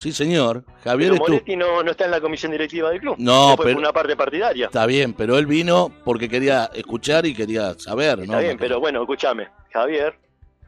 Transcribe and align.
Sí, 0.00 0.12
señor. 0.12 0.64
Javier 0.82 1.10
Pero. 1.12 1.22
Moretti 1.24 1.56
no, 1.56 1.82
no 1.82 1.90
está 1.90 2.06
en 2.06 2.10
la 2.12 2.20
comisión 2.22 2.50
directiva 2.52 2.88
del 2.90 3.00
club. 3.00 3.16
No, 3.18 3.48
Después 3.48 3.66
pero- 3.66 3.78
una 3.78 3.92
parte 3.92 4.16
partidaria. 4.16 4.66
Está 4.66 4.86
bien, 4.86 5.12
pero 5.12 5.36
él 5.36 5.44
vino 5.44 5.92
porque 6.04 6.26
quería 6.26 6.70
escuchar 6.74 7.26
y 7.26 7.34
quería 7.34 7.74
saber, 7.78 8.16
¿no? 8.18 8.24
Está 8.24 8.38
bien, 8.40 8.56
pero 8.58 8.80
bueno, 8.80 9.02
escúchame. 9.02 9.48
Javier, 9.70 10.14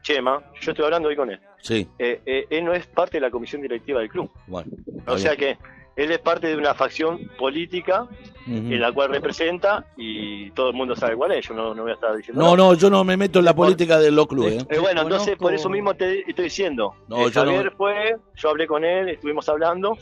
Chema, 0.03 0.39
yo 0.61 0.71
estoy 0.71 0.85
hablando 0.85 1.09
hoy 1.09 1.15
con 1.15 1.31
él. 1.31 1.39
Sí, 1.61 1.87
Eh, 1.97 2.21
eh, 2.27 2.45
él 2.51 2.63
no 2.65 2.73
es 2.73 2.85
parte 2.85 3.17
de 3.17 3.21
la 3.21 3.31
comisión 3.31 3.61
directiva 3.63 4.01
del 4.01 4.09
club. 4.09 4.29
bueno. 4.45 4.69
O 5.07 5.17
sea 5.17 5.33
bien. 5.33 5.57
que 5.57 5.63
él 5.95 6.11
es 6.11 6.19
parte 6.19 6.47
de 6.47 6.55
una 6.57 6.73
facción 6.73 7.29
política 7.37 8.07
en 8.47 8.81
la 8.81 8.91
cual 8.91 9.09
representa 9.09 9.85
y 9.95 10.51
todo 10.51 10.69
el 10.69 10.75
mundo 10.75 10.95
sabe 10.95 11.15
cuál 11.15 11.31
es. 11.31 11.47
Yo 11.47 11.53
no, 11.53 11.73
no 11.73 11.83
voy 11.83 11.91
a 11.91 11.93
estar 11.95 12.15
diciendo. 12.15 12.41
No, 12.41 12.57
nada. 12.57 12.69
no, 12.69 12.73
yo 12.73 12.89
no 12.89 13.03
me 13.03 13.15
meto 13.15 13.39
en 13.39 13.45
la 13.45 13.55
política 13.55 13.97
de 13.99 14.11
los 14.11 14.27
clubes. 14.27 14.63
¿eh? 14.63 14.67
Eh, 14.69 14.79
bueno, 14.79 15.03
entonces 15.03 15.37
por 15.37 15.53
eso 15.53 15.69
mismo 15.69 15.93
te 15.93 16.27
estoy 16.29 16.45
diciendo. 16.45 16.93
No, 17.07 17.27
Eh, 17.27 17.31
yo 17.31 17.45
no- 17.45 17.51
Javier 17.51 17.71
fue, 17.77 18.15
yo 18.35 18.49
hablé 18.49 18.67
con 18.67 18.83
él, 18.83 19.09
estuvimos 19.09 19.47
hablando. 19.47 19.97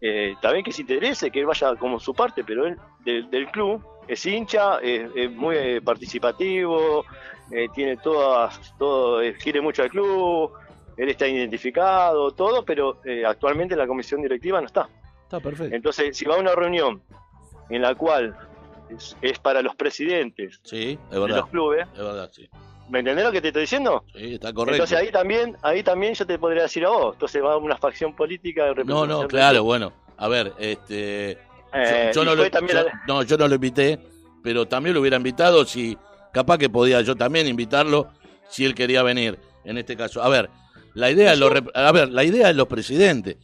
Eh, 0.00 0.34
bien 0.52 0.62
que 0.64 0.72
se 0.72 0.82
interese, 0.82 1.30
que 1.30 1.40
él 1.40 1.46
vaya 1.46 1.74
como 1.76 1.98
su 1.98 2.12
parte, 2.14 2.44
pero 2.44 2.66
él 2.66 2.76
del, 3.04 3.30
del 3.30 3.46
club 3.48 3.82
es 4.06 4.24
hincha, 4.26 4.78
es, 4.80 5.10
es 5.14 5.30
muy 5.32 5.56
eh, 5.56 5.80
participativo, 5.82 7.04
tiene 7.74 7.96
todas, 7.96 8.74
todo, 8.78 9.22
quiere 9.42 9.60
mucho 9.62 9.82
al 9.82 9.88
club, 9.88 10.52
él 10.98 11.08
está 11.08 11.26
identificado, 11.26 12.32
todo, 12.32 12.64
pero 12.64 12.98
eh, 13.04 13.24
actualmente 13.24 13.74
la 13.76 13.86
comisión 13.86 14.20
directiva 14.20 14.60
no 14.60 14.66
está. 14.66 14.88
Está 15.28 15.40
perfecto. 15.40 15.76
Entonces, 15.76 16.16
si 16.16 16.24
va 16.24 16.36
a 16.36 16.38
una 16.38 16.54
reunión 16.54 17.02
en 17.68 17.82
la 17.82 17.94
cual 17.94 18.34
es, 18.88 19.14
es 19.20 19.38
para 19.38 19.60
los 19.60 19.76
presidentes 19.76 20.58
Sí, 20.62 20.98
es 21.10 21.20
de 21.20 21.28
los 21.28 21.46
clubes, 21.48 21.86
Es 21.92 21.98
verdad, 21.98 22.30
sí. 22.32 22.48
¿me 22.88 23.00
entendés 23.00 23.26
lo 23.26 23.30
que 23.32 23.42
te 23.42 23.48
estoy 23.48 23.62
diciendo? 23.64 24.04
Sí, 24.14 24.34
está 24.34 24.54
correcto. 24.54 24.76
Entonces 24.82 24.98
ahí 24.98 25.12
también, 25.12 25.54
ahí 25.60 25.82
también 25.82 26.14
yo 26.14 26.26
te 26.26 26.38
podría 26.38 26.62
decir 26.62 26.86
a 26.86 26.88
vos. 26.88 27.14
Entonces 27.14 27.42
va 27.44 27.58
una 27.58 27.76
facción 27.76 28.16
política 28.16 28.64
de 28.72 28.84
No, 28.84 29.06
no, 29.06 29.28
claro, 29.28 29.62
bueno. 29.64 29.92
A 30.16 30.28
ver, 30.28 30.54
este. 30.58 31.32
Eh, 31.74 32.10
yo, 32.14 32.22
yo 32.22 32.22
y 32.22 32.24
no 32.24 32.34
lo, 32.34 32.44
yo- 32.48 32.74
la- 32.74 33.02
no, 33.06 33.22
yo 33.22 33.36
no 33.36 33.46
lo 33.48 33.54
invité, 33.56 33.98
pero 34.42 34.66
también 34.66 34.94
lo 34.94 35.00
hubiera 35.02 35.18
invitado 35.18 35.66
si. 35.66 35.98
Capaz 36.32 36.56
que 36.56 36.70
podía 36.70 37.02
yo 37.02 37.14
también 37.16 37.46
invitarlo 37.46 38.08
si 38.48 38.64
él 38.64 38.74
quería 38.74 39.02
venir, 39.02 39.38
en 39.64 39.76
este 39.76 39.94
caso. 39.96 40.22
A 40.22 40.28
ver, 40.30 40.48
la 40.94 41.10
idea 41.10 41.34
es 41.34 41.38
los, 41.38 41.52
a 41.74 41.92
ver, 41.92 42.08
la 42.10 42.24
idea 42.24 42.48
es 42.48 42.56
los 42.56 42.66
presidentes. 42.68 43.36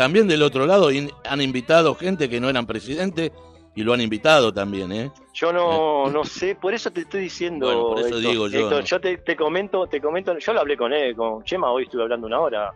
También 0.00 0.28
del 0.28 0.40
otro 0.40 0.64
lado 0.64 0.88
han 1.28 1.42
invitado 1.42 1.94
gente 1.94 2.30
que 2.30 2.40
no 2.40 2.48
eran 2.48 2.64
presidentes 2.64 3.32
y 3.74 3.82
lo 3.82 3.92
han 3.92 4.00
invitado 4.00 4.52
también, 4.52 4.90
¿eh? 4.92 5.10
yo 5.32 5.52
no, 5.52 6.10
no 6.10 6.24
sé, 6.24 6.54
por 6.56 6.74
eso 6.74 6.90
te 6.90 7.02
estoy 7.02 7.22
diciendo. 7.22 7.66
Bueno, 7.66 7.82
por 7.88 7.98
eso 8.00 8.08
Héctor. 8.16 8.20
digo 8.20 8.48
yo, 8.48 8.80
yo 8.80 9.00
te, 9.00 9.18
te 9.18 9.36
comento, 9.36 9.86
te 9.86 10.00
comento, 10.00 10.36
yo 10.38 10.52
lo 10.52 10.60
hablé 10.60 10.76
con 10.76 10.92
él, 10.92 11.14
con 11.14 11.44
Chema, 11.44 11.70
hoy 11.70 11.84
estuve 11.84 12.02
hablando 12.02 12.26
una 12.26 12.40
hora 12.40 12.72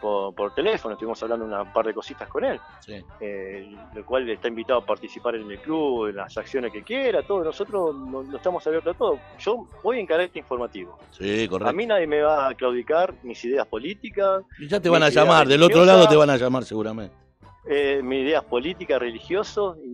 por, 0.00 0.34
por 0.34 0.52
teléfono, 0.54 0.92
estuvimos 0.94 1.22
hablando 1.22 1.46
una 1.46 1.72
par 1.72 1.86
de 1.86 1.94
cositas 1.94 2.28
con 2.28 2.44
él, 2.44 2.60
Sí. 2.80 3.02
eh, 3.20 3.74
lo 3.94 4.04
cual 4.04 4.28
está 4.28 4.48
invitado 4.48 4.80
a 4.80 4.84
participar 4.84 5.36
en 5.36 5.50
el 5.50 5.58
club, 5.60 6.08
en 6.08 6.16
las 6.16 6.36
acciones 6.36 6.70
que 6.72 6.82
quiera, 6.82 7.22
todo, 7.22 7.42
nosotros 7.44 7.94
no, 7.94 8.22
no 8.24 8.36
estamos 8.36 8.66
abiertos 8.66 8.94
a 8.94 8.98
todo. 8.98 9.18
Yo 9.38 9.66
voy 9.82 10.00
en 10.00 10.06
carácter 10.06 10.40
informativo. 10.42 10.98
Sí, 11.12 11.44
A 11.44 11.48
correcto. 11.48 11.72
mí 11.74 11.86
nadie 11.86 12.06
me 12.06 12.20
va 12.20 12.48
a 12.48 12.54
claudicar 12.54 13.14
mis 13.22 13.42
ideas 13.44 13.66
políticas, 13.66 14.42
Y 14.58 14.68
ya 14.68 14.80
te 14.80 14.90
van 14.90 15.02
a 15.04 15.08
llamar, 15.08 15.46
del 15.48 15.62
otro 15.62 15.84
lado 15.86 16.06
te 16.08 16.16
van 16.16 16.28
a 16.30 16.36
llamar 16.36 16.64
seguramente. 16.64 17.14
eh, 17.66 18.02
mis 18.02 18.20
ideas 18.24 18.44
políticas, 18.44 18.98
religiosos 19.00 19.78
y, 19.82 19.93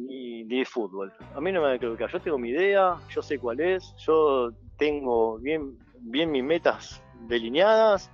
de 0.58 0.64
fútbol. 0.64 1.12
A 1.34 1.40
mí 1.40 1.52
no 1.52 1.60
me 1.60 1.66
va 1.66 1.72
a 1.72 1.76
equivocar. 1.76 2.10
Yo 2.10 2.20
tengo 2.20 2.38
mi 2.38 2.50
idea, 2.50 2.96
yo 3.14 3.22
sé 3.22 3.38
cuál 3.38 3.60
es, 3.60 3.94
yo 4.04 4.50
tengo 4.78 5.38
bien, 5.38 5.78
bien 6.00 6.30
mis 6.30 6.42
metas 6.44 7.02
delineadas. 7.28 8.10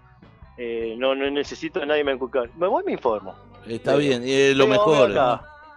eh, 0.59 0.95
no, 0.97 1.15
no 1.15 1.31
necesito 1.31 1.81
que 1.81 1.87
nadie 1.87 2.03
me 2.03 2.13
inculcar. 2.15 2.49
Me 2.57 2.67
voy 2.67 2.83
y 2.83 2.87
me 2.87 2.93
informo. 2.93 3.35
Está 3.67 3.91
Pero- 3.93 3.99
bien, 3.99 4.27
y 4.27 4.33
es 4.33 4.57
lo 4.57 4.67
mejor. 4.67 5.11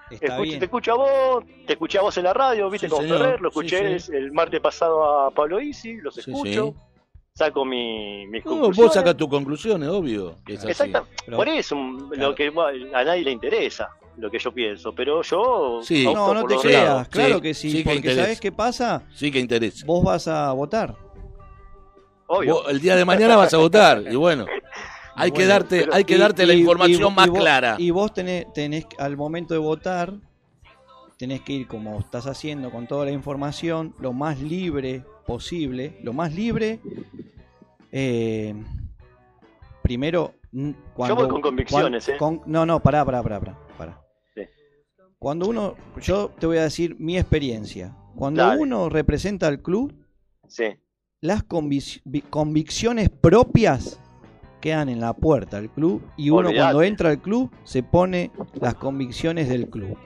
escucho- 0.09 0.41
bien. 0.41 0.57
te 0.59 0.65
escucho 0.65 0.91
a 0.93 0.95
vos, 0.95 1.43
te 1.67 1.73
escuché 1.73 1.97
a 1.97 2.01
vos 2.01 2.17
en 2.17 2.23
la 2.23 2.33
radio, 2.33 2.69
viste 2.69 2.87
Sí, 2.87 2.93
con 2.95 3.03
señor. 3.03 3.17
Ferrer, 3.19 3.41
lo 3.41 3.49
escuché 3.49 3.99
sí. 3.99 4.11
el 4.15 4.31
martes 4.31 4.61
pasado 4.61 5.03
a 5.25 5.31
Pablo 5.31 5.59
Isi, 5.59 5.97
los 5.97 6.15
Sí, 6.15 6.21
escucho, 6.21 6.67
sí. 6.67 6.73
saco 7.35 7.65
mi, 7.65 8.25
mis 8.27 8.45
No, 8.45 8.51
conclusiones. 8.51 8.77
vos 8.87 8.93
sacas 8.93 9.17
tus 9.17 9.27
conclusiones, 9.27 9.89
obvio. 9.89 10.35
Exacto. 10.47 11.05
Pero- 11.25 11.35
Por 11.37 11.49
eso, 11.49 11.75
Claro. 12.11 12.29
lo 12.29 12.35
que 12.35 12.47
a 12.93 13.03
nadie 13.03 13.23
le 13.23 13.31
interesa, 13.31 13.89
lo 14.17 14.29
que 14.29 14.39
yo 14.39 14.51
pienso, 14.51 14.93
pero 14.93 15.21
yo... 15.21 15.79
Sí. 15.83 16.03
No, 16.05 16.45
te 16.45 16.57
creas, 16.57 16.85
lados. 16.85 17.07
claro 17.09 17.35
Sí, 17.35 17.41
que 17.41 17.53
sí, 17.53 17.71
sí 17.71 17.83
que 17.83 17.93
porque. 17.93 18.15
¿sabes 18.15 18.39
qué 18.39 18.51
pasa? 18.51 19.03
Sí 19.13 19.31
que 19.31 19.39
interesa. 19.39 19.85
Vos 19.85 20.03
vas 20.03 20.27
a 20.27 20.51
votar. 20.53 20.95
Obvio. 22.27 22.55
Vos 22.55 22.65
el 22.69 22.79
día 22.81 22.95
de 22.95 23.05
mañana 23.05 23.35
vas 23.35 23.53
a 23.53 23.57
votar 23.57 24.03
y 24.11 24.15
bueno, 24.15 24.45
hay 25.15 25.31
que 25.31 25.45
darte, 25.45 25.79
pero- 25.81 25.93
hay 25.93 26.03
que 26.03 26.15
Y- 26.15 26.17
darte 26.19 26.45
la 26.45 26.53
y- 26.53 26.59
información 26.59 27.11
y- 27.11 27.15
más 27.15 27.27
y 27.27 27.29
vos- 27.29 27.39
clara. 27.39 27.75
Y 27.79 27.91
vos 27.91 28.13
tenés, 28.13 28.51
tenés, 28.53 28.85
al 28.97 29.15
momento 29.17 29.53
de 29.53 29.59
votar, 29.59 30.13
tenés 31.17 31.41
que 31.41 31.53
ir 31.53 31.67
como 31.67 31.97
estás 31.99 32.27
haciendo 32.27 32.69
con 32.71 32.87
toda 32.87 33.05
la 33.05 33.11
información, 33.11 33.95
lo 33.99 34.13
más 34.13 34.39
libre 34.39 35.03
posible, 35.25 35.97
lo 36.03 36.13
más 36.13 36.33
libre. 36.33 36.79
eh, 37.91 38.53
primero, 39.81 40.33
cuando, 40.93 41.15
voy 41.15 41.27
con 41.27 41.41
convicciones, 41.41 42.09
¿eh? 42.09 42.17
con- 42.17 42.41
no, 42.45 42.65
no, 42.65 42.79
pará, 42.79 43.05
pará, 43.05 43.21
pará, 43.21 43.39
pará. 43.39 43.57
pará. 43.77 44.01
Sí. 44.33 44.41
Cuando 45.19 45.47
uno, 45.49 45.75
yo 46.01 46.29
te 46.39 46.45
voy 46.47 46.57
a 46.57 46.63
decir 46.63 46.95
mi 46.99 47.17
experiencia. 47.17 47.95
Cuando 48.15 48.41
Dale. 48.45 48.61
uno 48.61 48.89
representa 48.89 49.47
al 49.47 49.61
club, 49.61 49.93
Sí. 50.47 50.65
las 51.21 51.47
convic- 51.47 52.01
vi- 52.05 52.21
convicciones 52.21 53.09
propias 53.09 53.99
quedan 54.61 54.89
en 54.89 54.99
la 54.99 55.13
puerta 55.13 55.57
del 55.61 55.69
club 55.69 56.01
y 56.17 56.29
uno 56.31 56.47
Olvidate. 56.49 56.57
cuando 56.59 56.83
entra 56.83 57.09
al 57.11 57.21
club 57.21 57.49
se 57.63 57.81
pone 57.83 58.31
las 58.59 58.75
convicciones 58.75 59.47
del 59.47 59.69
club. 59.69 59.97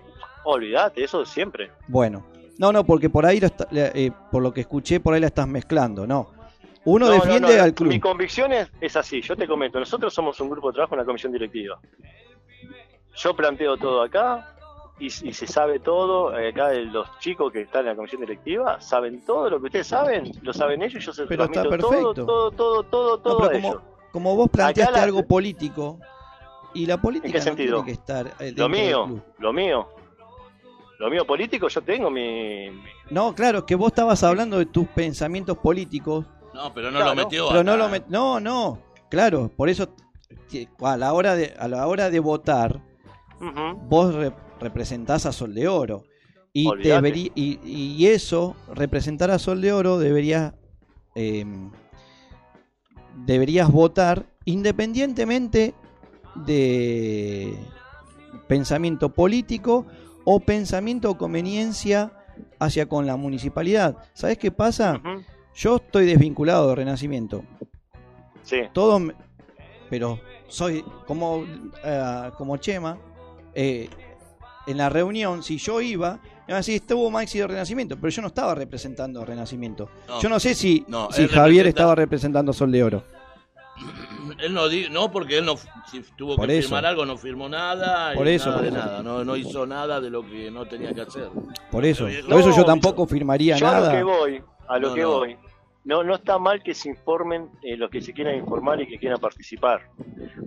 Olvídate, 0.45 1.03
eso 1.03 1.25
siempre. 1.25 1.71
Bueno, 1.87 2.25
no, 2.59 2.71
no, 2.71 2.83
porque 2.85 3.09
por 3.09 3.25
ahí, 3.25 3.39
lo 3.39 3.47
está- 3.47 3.67
eh, 3.71 4.11
por 4.31 4.43
lo 4.43 4.53
que 4.53 4.61
escuché, 4.61 4.99
por 4.99 5.13
ahí 5.13 5.21
la 5.21 5.27
estás 5.27 5.47
mezclando, 5.47 6.05
no. 6.05 6.27
Uno 6.85 7.07
No, 7.07 7.11
no, 7.17 7.23
defiende 7.23 7.57
no, 7.57 7.63
al 7.63 7.73
club. 7.73 7.89
Mi 7.89 7.99
convicción 7.99 8.51
es, 8.51 8.69
es 8.81 8.95
así, 8.97 9.21
yo 9.21 9.35
te 9.35 9.47
comento, 9.47 9.79
nosotros 9.79 10.13
somos 10.13 10.39
un 10.41 10.49
grupo 10.49 10.69
de 10.69 10.75
trabajo 10.75 10.95
en 10.95 10.99
la 10.99 11.05
comisión 11.05 11.31
directiva. 11.31 11.79
Yo 13.15 13.35
planteo 13.35 13.77
todo 13.77 14.01
acá 14.01 14.55
y, 14.99 15.05
y 15.07 15.33
se 15.33 15.47
sabe 15.47 15.79
todo, 15.79 16.37
eh, 16.37 16.49
acá 16.49 16.73
los 16.73 17.07
chicos 17.19 17.51
que 17.51 17.61
están 17.61 17.81
en 17.81 17.87
la 17.87 17.95
comisión 17.95 18.21
directiva 18.21 18.81
saben 18.81 19.23
todo 19.25 19.49
lo 19.49 19.59
que 19.59 19.67
ustedes 19.67 19.87
saben, 19.87 20.31
lo 20.41 20.51
saben 20.53 20.81
ellos, 20.81 21.03
yo 21.05 21.13
se 21.13 21.21
lo 21.23 21.27
Pero 21.27 21.43
está 21.45 21.61
transmito 21.61 21.69
perfecto. 21.89 22.13
todo, 22.13 22.25
todo, 22.25 22.51
todo, 22.51 22.83
todo, 22.83 23.17
todo 23.19 23.43
a 23.45 23.51
como, 23.51 23.67
ellos. 23.69 23.81
como 24.11 24.35
vos 24.35 24.49
planteaste 24.49 24.97
la- 24.97 25.03
algo 25.03 25.23
político 25.25 25.99
y 26.73 26.85
la 26.85 26.97
política 26.99 27.39
sentido? 27.39 27.83
tiene 27.83 27.85
que 27.85 27.91
estar 28.01 28.33
eh, 28.39 28.53
Lo 28.55 28.67
mío, 28.67 29.21
lo 29.37 29.53
mío, 29.53 29.87
lo 30.99 31.09
mío 31.09 31.25
político, 31.25 31.67
yo 31.67 31.81
tengo 31.81 32.09
mi... 32.09 32.69
mi- 32.71 32.83
No, 33.11 33.33
claro, 33.35 33.65
que 33.65 33.75
vos 33.75 33.87
estabas 33.91 34.23
hablando 34.23 34.57
de 34.57 34.65
tus 34.65 34.87
pensamientos 34.87 35.57
políticos 35.59 36.25
No, 36.53 36.73
pero 36.73 36.91
no 36.91 36.99
Claro, 36.99 37.15
lo 37.15 37.23
metió. 37.23 37.47
Pero 37.47 37.59
acá. 37.61 37.71
no 37.71 37.77
lo 37.77 37.89
met- 37.89 38.05
no, 38.09 38.39
no, 38.39 38.79
claro, 39.09 39.49
por 39.55 39.69
eso 39.69 39.95
a 40.81 40.97
la 40.97 41.13
hora 41.13 41.35
de 41.35 41.53
a 41.57 41.67
la 41.67 41.87
hora 41.87 42.09
de 42.11 42.19
votar 42.19 42.79
vos 43.89 44.13
re- 44.13 44.31
representás 44.59 45.25
a 45.25 45.31
Sol 45.31 45.53
de 45.55 45.67
Oro 45.67 46.03
y 46.53 46.67
deberí- 47.01 47.31
y, 47.35 47.59
y 47.65 48.07
eso 48.07 48.55
representar 48.73 49.31
a 49.31 49.39
Sol 49.39 49.61
de 49.61 49.73
Oro 49.73 49.97
debería 49.97 50.53
eh, 51.15 51.43
deberías 53.25 53.71
votar 53.71 54.25
independientemente 54.45 55.73
de 56.35 57.57
pensamiento 58.47 59.09
político 59.09 59.85
o 60.25 60.39
pensamiento 60.39 61.09
o 61.11 61.17
conveniencia 61.17 62.11
hacia 62.59 62.87
con 62.87 63.05
la 63.05 63.15
municipalidad. 63.17 63.97
¿Sabes 64.13 64.37
qué 64.37 64.51
pasa? 64.51 65.01
Yo 65.55 65.75
estoy 65.77 66.05
desvinculado 66.05 66.69
de 66.69 66.75
Renacimiento. 66.75 67.43
Sí, 68.43 68.61
Todo, 68.73 68.99
me- 68.99 69.13
pero 69.89 70.19
soy 70.47 70.83
como, 71.05 71.45
eh, 71.83 72.31
como 72.37 72.57
Chema. 72.57 72.97
eh, 73.55 73.89
en 74.65 74.77
la 74.77 74.89
reunión, 74.89 75.43
si 75.43 75.57
yo 75.57 75.79
iba, 75.81 76.13
me 76.13 76.19
iban 76.47 76.53
a 76.53 76.57
decir, 76.57 76.75
estuvo 76.75 77.11
Maxi 77.11 77.37
de 77.39 77.47
Renacimiento, 77.47 77.97
pero 77.97 78.09
yo 78.09 78.21
no 78.21 78.29
estaba 78.29 78.55
representando 78.55 79.21
a 79.21 79.25
Renacimiento. 79.25 79.89
No. 80.07 80.19
yo 80.21 80.29
no 80.29 80.39
sé 80.39 80.55
si, 80.55 80.85
No, 80.87 81.11
si 81.11 81.27
Javier 81.27 81.65
representa- 81.65 81.69
estaba 81.69 81.95
representando 81.95 82.51
a 82.51 82.53
Sol 82.53 82.71
de 82.71 82.83
Oro. 82.83 83.03
Él 84.39 84.53
no, 84.53 84.63
no 84.91 85.11
porque 85.11 85.37
él 85.39 85.45
no, 85.45 85.55
si 85.91 86.01
tuvo 86.17 86.35
Por 86.35 86.47
que 86.47 86.57
eso. 86.59 86.69
firmar 86.69 86.85
algo, 86.85 87.05
no 87.05 87.17
firmó 87.17 87.47
nada. 87.49 88.13
y 88.13 88.17
Por 88.17 88.27
eso, 88.27 88.45
nada 88.49 88.57
por 88.61 88.71
de 88.71 88.77
eso. 88.77 88.85
nada. 88.87 89.03
No, 89.03 89.23
no 89.25 89.35
hizo 89.35 89.65
nada 89.65 89.99
de 90.01 90.09
lo 90.09 90.25
que 90.25 90.49
no 90.49 90.65
tenía 90.65 90.93
que 90.93 91.01
hacer. 91.01 91.27
Por 91.69 91.83
eso. 91.85 92.05
Por 92.05 92.39
eso 92.39 92.49
yo 92.51 92.57
yo- 92.57 92.65
tampoco 92.65 93.05
firmaría 93.05 93.57
yo 93.57 93.67
a 93.67 93.71
lo 93.71 93.79
nada. 93.81 93.91
que 93.97 94.03
voy, 94.03 94.43
a 94.67 94.77
lo 94.79 94.89
No, 94.89 94.93
que 94.95 95.01
no. 95.01 95.09
voy. 95.11 95.37
No, 95.85 96.03
no 96.03 96.15
está 96.15 96.39
mal 96.39 96.63
que 96.63 96.73
se 96.73 96.89
informen 96.89 97.49
eh, 97.61 97.75
los 97.75 97.89
que 97.89 98.01
se 98.01 98.13
quieran 98.13 98.35
informar 98.35 98.81
y 98.81 98.87
que 98.87 98.97
quieran 98.97 99.19
participar. 99.19 99.89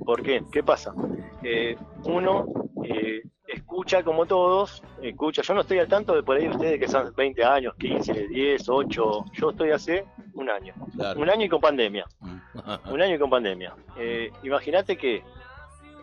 ¿Por 0.05 0.23
qué? 0.23 0.43
¿Qué 0.51 0.63
pasa? 0.63 0.95
Eh, 1.43 1.77
uno 2.05 2.47
eh, 2.85 3.23
escucha 3.47 4.03
como 4.03 4.25
todos, 4.27 4.83
escucha. 5.03 5.43
Yo 5.43 5.55
no 5.55 5.61
estoy 5.61 5.79
al 5.79 5.89
tanto 5.89 6.15
de 6.15 6.23
por 6.23 6.37
ahí 6.37 6.49
ustedes 6.49 6.81
que 6.81 6.89
son 6.89 7.13
20 7.15 7.45
años, 7.45 7.75
15, 7.77 8.29
10, 8.29 8.69
8. 8.69 9.25
Yo 9.35 9.51
estoy 9.51 9.71
hace 9.71 10.05
un 10.35 10.49
año. 10.49 10.75
Claro. 10.95 11.21
Un 11.21 11.29
año 11.31 11.45
y 11.45 11.49
con 11.49 11.61
pandemia. 11.61 12.07
Mm. 12.21 12.93
Un 12.93 13.03
año 13.03 13.15
y 13.15 13.19
con 13.19 13.31
pandemia. 13.31 13.75
Eh, 13.99 14.31
Imagínate 14.43 14.97
que 14.97 15.23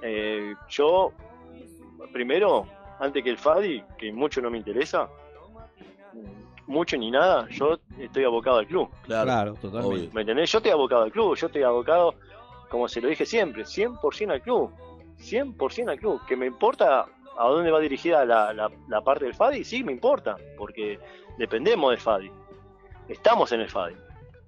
Eh, 0.05 0.53
yo, 0.67 1.13
primero, 2.11 2.67
antes 2.99 3.23
que 3.23 3.29
el 3.29 3.37
Fadi, 3.37 3.81
que 3.97 4.11
mucho 4.11 4.41
no 4.41 4.49
me 4.49 4.57
interesa, 4.57 5.07
mucho 6.67 6.97
ni 6.97 7.11
nada, 7.11 7.47
yo 7.49 7.77
estoy 7.99 8.23
abocado 8.23 8.57
al 8.59 8.67
club. 8.67 8.89
Claro, 9.03 9.25
Claro, 9.25 9.53
totalmente. 9.55 9.87
obvio. 9.97 10.09
¿Me 10.13 10.21
entendés? 10.21 10.51
Yo 10.51 10.57
estoy 10.59 10.71
abocado 10.71 11.03
al 11.03 11.11
club, 11.11 11.35
yo 11.35 11.47
estoy 11.47 11.63
abocado, 11.63 12.15
como 12.69 12.87
se 12.87 13.01
lo 13.01 13.07
dije 13.09 13.25
siempre, 13.25 13.63
100% 13.65 14.31
al 14.31 14.41
club. 14.41 14.71
100% 15.19 15.89
al 15.89 15.99
club. 15.99 16.21
Que 16.27 16.35
me 16.35 16.45
importa 16.45 17.05
a 17.37 17.47
dónde 17.47 17.71
va 17.71 17.79
dirigida 17.79 18.25
la, 18.25 18.53
la- 18.53 18.71
la 18.87 19.01
parte 19.01 19.25
del 19.25 19.33
FADI, 19.33 19.63
sí, 19.63 19.83
me 19.83 19.91
importa, 19.91 20.35
porque 20.57 20.99
dependemos 21.37 21.89
del 21.91 21.99
FADI. 21.99 22.31
Estamos 23.07 23.51
en 23.51 23.61
el 23.61 23.69
FADI. 23.69 23.95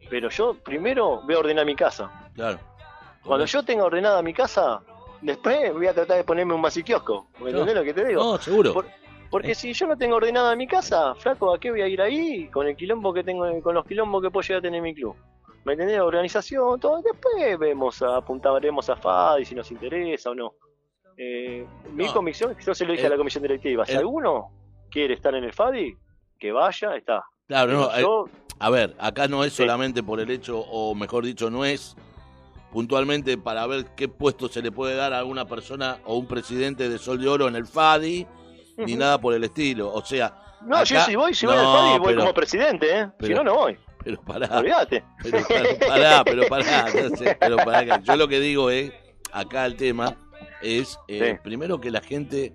Pero 0.10 0.30
yo 0.30 0.56
primero 0.64 1.22
voy 1.26 1.36
a 1.36 1.40
ordenar 1.40 1.66
mi 1.66 1.76
casa. 1.76 2.30
Claro. 2.36 2.60
Cuando 3.24 3.46
yo 3.46 3.64
tenga 3.64 3.84
ordenada 3.86 4.22
mi 4.22 4.34
casa, 4.34 4.82
después 5.22 5.74
voy 5.74 5.88
a 5.88 5.94
tratar 5.94 6.18
de 6.18 6.24
ponerme 6.24 6.54
un 6.54 6.62
masiquiosco. 6.62 7.28
¿Me 7.40 7.46
No. 7.46 7.50
entendés 7.60 7.76
lo 7.76 7.84
que 7.84 7.94
te 7.94 8.06
digo? 8.06 8.24
No, 8.24 8.38
seguro. 8.38 8.74
Por- 8.74 8.86
Porque 9.30 9.56
si 9.56 9.74
yo 9.74 9.88
no 9.88 9.98
tengo 9.98 10.16
ordenada 10.16 10.56
mi 10.56 10.68
casa, 10.68 11.14
flaco, 11.16 11.54
¿a 11.54 11.60
qué 11.60 11.72
voy 11.72 11.82
a 11.82 11.88
ir 11.88 12.02
ahí? 12.02 12.48
Con 12.50 12.68
el 12.68 12.76
quilombo 12.76 13.14
que 13.14 13.24
tengo, 13.24 13.62
con 13.62 13.76
los 13.76 13.86
quilombos 13.86 14.22
que 14.22 14.32
puedo 14.32 14.44
llegar 14.48 14.60
a 14.60 14.62
tener 14.62 14.78
en 14.78 14.84
mi 14.84 14.94
club. 14.96 15.16
¿Me 15.66 15.74
entendés? 15.74 16.00
Organización, 16.00 16.80
todo. 16.80 17.02
Después 17.02 17.58
vemos, 17.60 18.02
apuntaremos 18.02 18.90
a 18.90 18.96
FADI 18.96 19.46
si 19.46 19.56
nos 19.56 19.72
interesa 19.72 20.30
o 20.30 20.36
no. 20.36 20.54
Eh, 21.18 21.66
mi 21.94 22.08
comisión, 22.10 22.56
yo 22.64 22.76
se 22.76 22.86
lo 22.86 22.92
dije 22.92 23.06
El- 23.08 23.14
a 23.14 23.16
la 23.16 23.18
comisión 23.18 23.42
directiva, 23.42 23.86
si 23.86 23.94
el- 23.94 24.00
alguno 24.00 24.52
quiere 24.92 25.14
estar 25.16 25.34
en 25.34 25.44
el 25.44 25.54
FADI, 25.54 25.98
que 26.40 26.52
vaya, 26.52 26.96
está. 26.96 27.24
Claro, 27.48 27.72
no, 27.74 27.88
Pero 27.88 27.98
eh, 27.98 28.02
yo, 28.02 28.26
A 28.60 28.70
ver, 28.70 28.96
acá 29.00 29.28
no 29.28 29.44
es 29.44 29.52
Sí. 29.52 29.64
solamente 29.64 30.02
por 30.02 30.20
el 30.22 30.32
hecho, 30.32 30.60
o 30.60 30.96
mejor 30.96 31.26
dicho, 31.26 31.50
no 31.50 31.66
es 31.66 31.98
puntualmente 32.72 33.38
para 33.38 33.68
ver 33.68 33.86
qué 33.98 34.08
puesto 34.08 34.48
se 34.48 34.62
le 34.62 34.72
puede 34.72 34.96
dar 34.96 35.12
a 35.14 35.20
alguna 35.20 35.46
persona 35.46 35.98
o 36.06 36.16
un 36.18 36.26
presidente 36.26 36.88
de 36.88 36.98
Sol 36.98 37.20
de 37.22 37.28
Oro 37.28 37.48
en 37.50 37.56
el 37.58 37.66
FADI, 37.66 38.26
ni 38.78 38.96
nada 38.96 39.20
por 39.20 39.34
el 39.34 39.44
estilo. 39.44 39.92
O 39.94 40.04
sea, 40.04 40.34
no, 40.66 40.84
yo 40.84 41.00
si 41.02 41.16
voy, 41.16 41.34
si 41.34 41.46
voy 41.46 41.56
al 41.56 41.64
no, 41.64 41.74
FADI, 41.74 42.00
voy 42.00 42.08
pero- 42.08 42.20
como 42.22 42.34
presidente, 42.34 43.00
¿eh? 43.00 43.08
si 43.22 43.34
no, 43.34 43.44
no 43.44 43.56
voy. 43.56 43.78
pero 44.04 44.22
pará, 44.22 44.60
Olvídate. 44.60 45.04
pero 45.24 45.40
pará, 45.88 46.24
pero 46.24 46.48
pará, 46.48 46.86
no 47.10 47.16
sé, 47.16 47.38
pero 47.40 47.56
pará, 47.58 48.00
yo 48.02 48.16
lo 48.16 48.28
que 48.28 48.40
digo 48.40 48.70
es, 48.70 48.92
acá 49.32 49.66
el 49.66 49.76
tema 49.76 50.16
es, 50.62 51.00
eh, 51.08 51.32
Sí. 51.36 51.40
primero 51.44 51.80
que 51.82 51.92
la 51.92 52.02
gente 52.02 52.54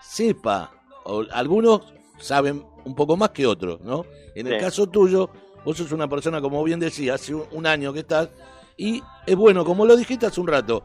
sepa, 0.00 0.70
o 1.04 1.24
algunos 1.32 1.92
saben 2.18 2.64
un 2.84 2.94
poco 2.94 3.16
más 3.16 3.30
que 3.30 3.46
otros, 3.46 3.80
¿no? 3.80 4.04
En 4.34 4.46
el 4.46 4.54
Sí. 4.54 4.60
caso 4.64 4.86
tuyo, 4.86 5.30
vos 5.64 5.76
sos 5.76 5.92
una 5.92 6.08
persona, 6.08 6.40
como 6.40 6.62
bien 6.64 6.80
decía, 6.80 7.14
hace 7.14 7.34
un, 7.34 7.44
un 7.52 7.66
año 7.66 7.92
que 7.92 8.00
estás, 8.00 8.28
y 8.76 9.02
es 9.26 9.36
bueno, 9.36 9.64
como 9.64 9.84
lo 9.86 9.96
dijiste 9.96 10.26
hace 10.26 10.40
un 10.40 10.48
rato, 10.48 10.84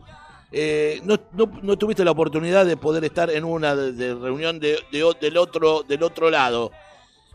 eh, 0.52 1.02
no, 1.04 1.18
no, 1.34 1.52
no 1.62 1.78
tuviste 1.78 2.06
la 2.06 2.12
oportunidad 2.12 2.66
de 2.66 2.78
poder 2.78 3.04
estar 3.04 3.30
en 3.30 3.44
una 3.44 3.76
de, 3.76 3.92
de 3.92 4.16
reunión 4.16 4.60
de, 4.60 4.80
de 4.92 5.14
del 5.20 5.38
otro 5.38 5.84
del 5.84 6.04
otro 6.04 6.30
lado. 6.30 6.72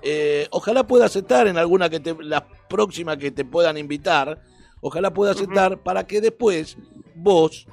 Eh, 0.03 0.49
ojalá 0.51 0.87
puedas 0.87 1.15
estar 1.15 1.47
en 1.47 1.59
alguna 1.59 1.89
que 1.89 2.01
te, 2.01 2.15
la 2.21 2.47
próxima 2.69 3.17
que 3.17 3.31
te 3.31 3.45
puedan 3.45 3.77
invitar. 3.77 4.41
Ojalá 4.81 5.13
puedas 5.13 5.37
Ujú. 5.37 5.51
estar 5.51 5.79
para 5.79 6.07
que 6.07 6.21
después 6.21 6.77
vos, 7.15 7.67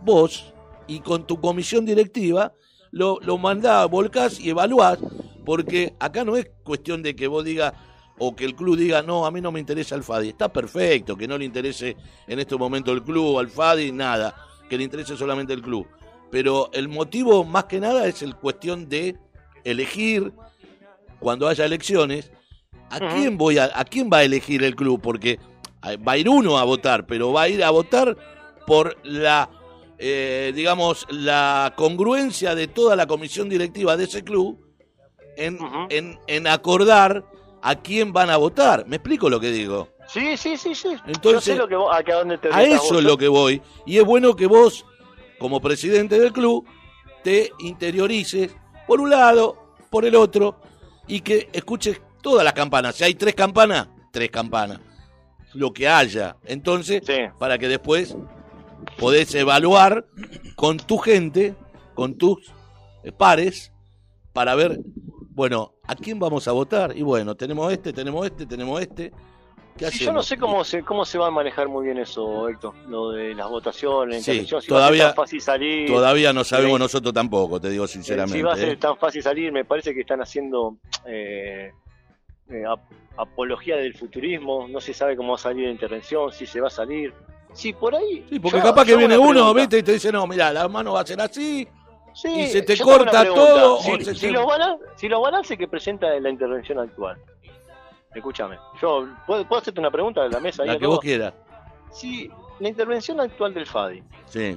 vos 0.00 0.52
y 0.86 1.00
con 1.00 1.26
tu 1.26 1.40
comisión 1.40 1.84
directiva 1.84 2.54
lo, 2.90 3.18
lo 3.20 3.36
mandás, 3.36 3.90
volcás 3.90 4.40
y 4.40 4.50
evaluás, 4.50 4.98
porque 5.44 5.94
acá 5.98 6.24
no 6.24 6.36
es 6.36 6.48
cuestión 6.62 7.02
de 7.02 7.14
que 7.16 7.26
vos 7.26 7.44
digas 7.44 7.74
o 8.18 8.34
que 8.36 8.44
el 8.44 8.54
club 8.54 8.76
diga, 8.76 9.02
no, 9.02 9.26
a 9.26 9.30
mí 9.30 9.40
no 9.40 9.50
me 9.50 9.60
interesa 9.60 9.96
el 9.96 10.04
FADI. 10.04 10.28
Está 10.28 10.52
perfecto 10.52 11.16
que 11.16 11.26
no 11.26 11.36
le 11.36 11.44
interese 11.44 11.96
en 12.28 12.38
este 12.38 12.56
momento 12.56 12.92
el 12.92 13.02
club, 13.02 13.38
al 13.40 13.50
FADI, 13.50 13.90
nada, 13.92 14.34
que 14.68 14.76
le 14.76 14.84
interese 14.84 15.16
solamente 15.16 15.52
el 15.52 15.62
club. 15.62 15.86
Pero 16.30 16.70
el 16.72 16.88
motivo 16.88 17.44
más 17.44 17.64
que 17.64 17.80
nada 17.80 18.06
es 18.06 18.22
el 18.22 18.34
cuestión 18.34 18.88
de 18.88 19.16
elegir 19.64 20.32
cuando 21.20 21.48
haya 21.48 21.64
elecciones 21.64 22.30
a 22.90 22.98
quién 22.98 23.38
voy 23.38 23.58
a, 23.58 23.70
a 23.74 23.84
quién 23.84 24.10
va 24.12 24.18
a 24.18 24.24
elegir 24.24 24.62
el 24.62 24.76
club 24.76 25.00
porque 25.00 25.38
va 26.06 26.12
a 26.12 26.18
ir 26.18 26.28
uno 26.28 26.58
a 26.58 26.64
votar 26.64 27.06
pero 27.06 27.32
va 27.32 27.42
a 27.42 27.48
ir 27.48 27.64
a 27.64 27.70
votar 27.70 28.16
por 28.66 28.96
la 29.04 29.50
eh, 29.98 30.52
digamos 30.54 31.06
la 31.08 31.72
congruencia 31.76 32.54
de 32.54 32.68
toda 32.68 32.94
la 32.94 33.06
comisión 33.06 33.48
directiva 33.48 33.96
de 33.96 34.04
ese 34.04 34.22
club 34.22 34.60
en, 35.36 35.58
en, 35.88 36.18
en 36.26 36.46
acordar 36.46 37.24
a 37.62 37.76
quién 37.76 38.12
van 38.12 38.30
a 38.30 38.36
votar. 38.36 38.86
Me 38.86 38.96
explico 38.96 39.30
lo 39.30 39.40
que 39.40 39.50
digo 39.50 39.93
Sí, 40.14 40.36
sí, 40.36 40.56
sí, 40.56 40.74
sí. 40.76 40.96
Entonces, 41.06 41.44
yo 41.46 41.52
sé 41.52 41.56
lo 41.56 41.66
que 41.66 41.74
vos, 41.74 41.92
te 42.40 42.48
a 42.52 42.62
eso 42.62 42.82
vos. 42.84 42.98
es 42.98 43.04
lo 43.04 43.18
que 43.18 43.26
voy. 43.28 43.60
Y 43.84 43.98
es 43.98 44.04
bueno 44.04 44.36
que 44.36 44.46
vos, 44.46 44.86
como 45.40 45.60
presidente 45.60 46.20
del 46.20 46.32
club, 46.32 46.64
te 47.24 47.50
interiorices 47.58 48.54
por 48.86 49.00
un 49.00 49.10
lado, 49.10 49.74
por 49.90 50.04
el 50.04 50.14
otro, 50.14 50.60
y 51.08 51.20
que 51.20 51.48
escuches 51.52 52.00
todas 52.22 52.44
las 52.44 52.52
campanas. 52.52 52.94
Si 52.94 53.02
hay 53.02 53.14
tres 53.14 53.34
campanas, 53.34 53.88
tres 54.12 54.30
campanas. 54.30 54.78
Lo 55.52 55.72
que 55.72 55.88
haya. 55.88 56.36
Entonces, 56.44 57.02
Sí. 57.04 57.14
para 57.38 57.58
que 57.58 57.66
después 57.68 58.16
podés 58.98 59.34
evaluar 59.34 60.06
con 60.54 60.76
tu 60.76 60.98
gente, 60.98 61.56
con 61.94 62.16
tus 62.16 62.52
pares, 63.16 63.72
para 64.32 64.54
ver, 64.54 64.80
bueno, 65.30 65.74
¿a 65.86 65.96
quién 65.96 66.18
vamos 66.20 66.46
a 66.46 66.52
votar? 66.52 66.96
Y 66.96 67.02
bueno, 67.02 67.34
tenemos 67.34 67.72
este, 67.72 67.92
tenemos 67.92 68.26
este, 68.26 68.46
tenemos 68.46 68.80
este. 68.80 69.12
¿Qué 69.76 69.90
Sí, 69.90 70.04
yo 70.04 70.12
no 70.12 70.22
sé 70.22 70.36
cómo 70.38 70.62
se, 70.62 70.82
cómo 70.84 71.04
se 71.04 71.18
va 71.18 71.26
a 71.26 71.30
manejar 71.32 71.68
muy 71.68 71.86
bien 71.86 71.98
eso, 71.98 72.48
Héctor, 72.48 72.74
lo 72.88 73.10
de 73.10 73.34
las 73.34 73.48
votaciones, 73.48 74.24
Sí, 74.24 74.46
si 74.46 74.66
todavía- 74.68 74.74
va 74.76 74.84
a 74.86 74.92
ser 74.96 75.06
tan 75.08 75.14
fácil 75.16 75.40
salir, 75.40 75.86
Todavía 75.88 76.32
no 76.32 76.44
sabemos 76.44 76.78
nosotros 76.78 77.12
tampoco, 77.12 77.60
te 77.60 77.70
digo 77.70 77.84
eh, 77.86 77.88
sinceramente. 77.88 78.36
si 78.38 78.42
va 78.42 78.52
a 78.52 78.56
ser 78.56 78.68
¿eh? 78.68 78.76
tan 78.76 78.96
fácil 78.96 79.22
salir, 79.22 79.50
me 79.50 79.64
parece 79.64 79.92
que 79.92 80.02
están 80.02 80.20
haciendo 80.22 80.76
eh, 81.06 81.72
eh, 82.50 82.62
ap- 82.68 82.80
apología 83.16 83.76
del 83.76 83.94
futurismo, 83.94 84.68
no 84.68 84.80
se 84.80 84.94
sabe 84.94 85.16
cómo 85.16 85.30
va 85.30 85.34
a 85.36 85.38
salir 85.38 85.66
la 85.66 85.72
intervención, 85.72 86.30
si 86.30 86.46
se 86.46 86.60
va 86.60 86.68
a 86.68 86.70
salir. 86.70 87.12
Sí, 87.52 87.72
por 87.72 87.94
ahí. 87.96 88.24
Sí, 88.30 88.38
porque 88.38 88.58
yo- 88.58 88.64
capaz 88.64 88.84
que 88.84 88.96
viene 88.96 89.18
uno, 89.18 89.52
viste, 89.54 89.78
y 89.78 89.82
te 89.82 89.92
dice, 89.92 90.12
no, 90.12 90.24
mira, 90.26 90.52
la 90.52 90.68
mano 90.68 90.92
va 90.92 91.00
a 91.00 91.06
ser 91.06 91.20
así. 91.20 91.66
Sí, 92.12 92.28
y 92.28 92.46
se 92.46 92.62
te 92.62 92.76
corta 92.78 93.24
todo, 93.24 93.80
Si, 93.80 94.04
se- 94.04 94.14
si 94.14 94.30
los 94.30 94.46
si 94.94 95.08
los 95.08 95.20
balances 95.20 95.58
que 95.58 95.66
presenta 95.66 96.08
la 96.20 96.30
intervención 96.30 96.78
actual, 96.78 97.16
escúchame, 98.14 98.56
yo 98.80 99.08
¿puedo, 99.26 99.46
puedo 99.46 99.60
hacerte 99.60 99.80
una 99.80 99.90
pregunta 99.90 100.22
de 100.22 100.30
la 100.30 100.40
mesa. 100.40 100.62
ahí 100.62 100.68
La 100.70 100.78
que 100.78 100.86
vos 100.86 101.00
quieras. 101.00 101.34
Si 101.92 102.30
la 102.60 102.68
intervención 102.68 103.20
actual 103.20 103.54
del 103.54 103.66
FADI, 103.66 104.02
Sí. 104.26 104.56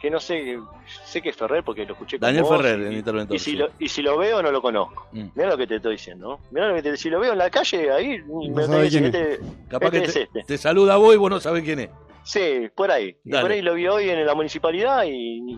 que 0.00 0.10
no 0.10 0.20
sé, 0.20 0.58
sé 1.04 1.20
que 1.22 1.30
es 1.30 1.36
Ferrer 1.36 1.64
porque 1.64 1.84
lo 1.86 1.94
escuché 1.94 2.18
con 2.18 2.26
Daniel 2.28 2.44
vos, 2.44 2.56
Ferrer, 2.56 2.80
y, 2.80 2.84
el 2.86 2.92
interventor. 2.98 3.34
y 3.34 3.38
si 3.38 3.50
sí. 3.52 3.56
lo, 3.56 3.68
y 3.78 3.88
si 3.88 4.02
lo 4.02 4.16
veo 4.18 4.42
no 4.42 4.50
lo 4.52 4.60
conozco. 4.62 5.08
Mm. 5.12 5.28
Mira 5.34 5.48
lo 5.50 5.56
que 5.56 5.66
te 5.66 5.76
estoy 5.76 5.92
diciendo, 5.92 6.28
¿no? 6.28 6.40
Mirá 6.52 6.68
lo 6.68 6.74
que 6.76 6.82
te, 6.82 6.96
si 6.96 7.08
lo 7.10 7.18
veo 7.20 7.32
en 7.32 7.38
la 7.38 7.50
calle 7.50 7.90
ahí, 7.90 8.18
me 8.22 8.62
tenés 8.66 8.82
que 8.92 8.98
quién 8.98 9.10
decir, 9.12 9.40
Capaz 9.68 9.90
que 9.90 9.96
este 9.98 10.08
es 10.08 10.14
te, 10.14 10.22
este. 10.40 10.42
te 10.44 10.58
saluda 10.58 10.94
a 10.94 10.96
vos 10.98 11.14
y 11.14 11.18
vos 11.18 11.30
no 11.30 11.40
sabés 11.40 11.64
quién 11.64 11.80
es. 11.80 11.90
Sí, 12.24 12.68
por 12.74 12.90
ahí. 12.90 13.16
Dale. 13.24 13.42
por 13.42 13.50
ahí 13.52 13.62
lo 13.62 13.74
vi 13.74 13.86
hoy 13.86 14.10
en 14.10 14.26
la 14.26 14.34
municipalidad 14.34 15.04
y, 15.04 15.10
y- 15.10 15.56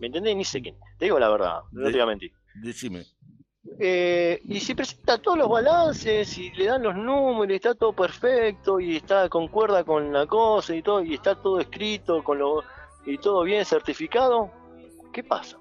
¿me 0.00 0.08
entendés? 0.08 0.34
Ni 0.36 0.44
sé 0.44 0.60
quién. 0.60 0.74
Te 0.98 1.04
digo 1.06 1.18
la 1.18 1.28
verdad, 1.28 1.60
no 1.72 1.82
De- 1.86 1.86
te 1.92 1.92
voy 1.98 2.02
a 2.02 2.06
mentir. 2.06 2.32
Decime. 2.56 3.04
Eh, 3.80 4.40
y 4.48 4.58
si 4.58 4.74
presenta 4.74 5.18
todos 5.18 5.38
los 5.38 5.48
balances 5.48 6.36
y 6.36 6.50
le 6.50 6.66
dan 6.66 6.82
los 6.82 6.96
números 6.96 7.52
y 7.52 7.56
está 7.56 7.74
todo 7.74 7.92
perfecto 7.92 8.80
y 8.80 8.96
está 8.96 9.28
concuerda 9.28 9.84
con 9.84 10.12
la 10.12 10.26
cosa 10.26 10.74
y 10.74 10.82
todo 10.82 11.00
y 11.02 11.14
está 11.14 11.36
todo 11.36 11.60
escrito 11.60 12.24
con 12.24 12.38
lo 12.38 12.64
y 13.06 13.18
todo 13.18 13.44
bien 13.44 13.64
certificado, 13.64 14.50
¿qué 15.12 15.22
pasa? 15.22 15.58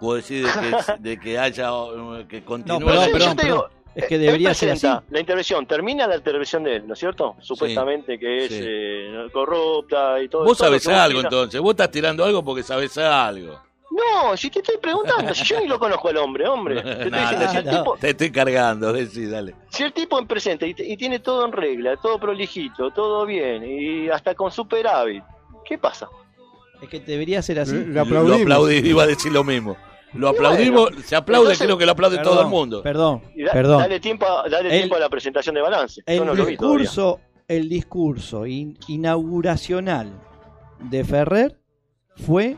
Puedo 0.00 0.16
decir 0.16 0.46
de 0.46 0.52
que, 0.52 0.92
de 0.98 1.20
que 1.20 1.38
haya, 1.38 1.68
eh, 1.70 2.26
que 2.28 2.44
continúe. 2.44 2.80
No, 2.80 2.86
perdón, 2.86 3.04
Sí, 3.04 3.12
perdón, 3.12 3.36
digo, 3.36 3.68
Es 3.94 4.06
que 4.06 4.18
debería 4.18 4.54
ser 4.54 4.70
así. 4.70 4.88
La 5.10 5.20
intervención, 5.20 5.66
termina 5.66 6.06
la 6.06 6.16
intervención 6.16 6.64
de 6.64 6.76
él, 6.76 6.88
¿no 6.88 6.94
es 6.94 6.98
cierto? 6.98 7.36
Supuestamente 7.40 8.18
que 8.18 8.46
es 8.46 8.48
sí. 8.50 8.60
eh, 8.62 9.28
corrupta 9.32 10.20
y 10.20 10.28
todo 10.28 10.44
Vos 10.44 10.56
todo 10.56 10.68
sabés 10.68 10.88
algo 10.88 11.20
entonces. 11.20 11.60
Vos 11.60 11.72
estás 11.72 11.90
tirando 11.90 12.24
algo 12.24 12.42
porque 12.42 12.62
sabés 12.62 12.96
algo. 12.96 13.60
No, 13.94 14.36
si 14.36 14.48
te 14.50 14.60
estoy 14.60 14.76
preguntando, 14.78 15.34
si 15.34 15.44
yo 15.44 15.60
ni 15.60 15.66
lo 15.68 15.78
conozco 15.78 16.08
al 16.08 16.16
hombre, 16.16 16.48
hombre. 16.48 16.80
Te 16.82 16.90
estoy 17.04 17.10
diciendo, 17.20 17.48
si, 17.50 17.56
el 17.58 17.64
no. 17.66 17.70
tipo, 17.78 17.96
Te 17.98 18.10
estoy 18.10 18.30
cargando, 18.32 18.92
decí, 18.92 19.26
dale. 19.26 19.54
si 19.70 19.82
el 19.82 19.92
tipo 19.92 20.18
en 20.18 20.26
presente 20.26 20.66
y, 20.66 20.74
y 20.78 20.96
tiene 20.96 21.18
todo 21.18 21.44
en 21.44 21.52
regla, 21.52 21.96
todo 21.96 22.18
prolijito, 22.18 22.90
todo 22.92 23.26
bien, 23.26 23.62
y 23.64 24.08
hasta 24.08 24.34
con 24.34 24.50
superávit, 24.50 25.22
¿qué 25.66 25.76
pasa? 25.78 26.08
Es 26.80 26.88
que 26.88 27.00
debería 27.00 27.42
ser 27.42 27.60
así. 27.60 27.84
Lo 27.84 28.00
aplaudimos. 28.02 28.40
aplaudí, 28.42 28.76
iba 28.88 29.02
a 29.02 29.06
decir 29.06 29.30
lo 29.30 29.44
mismo. 29.44 29.76
Lo 30.14 30.28
aplaudimos, 30.28 30.90
se 31.04 31.14
aplaude, 31.16 31.44
entonces- 31.52 31.66
creo 31.66 31.78
que 31.78 31.86
lo 31.86 31.92
aplaude 31.92 32.18
todo 32.18 32.40
el 32.42 32.48
mundo. 32.48 32.82
Perdón, 32.82 33.22
da- 33.36 33.52
perdón. 33.52 33.78
Dale, 33.82 34.00
tiempo 34.00 34.26
a, 34.26 34.48
dale 34.48 34.68
El- 34.70 34.78
tiempo 34.80 34.96
a 34.96 34.98
la 34.98 35.08
presentación 35.08 35.54
de 35.54 35.60
balance. 35.62 36.02
El 36.06 36.24
no 36.26 36.34
lo 36.34 36.44
discurso, 36.44 37.20
el 37.48 37.68
discurso 37.68 38.46
in- 38.46 38.76
inauguracional 38.88 40.12
de 40.80 41.04
Ferrer 41.04 41.58
fue 42.16 42.56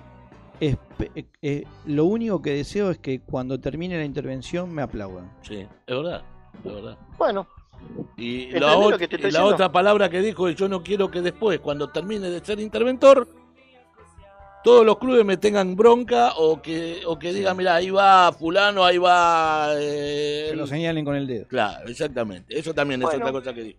espe- 0.61 1.11
eh, 1.14 1.25
eh, 1.42 1.64
lo 1.87 2.04
único 2.06 2.40
que 2.42 2.50
deseo 2.54 2.90
es 2.90 2.99
que 2.99 3.20
cuando 3.20 3.58
termine 3.61 3.96
la 3.99 4.04
intervención 4.04 4.73
me 4.75 4.82
aplaudan. 4.82 5.30
Sí, 5.42 5.61
es 5.87 5.96
verdad, 5.96 6.23
es 6.64 6.73
verdad. 6.73 6.99
Bueno, 7.18 7.46
Y 8.16 8.44
¿Entendés 8.44 8.61
la, 8.61 8.76
ot- 8.76 8.99
que 8.99 9.08
te 9.08 9.38
otra 9.40 9.70
palabra 9.70 10.08
que 10.08 10.20
dijo 10.20 10.49
es 10.49 10.56
yo 10.56 10.68
no 10.68 10.82
quiero 10.82 11.11
que 11.11 11.20
después, 11.20 11.61
cuando 11.61 11.88
termine 11.88 12.30
de 12.30 12.42
ser 12.44 12.61
interventor, 12.61 13.28
todos 14.62 14.87
los 14.87 14.96
clubes 14.99 15.25
me 15.26 15.37
tengan 15.37 15.76
bronca 15.76 16.32
o 16.37 16.62
que, 16.62 17.02
o 17.06 17.18
que 17.18 17.34
digan, 17.34 17.54
mira, 17.56 17.75
ahí 17.75 17.90
va 17.90 18.32
fulano, 18.32 18.82
ahí 18.84 18.96
va... 18.96 19.68
eh, 19.76 20.46
Que 20.50 20.56
lo 20.56 20.66
señalen 20.66 21.04
con 21.04 21.16
el 21.16 21.26
dedo. 21.26 21.46
Claro, 21.49 21.87
exactamente. 21.88 22.58
Eso 22.58 22.73
también 22.73 23.02
es 23.02 23.08
otra 23.08 23.30
cosa 23.30 23.52
que 23.52 23.62
digo. 23.62 23.78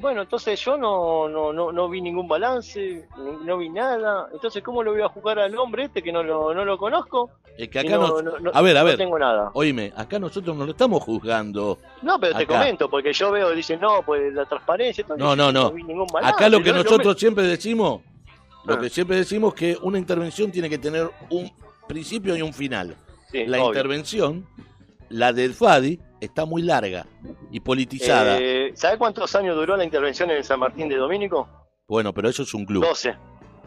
Bueno, 0.00 0.22
entonces 0.22 0.60
yo 0.64 0.76
no, 0.76 1.28
no, 1.28 1.52
no, 1.52 1.72
no 1.72 1.88
vi 1.88 2.00
ningún 2.00 2.28
balance, 2.28 3.06
ni- 3.18 3.44
no 3.46 3.58
vi 3.58 3.68
nada. 3.68 4.28
Entonces, 4.32 4.62
¿cómo 4.62 4.82
lo 4.82 4.92
voy 4.92 5.02
a 5.02 5.08
jugar 5.08 5.38
al 5.38 5.56
hombre 5.58 5.84
este 5.84 6.02
que 6.02 6.12
no 6.12 6.22
lo, 6.22 6.54
no 6.54 6.64
lo 6.64 6.78
conozco? 6.78 7.30
Es 7.56 7.68
que 7.68 7.80
acá 7.80 7.96
no- 7.96 8.08
no, 8.08 8.22
no- 8.22 8.38
no- 8.38 8.50
A 8.54 8.62
ver, 8.62 8.76
a 8.76 8.80
no 8.80 8.86
ver. 8.86 8.96
tengo 8.96 9.18
nada. 9.18 9.50
Oíme, 9.54 9.92
acá 9.96 10.18
nosotros 10.20 10.56
no 10.56 10.64
lo 10.64 10.70
estamos 10.70 11.02
juzgando. 11.02 11.78
No, 12.02 12.20
pero 12.20 12.36
te 12.36 12.46
comento, 12.46 12.88
porque 12.88 13.12
yo 13.12 13.32
veo, 13.32 13.50
dicen, 13.50 13.80
no, 13.80 14.02
pues 14.02 14.32
la 14.32 14.44
transparencia. 14.46 15.02
entonces 15.02 15.24
No, 15.24 15.34
no, 15.34 15.50
no. 15.50 15.72
vi 15.72 15.82
ningún 15.82 16.06
balance. 16.06 16.34
Acá 16.36 16.48
lo 16.48 16.62
que 16.62 16.72
nosotros 16.72 17.18
siempre 17.18 17.44
decimos, 17.44 18.00
lo 18.64 18.74
Ah. 18.74 18.78
que 18.80 18.88
siempre 18.90 19.16
decimos 19.16 19.54
que 19.54 19.76
una 19.82 19.98
intervención 19.98 20.52
tiene 20.52 20.70
que 20.70 20.78
tener 20.78 21.10
un 21.30 21.50
principio 21.88 22.36
y 22.36 22.42
un 22.42 22.52
final. 22.52 22.94
sí, 23.32 23.44
La 23.46 23.58
obvio. 23.58 23.68
intervención, 23.68 24.46
la 25.10 25.32
del 25.32 25.52
FADI, 25.54 25.98
está 26.20 26.44
muy 26.44 26.62
larga 26.62 27.06
y 27.50 27.60
politizada. 27.60 28.38
Eh, 28.40 28.72
¿Sabe 28.74 28.98
cuántos 28.98 29.34
años 29.34 29.56
duró 29.56 29.76
la 29.76 29.84
intervención 29.84 30.30
en 30.30 30.42
San 30.44 30.60
Martín 30.60 30.88
de 30.88 30.96
Domínico? 30.96 31.48
Bueno, 31.86 32.12
pero 32.12 32.28
eso 32.28 32.42
es 32.42 32.52
un 32.54 32.64
club, 32.66 32.84
12. 32.84 33.16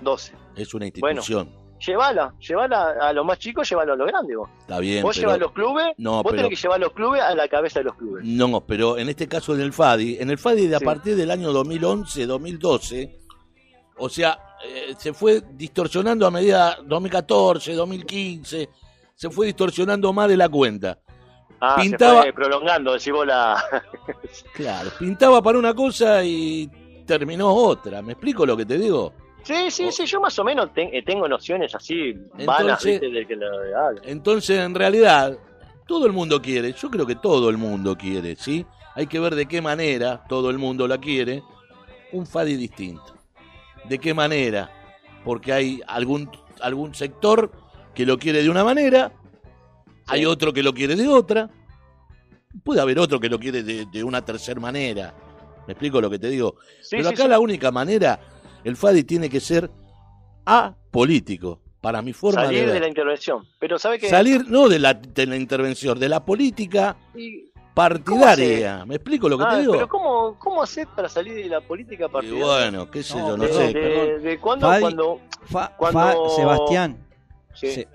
12. 0.01 0.33
es 0.55 0.73
una 0.73 0.85
institución. 0.85 1.49
Llévala, 1.85 2.35
llévala 2.39 2.91
a 3.01 3.11
los 3.11 3.25
más 3.25 3.39
chicos, 3.39 3.67
llévala 3.67 3.93
a 3.93 3.95
los 3.95 4.05
grandes 4.07 4.37
vos. 4.37 4.47
Está 4.59 4.79
bien, 4.79 5.01
Vos 5.01 5.15
pero... 5.15 5.29
llevas 5.29 5.39
los 5.39 5.51
clubes, 5.51 5.85
No, 5.97 6.21
vos 6.21 6.31
pero- 6.31 6.43
tenés 6.43 6.49
que 6.59 6.61
llevar 6.67 6.79
los 6.79 6.93
clubes 6.93 7.21
a 7.23 7.33
la 7.33 7.47
cabeza 7.47 7.79
de 7.79 7.85
los 7.85 7.95
clubes. 7.95 8.23
No, 8.23 8.61
pero 8.61 8.99
en 8.99 9.09
este 9.09 9.27
caso 9.27 9.55
del 9.55 9.73
FADI, 9.73 10.17
en 10.19 10.29
el 10.29 10.37
FADI 10.37 10.67
de 10.67 10.75
a 10.75 10.79
Sí. 10.79 10.85
partir 10.85 11.15
del 11.15 11.31
año 11.31 11.51
2011, 11.51 12.27
2012, 12.27 13.19
o 13.97 14.09
sea, 14.09 14.37
eh, 14.63 14.93
se 14.95 15.11
fue 15.13 15.41
distorsionando 15.53 16.27
a 16.27 16.31
medida 16.31 16.77
2014, 16.85 17.73
2015, 17.73 18.69
se 19.15 19.29
fue 19.31 19.47
distorsionando 19.47 20.13
más 20.13 20.29
de 20.29 20.37
la 20.37 20.49
cuenta. 20.49 20.99
Ah, 21.61 21.75
Pintaba- 21.79 22.23
se 22.23 22.31
fue 22.31 22.33
prolongando, 22.33 22.93
decís 22.93 23.13
vos 23.13 23.25
la... 23.27 23.63
Claro, 24.53 24.89
pintaba 24.97 25.41
para 25.41 25.59
una 25.59 25.73
cosa 25.73 26.23
y 26.23 26.67
terminó 27.05 27.53
otra. 27.53 28.01
¿Me 28.01 28.13
explico 28.13 28.45
lo 28.45 28.57
que 28.57 28.65
te 28.65 28.77
digo? 28.77 29.13
Sí, 29.43 29.69
sí, 29.71 29.91
sí, 29.91 30.05
yo 30.05 30.19
más 30.21 30.37
o 30.39 30.43
menos 30.43 30.69
eh, 30.75 31.03
tengo 31.05 31.27
nociones 31.27 31.73
así 31.75 32.09
Entonces- 32.09 32.45
vanas, 32.47 32.83
¿viste? 32.83 33.09
De 33.09 33.25
que 33.27 33.35
lo 33.35 33.47
haga. 33.47 34.01
Entonces, 34.03 34.59
en 34.59 34.73
realidad, 34.75 35.37
todo 35.87 36.05
el 36.05 36.13
mundo 36.13 36.41
quiere, 36.41 36.73
yo 36.73 36.89
creo 36.89 37.05
que 37.05 37.15
todo 37.15 37.49
el 37.49 37.57
mundo 37.57 37.95
quiere, 37.97 38.35
¿sí? 38.35 38.65
Hay 38.95 39.07
que 39.07 39.19
ver 39.19 39.35
de 39.35 39.45
qué 39.47 39.61
manera 39.61 40.23
todo 40.27 40.49
el 40.49 40.57
mundo 40.57 40.87
la 40.87 40.97
quiere, 40.99 41.43
un 42.11 42.25
FADI 42.25 42.55
distinto. 42.55 43.15
¿De 43.85 43.99
qué 43.99 44.13
manera? 44.13 44.69
Porque 45.23 45.53
hay 45.53 45.81
algún, 45.87 46.29
algún 46.61 46.93
sector 46.95 47.51
que 47.95 48.05
lo 48.05 48.17
quiere 48.17 48.43
de 48.43 48.49
una 48.49 48.63
manera, 48.63 49.11
hay 50.07 50.25
otro 50.25 50.51
que 50.53 50.63
lo 50.63 50.73
quiere 50.73 50.95
de 50.95 51.07
otra, 51.07 51.49
puede 52.63 52.81
haber 52.81 52.99
otro 52.99 53.19
que 53.19 53.29
lo 53.29 53.39
quiere 53.39 53.63
de, 53.63 53.85
de 53.85 54.03
una 54.03 54.23
tercera 54.23 54.59
manera. 54.59 55.13
¿Me 55.67 55.73
explico 55.73 56.01
lo 56.01 56.09
que 56.09 56.19
te 56.19 56.27
digo? 56.29 56.55
Sí, 56.81 56.97
Pero 56.97 57.09
acá 57.09 57.23
sí. 57.23 57.29
la 57.29 57.39
única 57.39 57.71
manera, 57.71 58.19
el 58.63 58.75
FADI 58.75 59.03
tiene 59.03 59.29
que 59.29 59.39
ser 59.39 59.69
apolítico, 60.45 61.59
para 61.81 62.01
mi 62.01 62.13
forma 62.13 62.43
salir 62.45 62.59
de 62.61 62.65
de, 62.67 62.71
ver. 62.73 62.81
la 62.81 62.87
intervención. 62.87 63.43
Pero 63.59 63.79
¿sabe 63.79 63.99
qué? 63.99 64.09
Salir 64.09 64.47
no 64.49 64.69
de 64.69 64.79
la, 64.79 64.93
de 64.93 65.25
la 65.25 65.35
intervención, 65.35 65.99
de 65.99 66.09
la 66.09 66.23
política 66.25 66.95
Y- 67.15 67.51
partidaria. 67.73 68.85
¿Me 68.85 68.95
explico 68.95 69.29
lo 69.29 69.37
que 69.37 69.45
Ah, 69.47 69.51
te 69.55 69.61
digo? 69.61 69.73
Pero 69.73 69.87
¿cómo, 69.87 70.37
¿cómo 70.37 70.61
hacer 70.61 70.87
para 70.95 71.07
salir 71.09 71.33
de 71.35 71.45
la 71.45 71.61
política 71.61 72.05
Y 72.05 72.09
partidaria? 72.09 72.45
bueno, 72.45 72.91
qué 72.91 73.01
sé 73.03 73.17
No, 73.17 73.29
yo, 73.29 73.37
no 73.37 73.47
sé. 73.47 73.73
de, 73.73 74.19
de 74.19 74.39
cuándo, 74.39 74.67
Fadi- 74.67 74.79
cuando... 74.81 75.21
Fa- 75.45 75.75
Cuando- 75.77 75.99
Fa- 76.29 76.35
Sebastián, 76.35 76.97
sí. 77.55 77.71
Se- 77.71 77.87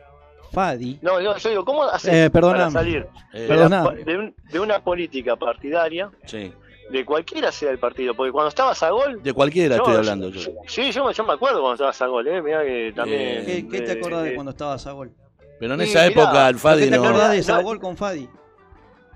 Fadi, 0.57 0.99
No, 1.03 1.21
no, 1.21 1.37
yo 1.37 1.49
digo, 1.51 1.65
¿cómo 1.67 1.83
hacer 1.85 2.15
Eh, 2.15 2.31
para 2.31 2.47
perdóname. 2.49 2.73
salir 2.73 3.07
Eh, 3.35 3.41
de, 3.43 3.47
Perdóname. 3.47 3.99
la- 3.99 4.05
de 4.05 4.17
un- 4.19 4.35
de 4.51 4.59
una 4.61 4.79
política 4.81 5.37
partidaria, 5.37 6.11
sí. 6.25 6.51
de 6.91 7.05
cualquiera 7.05 7.53
sea 7.53 7.71
el 7.71 7.79
partido? 7.79 8.15
Porque 8.15 8.33
cuando 8.33 8.49
estaba 8.49 8.75
Sagol... 8.75 9.23
De 9.23 9.35
cualquiera 9.35 9.77
yo- 9.77 9.83
estoy 9.83 9.97
hablando 9.97 10.31
yo. 10.31 10.41
Sí, 10.67 10.91
yo, 10.93 11.11
yo 11.11 11.25
me 11.25 11.35
acuerdo 11.35 11.61
cuando 11.61 11.75
estaba 11.75 11.93
Sagol, 11.93 12.27
¿eh? 12.27 12.41
Mirá 12.41 12.65
que 12.65 12.91
también... 12.97 13.21
Eh, 13.21 13.45
¿qué, 13.45 13.69
qué 13.69 13.81
te 13.83 13.93
eh, 13.93 13.99
acordás 13.99 14.23
de 14.23 14.31
eh, 14.31 14.35
cuando 14.35 14.51
estaba 14.53 14.79
Sagol? 14.79 15.13
Pero 15.61 15.75
en 15.75 15.81
Sí, 15.81 15.91
esa 15.91 16.09
mirá, 16.09 16.23
época 16.23 16.49
el 16.49 16.59
Fadi 16.59 16.85
¿Qué 16.85 16.91
te 16.91 16.97
no. 16.97 17.05
acordás 17.05 17.31
de 17.33 17.37
No. 17.39 17.43
Sagol 17.43 17.79
con 17.81 17.97
Fadi? 17.99 18.27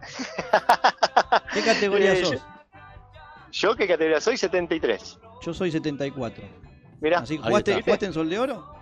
¿Qué 1.55 1.63
categoría 1.63 2.13
Eh, 2.13 2.25
sos? 2.25 2.37
¿Yo 3.53 3.75
qué 3.77 3.87
categoría 3.89 4.21
soy? 4.21 4.37
73. 4.37 5.19
Yo 5.43 5.55
soy 5.55 5.71
74. 5.71 6.45
Mirá. 7.01 7.21
Así 7.21 7.39
jugaste. 7.39 7.81
¿jugaste 7.83 8.07
en 8.07 8.13
Sol 8.13 8.29
de 8.29 8.39
Oro? 8.39 8.80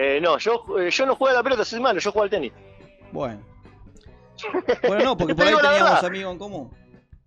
Eh, 0.00 0.20
no, 0.20 0.38
yo, 0.38 0.64
eh, 0.78 0.90
yo 0.90 1.06
no 1.06 1.16
juego 1.16 1.32
a 1.34 1.38
la 1.38 1.42
pelota, 1.42 1.64
soy 1.64 1.80
malo, 1.80 1.98
yo 1.98 2.12
juego 2.12 2.22
al 2.24 2.30
tenis. 2.30 2.52
Bueno. 3.10 3.40
Bueno, 4.86 5.04
no, 5.04 5.16
porque 5.16 5.34
por 5.34 5.44
ahí 5.46 5.54
teníamos 5.60 6.04
amigos 6.04 6.32
en 6.34 6.38
común. 6.38 6.70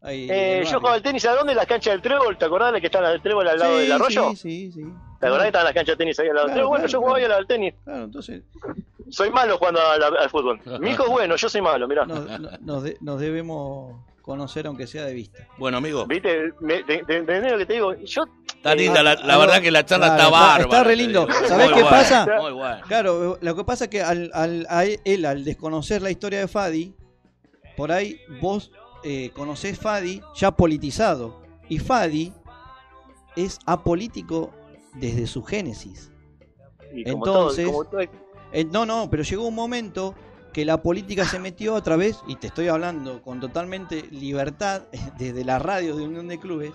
Ahí, 0.01 0.27
Eh, 0.31 0.63
yo 0.65 0.79
jugaba 0.79 0.95
al 0.95 1.03
tenis, 1.03 1.25
¿a 1.25 1.35
dónde? 1.35 1.51
En 1.51 1.57
las 1.57 1.67
canchas 1.67 1.91
del 1.93 2.01
trébol, 2.01 2.37
¿te 2.37 2.45
acordás 2.45 2.71
de 2.73 2.79
que 2.79 2.87
están 2.87 3.03
el 3.05 3.21
trébol 3.21 3.47
al 3.47 3.59
lado 3.59 3.75
Sí, 3.75 3.81
del 3.83 3.91
arroyo? 3.91 4.29
Sí, 4.31 4.35
sí, 4.37 4.71
sí. 4.71 4.81
¿Te 5.19 5.27
acordás 5.27 5.43
que 5.43 5.47
estaban 5.49 5.65
las 5.65 5.73
canchas 5.73 5.93
de 5.97 5.97
tenis 5.97 6.19
ahí 6.19 6.29
al 6.29 6.35
lado 6.35 6.47
del 6.47 6.53
trébol? 6.55 6.69
Bueno, 6.69 6.81
claro, 6.85 6.91
yo 6.91 6.99
jugaba 6.99 7.17
ahí 7.17 7.25
claro. 7.25 7.39
al 7.39 7.47
tenis. 7.47 7.73
Claro, 7.83 8.03
entonces 8.05 8.43
Soy 9.09 9.29
malo 9.31 9.57
jugando 9.57 9.81
al, 9.81 10.01
al 10.01 10.29
fútbol. 10.29 10.61
Mi 10.79 10.91
hijo 10.91 11.03
es 11.03 11.09
bueno, 11.09 11.35
yo 11.35 11.49
soy 11.49 11.61
malo, 11.61 11.87
mirá. 11.89 12.05
nos, 12.05 12.39
no- 12.39 12.49
nos, 12.61 12.83
de- 12.83 12.97
nos 13.01 13.19
debemos 13.19 13.95
conocer 14.31 14.67
aunque 14.67 14.87
sea 14.87 15.05
de 15.05 15.13
vista. 15.13 15.47
Bueno, 15.57 15.77
amigo, 15.77 16.05
¿Viste? 16.07 16.53
Me, 16.59 16.83
te, 16.83 17.03
te- 17.05 17.17
¿Entendés 17.17 17.51
lo 17.51 17.57
que 17.57 17.65
te 17.65 17.73
digo? 17.73 17.93
Yo, 17.95 18.23
está 18.47 18.73
linda. 18.75 19.03
La, 19.03 19.15
la 19.15 19.37
verdad 19.37 19.61
que 19.61 19.71
la 19.71 19.85
charla 19.85 20.07
claro, 20.07 20.23
está 20.23 20.29
bárbara. 20.31 20.63
está 20.63 20.83
re 20.83 20.95
lindo. 20.95 21.27
¿Sabés 21.47 21.69
Muy 21.71 21.77
qué 21.77 21.83
pasa? 21.89 22.27
Muy 22.41 22.51
bueno. 22.53 22.81
Claro, 22.87 23.37
lo 23.41 23.55
que 23.55 23.63
pasa 23.63 23.85
es 23.85 23.89
que 23.89 24.01
al, 24.01 24.31
al- 24.33 24.65
a 24.69 24.85
él, 24.85 25.25
al 25.25 25.43
desconocer 25.43 26.01
la 26.01 26.11
historia 26.11 26.39
de 26.39 26.47
Fadi, 26.47 26.95
por 27.77 27.91
ahí 27.91 28.19
vos 28.41 28.71
eh, 29.03 29.31
conocés 29.33 29.77
Fadi 29.79 30.21
ya 30.35 30.51
politizado. 30.51 31.41
Y 31.69 31.79
Fadi 31.79 32.33
es 33.35 33.59
apolítico 33.65 34.51
desde 34.95 35.25
su 35.27 35.43
génesis. 35.43 36.11
y 36.93 37.03
como 37.03 37.25
Entonces- 37.25 37.65
todo, 37.65 37.73
como 37.73 37.89
todo- 37.89 38.01
Eh, 38.53 38.65
no, 38.65 38.85
no, 38.85 39.09
pero 39.09 39.23
llegó 39.23 39.47
un 39.47 39.55
momento 39.55 40.13
que 40.53 40.65
la 40.65 40.81
política 40.81 41.25
se 41.25 41.39
metió 41.39 41.75
a 41.75 41.81
través, 41.83 42.19
y 42.27 42.35
te 42.35 42.47
estoy 42.47 42.67
hablando 42.67 43.21
con 43.21 43.39
totalmente 43.39 44.03
libertad, 44.11 44.83
desde 45.17 45.43
la 45.45 45.59
radio 45.59 45.95
de 45.95 46.03
Unión 46.03 46.27
de 46.27 46.39
Clubes, 46.39 46.71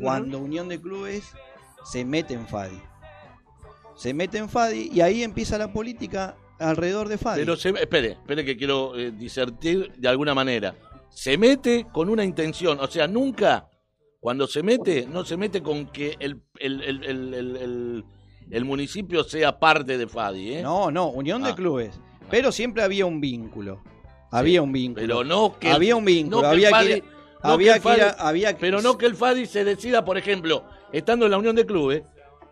cuando 0.00 0.38
Unión 0.38 0.68
de 0.68 0.80
Clubes 0.80 1.32
se 1.84 2.04
mete 2.04 2.34
en 2.34 2.46
Fadi. 2.46 2.80
Se 3.96 4.14
mete 4.14 4.38
en 4.38 4.48
Fadi 4.48 4.90
y 4.92 5.00
ahí 5.00 5.22
empieza 5.24 5.58
la 5.58 5.72
política 5.72 6.36
alrededor 6.60 7.08
de 7.08 7.18
Fadi. 7.18 7.40
Pero 7.40 7.56
se, 7.56 7.70
espere, 7.70 8.12
espere 8.12 8.44
que 8.44 8.56
quiero 8.56 8.96
eh, 8.96 9.10
disertir 9.10 9.92
de 9.96 10.08
alguna 10.08 10.34
manera. 10.34 10.74
Se 11.10 11.36
mete 11.36 11.86
con 11.92 12.08
una 12.08 12.24
intención, 12.24 12.78
o 12.80 12.86
sea, 12.86 13.08
nunca, 13.08 13.68
cuando 14.20 14.46
se 14.46 14.62
mete, 14.62 15.06
no 15.08 15.24
se 15.24 15.36
mete 15.36 15.62
con 15.62 15.86
que 15.86 16.16
el, 16.20 16.42
el, 16.60 16.82
el, 16.82 17.04
el, 17.04 17.34
el- 17.34 17.56
el- 17.56 18.04
el 18.50 18.64
municipio 18.64 19.24
sea 19.24 19.58
parte 19.58 19.98
de 19.98 20.06
Fadi, 20.06 20.54
¿eh? 20.54 20.62
No, 20.62 20.90
no, 20.90 21.08
Unión 21.08 21.42
de 21.42 21.50
Ah. 21.50 21.54
Clubes. 21.54 22.00
Pero 22.30 22.52
siempre 22.52 22.82
había 22.82 23.06
un 23.06 23.20
vínculo. 23.20 23.82
Había 24.30 24.60
un 24.62 24.72
vínculo. 24.72 25.06
Pero 25.06 25.24
no 25.24 25.58
que... 25.58 25.70
había 25.70 25.96
un 25.96 26.04
vínculo. 26.04 26.42
no 26.42 26.50
que 26.50 26.56
el 26.56 26.66
había, 26.66 26.68
que 26.68 26.74
Fadi- 26.92 26.96
ir, 26.98 27.04
no 27.42 27.50
había 27.50 27.78
que 27.80 27.88
ir 27.94 28.02
había 28.18 28.52
que- 28.54 28.60
Pero 28.60 28.82
no 28.82 28.98
que 28.98 29.06
el 29.06 29.14
Fadi 29.14 29.46
se 29.46 29.64
decida, 29.64 30.04
por 30.04 30.18
ejemplo, 30.18 30.64
estando 30.92 31.24
en 31.24 31.30
la 31.32 31.38
Unión 31.38 31.56
de 31.56 31.64
Clubes, 31.66 32.02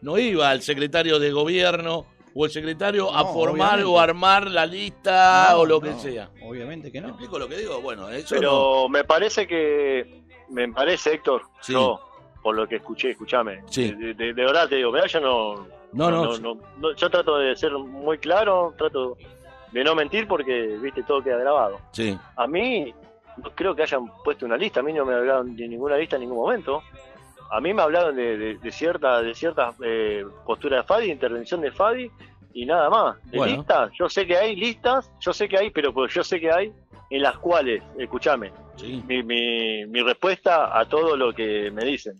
no 0.00 0.18
iba 0.18 0.48
al 0.50 0.62
secretario 0.62 1.18
de 1.18 1.32
gobierno 1.32 2.06
o 2.34 2.44
el 2.44 2.50
secretario 2.50 3.14
a 3.14 3.24
formar 3.24 3.74
obviamente. 3.74 3.84
o 3.84 3.98
armar 4.00 4.50
la 4.50 4.66
lista 4.66 5.48
No, 5.52 5.58
o 5.60 5.66
lo 5.66 5.80
que 5.80 5.92
sea. 5.94 6.30
Obviamente 6.42 6.92
que 6.92 7.00
¿Me 7.00 7.06
no. 7.06 7.12
explico 7.14 7.38
lo 7.38 7.48
que 7.48 7.56
digo? 7.56 7.80
Bueno, 7.80 8.08
eso 8.10 8.34
no. 8.34 8.40
Pero 8.40 8.88
me 8.88 9.04
parece 9.04 9.46
que. 9.46 10.22
Me 10.50 10.68
parece, 10.72 11.14
Héctor, 11.14 11.42
Sí. 11.60 11.72
yo, 11.72 11.98
por 12.42 12.54
lo 12.54 12.68
que 12.68 12.76
escuché, 12.76 13.10
escúchame. 13.10 13.62
Sí. 13.70 13.90
De, 13.90 14.14
de- 14.14 14.32
de 14.32 14.44
verdad 14.44 14.68
te 14.68 14.76
digo, 14.76 14.92
mirá, 14.92 15.06
yo 15.06 15.20
no. 15.20 15.66
No, 15.92 16.10
no, 16.10 16.24
no, 16.24 16.38
no- 16.38 16.60
no- 16.78 16.94
Yo 16.94 17.08
trato 17.10 17.38
de 17.38 17.56
ser 17.56 17.72
muy 17.72 18.18
claro, 18.18 18.74
trato 18.76 19.16
de 19.76 19.84
no 19.84 19.94
mentir 19.94 20.26
porque, 20.26 20.78
viste, 20.80 21.02
todo 21.02 21.22
queda 21.22 21.36
grabado. 21.38 21.78
sí. 21.92 22.18
A 22.36 22.46
mí, 22.46 22.94
no 23.36 23.50
creo 23.54 23.74
que 23.74 23.82
hayan 23.82 24.06
puesto 24.24 24.46
una 24.46 24.56
lista, 24.56 24.80
a 24.80 24.82
mí 24.82 24.92
no 24.92 25.04
me 25.04 25.14
hablaron 25.14 25.54
de 25.54 25.68
ninguna 25.68 25.96
lista 25.96 26.16
en 26.16 26.22
ningún 26.22 26.38
momento. 26.38 26.82
A 27.50 27.60
mí 27.60 27.72
me 27.74 27.82
hablaron 27.82 28.16
de, 28.16 28.36
de, 28.38 28.54
de 28.56 28.72
cierta, 28.72 29.20
de 29.22 29.34
ciertas 29.34 29.74
eh, 29.84 30.24
posturas 30.44 30.80
de 30.80 30.86
Fadi, 30.86 31.10
intervención 31.10 31.60
de 31.60 31.70
Fadi 31.70 32.10
y 32.54 32.64
nada 32.66 32.88
más. 32.90 33.22
De 33.30 33.36
Bueno. 33.36 33.56
listas, 33.58 33.90
yo 33.98 34.08
sé 34.08 34.26
que 34.26 34.36
hay 34.36 34.56
listas, 34.56 35.12
yo 35.20 35.32
sé 35.32 35.48
que 35.48 35.58
hay, 35.58 35.70
pero 35.70 35.92
pues 35.92 36.12
yo 36.14 36.24
sé 36.24 36.40
que 36.40 36.50
hay 36.50 36.72
en 37.10 37.22
las 37.22 37.36
cuales, 37.38 37.82
escúchame, 37.98 38.50
Sí. 38.76 39.02
mi, 39.06 39.22
mi, 39.22 39.86
mi 39.86 40.02
respuesta 40.02 40.76
a 40.78 40.86
todo 40.88 41.16
lo 41.16 41.32
que 41.32 41.70
me 41.70 41.84
dicen. 41.84 42.14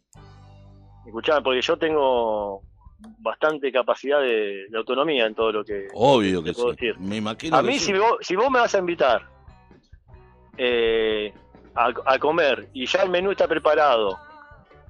Escuchame, 1.06 1.40
porque 1.42 1.60
yo 1.62 1.76
tengo 1.76 2.62
bastante 2.98 3.70
capacidad 3.72 4.20
de, 4.20 4.66
de 4.68 4.78
autonomía 4.78 5.26
en 5.26 5.34
todo 5.34 5.52
lo 5.52 5.64
que... 5.64 5.88
Obvio 5.94 6.42
que 6.42 6.50
sí. 6.50 6.54
puedo 6.56 6.72
decir. 6.72 6.98
Me 6.98 7.16
imagino 7.16 7.56
A 7.56 7.60
que 7.62 7.66
mí, 7.68 7.78
sí. 7.78 7.86
si 7.86 7.92
vos, 7.92 8.16
si 8.20 8.36
vos 8.36 8.50
me 8.50 8.58
vas 8.60 8.74
a 8.74 8.78
invitar 8.78 9.22
eh, 10.56 11.32
a, 11.74 11.92
a 12.06 12.18
comer 12.18 12.68
y 12.72 12.86
ya 12.86 13.02
el 13.02 13.10
menú 13.10 13.30
está 13.32 13.46
preparado, 13.46 14.18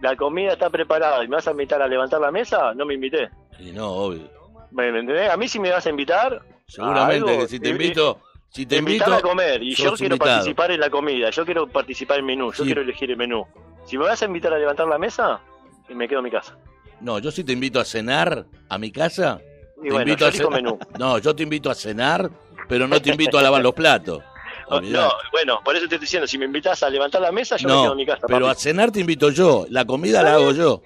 la 0.00 0.14
comida 0.16 0.52
está 0.52 0.70
preparada 0.70 1.24
y 1.24 1.28
me 1.28 1.36
vas 1.36 1.48
a 1.48 1.50
invitar 1.52 1.82
a 1.82 1.88
levantar 1.88 2.20
la 2.20 2.30
mesa, 2.30 2.74
no 2.74 2.84
me 2.86 2.94
invité. 2.94 3.28
Y 3.58 3.72
no, 3.72 3.90
obvio. 3.90 4.28
¿Me, 4.70 4.88
entendés? 4.88 5.30
A 5.30 5.36
mí 5.36 5.48
si 5.48 5.58
me 5.58 5.70
vas 5.70 5.86
a 5.86 5.90
invitar... 5.90 6.40
Seguramente 6.68 7.30
algo, 7.30 7.42
que 7.42 7.48
si 7.48 7.60
te 7.60 7.68
invito, 7.68 8.20
si 8.48 8.66
te 8.66 8.76
invito, 8.78 9.12
a 9.12 9.20
comer 9.20 9.62
y 9.62 9.74
yo 9.74 9.94
quiero 9.94 10.16
invitado. 10.16 10.32
participar 10.38 10.70
en 10.72 10.80
la 10.80 10.90
comida, 10.90 11.30
yo 11.30 11.44
quiero 11.44 11.68
participar 11.68 12.18
en 12.18 12.24
el 12.24 12.26
menú, 12.26 12.46
yo 12.52 12.56
Sí. 12.58 12.64
quiero 12.64 12.82
elegir 12.82 13.10
el 13.12 13.16
menú. 13.16 13.46
Si 13.84 13.96
me 13.96 14.04
vas 14.04 14.20
a 14.20 14.24
invitar 14.24 14.52
a 14.52 14.58
levantar 14.58 14.88
la 14.88 14.98
mesa, 14.98 15.40
me 15.88 16.08
quedo 16.08 16.18
en 16.18 16.24
mi 16.24 16.30
casa. 16.32 16.58
No, 17.00 17.18
yo 17.18 17.30
sí 17.30 17.44
te 17.44 17.52
invito 17.52 17.78
a 17.80 17.84
cenar 17.84 18.46
a 18.68 18.78
mi 18.78 18.90
casa. 18.90 19.40
Y 19.78 19.88
te 19.88 19.92
bueno, 19.92 20.00
invito 20.02 20.18
yo 20.20 20.26
a 20.26 20.28
elijo 20.30 20.44
cenar. 20.44 20.62
menú. 20.62 20.78
No, 20.98 21.18
yo 21.18 21.34
te 21.36 21.42
invito 21.42 21.70
a 21.70 21.74
cenar, 21.74 22.30
pero 22.68 22.86
no 22.88 23.00
te 23.00 23.10
invito 23.10 23.38
a 23.38 23.42
lavar 23.42 23.62
los 23.62 23.74
platos. 23.74 24.22
No, 24.68 25.12
bueno, 25.30 25.60
por 25.64 25.76
eso 25.76 25.86
te 25.86 25.94
estoy 25.94 25.98
diciendo, 26.00 26.26
si 26.26 26.38
me 26.38 26.44
invitas 26.46 26.82
a 26.82 26.90
levantar 26.90 27.20
la 27.22 27.30
mesa, 27.30 27.56
yo 27.56 27.68
me 27.68 27.74
No, 27.74 27.82
quedo 27.82 27.92
en 27.92 27.98
mi 27.98 28.06
casa. 28.06 28.26
pero 28.26 28.48
a 28.48 28.54
cenar 28.56 28.90
te 28.90 28.98
invito 28.98 29.30
yo. 29.30 29.64
La 29.70 29.84
comida 29.84 30.24
la 30.24 30.34
hago 30.34 30.50
yo. 30.50 30.82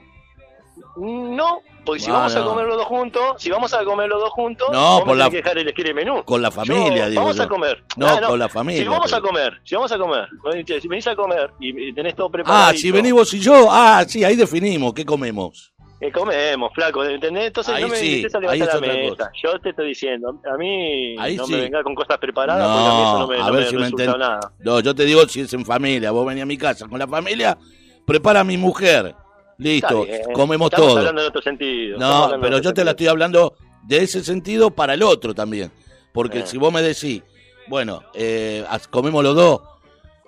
No, 0.97 1.61
porque 1.87 2.02
si 2.02 2.11
Ah, 2.11 2.14
vamos 2.14 2.37
a 2.37 2.40
no. 2.40 2.47
comer 2.47 2.67
los 2.67 2.76
dos 2.76 2.87
juntos, 2.87 3.23
si 3.38 3.49
vamos 3.50 3.73
a 3.73 3.83
comer 3.85 4.09
los 4.09 4.21
dos 4.21 4.31
juntos, 4.31 4.69
No, 4.71 4.99
me 4.99 5.05
por 5.07 5.17
la- 5.17 5.31
dejar 5.31 5.57
elegir 5.57 5.87
el 5.87 5.95
menú. 5.95 6.23
Con 6.25 6.43
la 6.43 6.50
familia, 6.50 7.05
Yo- 7.05 7.09
digo 7.11 7.23
Vamos 7.23 7.37
yo. 7.37 7.43
a 7.45 7.49
comer. 7.49 7.85
No, 7.97 8.07
Ah, 8.07 8.21
con 8.26 8.38
la 8.38 8.49
familia. 8.50 8.83
Si 8.83 8.88
vamos 8.88 9.12
a 9.14 9.21
comer, 9.23 9.61
si 9.64 9.75
vamos 9.76 9.93
a 9.93 9.99
comer, 9.99 10.29
si 10.81 10.88
venís 10.88 11.07
a 11.07 11.17
comer 11.17 11.50
y 11.59 11.93
tenés 11.95 12.14
todo 12.14 12.31
preparado. 12.31 12.64
Ah, 12.71 12.75
si 12.75 12.90
venís 12.90 13.12
vos 13.14 13.33
y 13.33 13.38
yo, 13.40 13.69
ah, 13.71 14.05
sí, 14.07 14.23
ahí 14.25 14.37
definimos 14.37 14.93
qué 14.93 15.07
comemos. 15.07 15.73
Eh, 16.00 16.11
comemos, 16.11 16.73
flaco, 16.75 17.04
¿entendés? 17.04 17.49
Entonces 17.49 17.75
Ahí 17.75 17.83
no 17.83 17.88
me 17.88 17.97
sí, 17.97 18.25
a 18.33 18.50
ahí 18.50 18.59
la 18.59 18.80
mesa. 18.80 19.30
Yo 19.42 19.61
te 19.61 19.69
estoy 19.69 19.88
diciendo, 19.88 20.40
a 20.50 20.57
mí 20.57 21.14
Ahí 21.19 21.37
no 21.37 21.45
sí. 21.45 21.52
me 21.52 21.61
vengas 21.61 21.83
con 21.83 21.95
cosas 21.95 22.16
preparadas 22.16 22.66
porque 22.66 22.88
a 22.88 22.95
mí 22.95 23.02
eso 23.02 23.19
no 23.19 23.26
me, 23.26 23.37
No, 23.37 23.45
a 23.45 23.47
no 23.49 23.52
ver 23.52 23.62
me 23.64 23.69
si 23.69 23.76
me 23.76 23.83
resulta 23.83 24.04
enten- 24.04 24.19
nada. 24.19 24.40
No, 24.61 24.80
yo 24.80 24.95
te 24.95 25.04
digo 25.04 25.28
si 25.28 25.40
es 25.42 25.52
en 25.52 25.66
familia. 25.66 26.11
Vos 26.11 26.26
venís 26.26 26.42
a 26.42 26.47
mi 26.47 26.57
casa 26.57 26.88
con 26.88 26.99
la 26.99 27.07
familia, 27.07 27.59
prepara 28.07 28.40
a 28.40 28.45
mi 28.45 28.57
mujer. 28.57 29.14
Listo, 29.59 30.07
comemos 30.33 30.69
Estamos 30.71 30.88
todo. 30.88 30.99
hablando 31.00 31.21
en 31.21 31.28
otro 31.28 31.42
sentido. 31.42 31.97
estamos 31.97 32.30
No, 32.33 32.40
pero 32.40 32.59
yo 32.61 32.73
te 32.73 32.83
la 32.83 32.92
estoy 32.92 33.09
hablando 33.09 33.54
de 33.83 33.99
ese 33.99 34.25
sentido 34.25 34.71
para 34.71 34.95
el 34.95 35.02
otro 35.02 35.35
también. 35.35 35.71
Porque 36.14 36.38
Eh. 36.38 36.47
si 36.47 36.57
vos 36.57 36.73
me 36.73 36.80
decís, 36.80 37.23
bueno, 37.69 38.02
eh, 38.14 38.64
comemos 38.88 39.23
los 39.23 39.37
dos, 39.37 39.61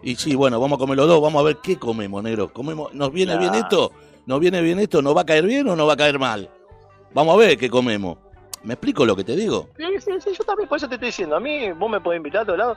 y 0.03 0.17
sí, 0.17 0.35
bueno, 0.35 0.61
vamos 0.61 0.77
a 0.77 0.81
comer 0.81 0.99
los 0.99 1.09
dos, 1.09 1.23
vamos 1.23 1.41
a 1.41 1.45
ver 1.45 1.57
qué 1.63 1.79
comemos, 1.79 2.23
negro. 2.23 2.53
¿Comemos, 2.53 2.93
¿Nos 2.93 3.11
viene 3.11 3.39
bien 3.39 3.55
esto? 3.55 3.91
¿Nos 4.27 4.41
viene 4.41 4.61
bien 4.63 4.79
esto? 4.79 5.03
¿Nos 5.03 5.17
va 5.17 5.23
a 5.23 5.27
caer 5.27 5.45
bien 5.47 5.69
o 5.69 5.77
nos 5.77 5.89
va 5.89 5.95
a 5.95 5.97
caer 5.97 6.19
mal? 6.19 6.49
Vamos 7.15 7.35
a 7.35 7.39
ver 7.39 7.59
qué 7.59 7.69
comemos. 7.69 8.19
¿Me 8.63 8.75
explico 8.75 9.05
lo 9.05 9.17
que 9.17 9.25
te 9.25 9.35
digo? 9.35 9.69
Sí, 9.77 9.85
sí, 9.99 10.11
sí, 10.23 10.31
yo 10.39 10.45
también 10.45 10.69
por 10.69 10.77
eso 10.79 10.89
te 10.89 10.95
estoy 10.95 11.09
diciendo. 11.09 11.35
A 11.37 11.41
mí, 11.41 11.73
vos 11.73 11.91
me 11.91 12.01
podés 12.01 12.19
invitar 12.19 12.41
a 12.41 12.43
otro 12.45 12.57
lado. 12.57 12.77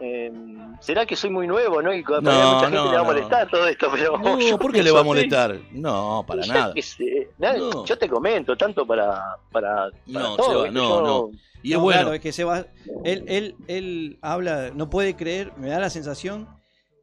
Eh, 0.00 0.32
¿Será 0.80 1.06
que 1.06 1.14
soy 1.14 1.30
muy 1.30 1.46
nuevo, 1.46 1.80
no? 1.80 1.94
Y 1.94 2.02
para 2.02 2.20
No, 2.20 2.54
mucha 2.54 2.60
gente 2.62 2.76
no, 2.76 2.84
le 2.86 2.90
va 2.90 2.94
a 2.96 3.04
no. 3.04 3.04
molestar 3.04 3.48
todo 3.48 3.68
esto, 3.68 3.88
pero. 3.92 4.18
No, 4.18 4.40
yo 4.40 4.58
¿por 4.58 4.72
qué 4.72 4.82
le 4.82 4.90
va 4.90 4.98
a 4.98 5.00
así. 5.02 5.08
molestar? 5.08 5.56
No, 5.70 6.24
para 6.26 6.42
Yo 6.42 6.52
nada. 6.52 6.74
qué 6.74 6.82
sé. 6.82 7.30
Nada, 7.38 7.58
No. 7.58 7.84
Yo 7.84 7.96
te 7.96 8.08
comento, 8.08 8.56
tanto 8.56 8.84
para. 8.84 9.36
para, 9.52 9.90
para 9.90 9.90
No, 10.06 10.36
todo, 10.36 10.62
Seba, 10.64 10.70
no, 10.72 10.88
Yo- 10.88 11.02
no. 11.02 11.30
Y 11.62 11.70
es 11.72 11.78
No, 11.78 11.84
bueno. 11.84 12.00
Claro, 12.00 12.14
es 12.14 12.20
que 12.20 12.32
se 12.32 12.42
va. 12.42 12.66
Él, 13.04 13.24
él, 13.28 13.54
él 13.68 14.18
habla, 14.22 14.70
no 14.74 14.90
puede 14.90 15.14
creer, 15.14 15.52
me 15.56 15.68
da 15.68 15.78
la 15.78 15.90
sensación 15.90 16.48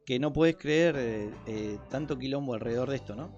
que 0.04 0.18
no 0.18 0.34
puedes 0.34 0.56
creer 0.56 0.96
eh, 0.98 1.30
eh, 1.46 1.78
tanto 1.88 2.18
quilombo 2.18 2.52
alrededor 2.52 2.90
de 2.90 2.96
esto, 2.96 3.14
¿no? 3.16 3.30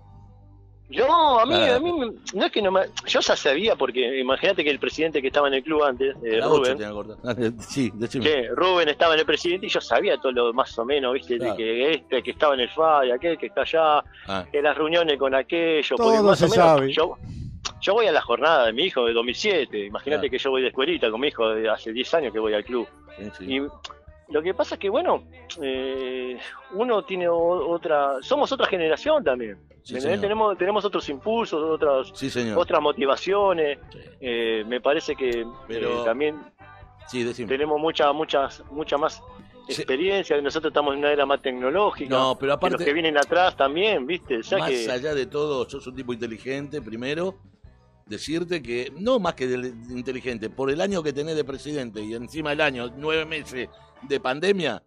Yo, 0.92 1.40
a 1.40 1.46
mí, 1.46 1.54
Claro. 1.54 1.74
a 1.74 1.80
mí, 1.80 1.92
me- 1.92 2.12
no 2.34 2.46
es 2.46 2.52
que 2.52 2.62
no 2.62 2.70
me. 2.70 2.82
Yo 3.06 3.20
ya 3.20 3.36
sabía, 3.36 3.76
porque 3.76 4.18
imagínate 4.20 4.62
que 4.62 4.70
el 4.70 4.78
presidente 4.78 5.20
que 5.20 5.28
estaba 5.28 5.48
en 5.48 5.54
el 5.54 5.62
club 5.62 5.82
antes, 5.84 6.14
eh, 6.22 6.40
Rubén, 6.40 6.78
que 6.78 6.88
cortar. 6.90 7.36
Sí, 7.60 7.90
decime. 7.94 8.24
que 8.24 8.48
Rubén 8.54 8.88
estaba 8.88 9.14
en 9.14 9.20
el 9.20 9.26
presidente 9.26 9.66
y 9.66 9.68
yo 9.68 9.80
sabía 9.80 10.16
todo 10.18 10.32
lo 10.32 10.52
más 10.52 10.78
o 10.78 10.84
menos, 10.84 11.14
¿viste? 11.14 11.38
Claro. 11.38 11.52
De 11.52 11.56
que 11.56 11.90
este, 11.92 12.22
que 12.22 12.30
estaba 12.32 12.54
en 12.54 12.60
el 12.60 12.68
FAI, 12.68 13.10
aquel 13.10 13.38
que 13.38 13.46
está 13.46 13.62
allá, 13.62 14.04
Ah, 14.28 14.44
que 14.50 14.60
las 14.62 14.76
reuniones 14.76 15.18
con 15.18 15.34
aquello, 15.34 15.96
Todo 15.96 16.08
porque 16.08 16.22
más 16.22 16.38
se 16.38 16.44
o 16.44 16.48
menos 16.48 16.64
sabe. 16.66 16.92
yo 16.92 17.16
yo 17.80 17.94
voy 17.94 18.06
a 18.06 18.12
la 18.12 18.20
jornada 18.20 18.66
de 18.66 18.72
mi 18.72 18.84
hijo 18.84 19.04
de 19.06 19.12
2007, 19.12 19.86
imagínate 19.86 20.20
Claro. 20.22 20.30
que 20.30 20.38
yo 20.38 20.50
voy 20.50 20.62
de 20.62 20.68
escuelita 20.68 21.10
con 21.10 21.20
mi 21.20 21.28
hijo 21.28 21.48
de 21.48 21.68
hace 21.68 21.92
10 21.92 22.14
años 22.14 22.32
que 22.32 22.38
voy 22.38 22.54
al 22.54 22.64
club. 22.64 22.86
sí, 23.18 23.24
sí. 23.38 23.44
Y 23.56 24.32
lo 24.32 24.40
que 24.42 24.54
pasa 24.54 24.76
es 24.76 24.80
que, 24.80 24.88
bueno, 24.88 25.24
eh, 25.60 26.38
uno 26.74 27.02
tiene 27.04 27.28
otra, 27.28 28.16
somos 28.22 28.50
otra 28.52 28.66
generación 28.66 29.22
también. 29.24 29.58
Tenemos, 29.84 30.56
tenemos 30.58 30.84
otros 30.84 31.08
impulsos, 31.08 31.60
otras, 31.62 32.12
Sí, 32.14 32.30
otras 32.56 32.80
motivaciones. 32.80 33.78
Eh, 34.20 34.64
me 34.66 34.80
parece 34.80 35.14
que 35.16 35.44
Pero- 35.66 36.02
eh, 36.02 36.04
también 36.04 36.36
tenemos 37.48 37.80
mucha, 37.80 38.12
muchas, 38.12 38.62
mucha 38.70 38.96
más 38.96 39.20
experiencia. 39.68 40.40
Nosotros 40.40 40.70
estamos 40.70 40.92
en 40.94 41.00
una 41.00 41.12
era 41.12 41.26
más 41.26 41.40
tecnológica. 41.42 42.10
No, 42.16 42.36
pero 42.38 42.52
los 42.54 42.82
que 42.82 42.92
vienen 42.92 43.16
atrás 43.16 43.56
también, 43.56 44.06
¿viste? 44.06 44.38
O 44.38 44.42
sea 44.42 44.58
más 44.58 44.70
que, 44.70 44.90
allá 44.90 45.14
de 45.14 45.26
todo, 45.26 45.68
sos 45.68 45.86
un 45.86 45.94
tipo 45.96 46.12
inteligente, 46.12 46.80
primero, 46.80 47.36
decirte 48.06 48.62
que, 48.62 48.92
no 48.98 49.18
más 49.18 49.34
que 49.34 49.46
de- 49.46 49.68
inteligente, 49.90 50.50
por 50.50 50.70
el 50.70 50.80
año 50.80 51.02
que 51.02 51.12
tenés 51.12 51.36
de 51.36 51.44
presidente 51.44 52.00
y 52.02 52.14
encima 52.14 52.52
el 52.52 52.60
año, 52.60 52.92
nueve 52.96 53.24
meses 53.24 53.68
de 54.02 54.20
pandemia, 54.20 54.82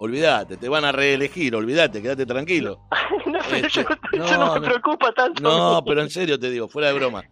olvídate, 0.00 0.56
te 0.56 0.68
van 0.68 0.84
a 0.84 0.92
reelegir, 0.92 1.54
olvídate, 1.54 2.00
quédate 2.00 2.24
tranquilo. 2.24 2.80
no, 3.26 3.38
pero 3.50 3.66
Este, 3.66 3.82
yo, 3.82 3.88
yo 4.12 4.38
no, 4.38 4.54
me 4.54 4.66
preocupa 4.68 5.12
tanto. 5.12 5.42
No, 5.42 5.84
pero 5.84 6.00
en 6.02 6.10
serio 6.10 6.38
te 6.38 6.50
digo, 6.50 6.68
fuera 6.68 6.88
de 6.88 6.94
broma. 6.94 7.22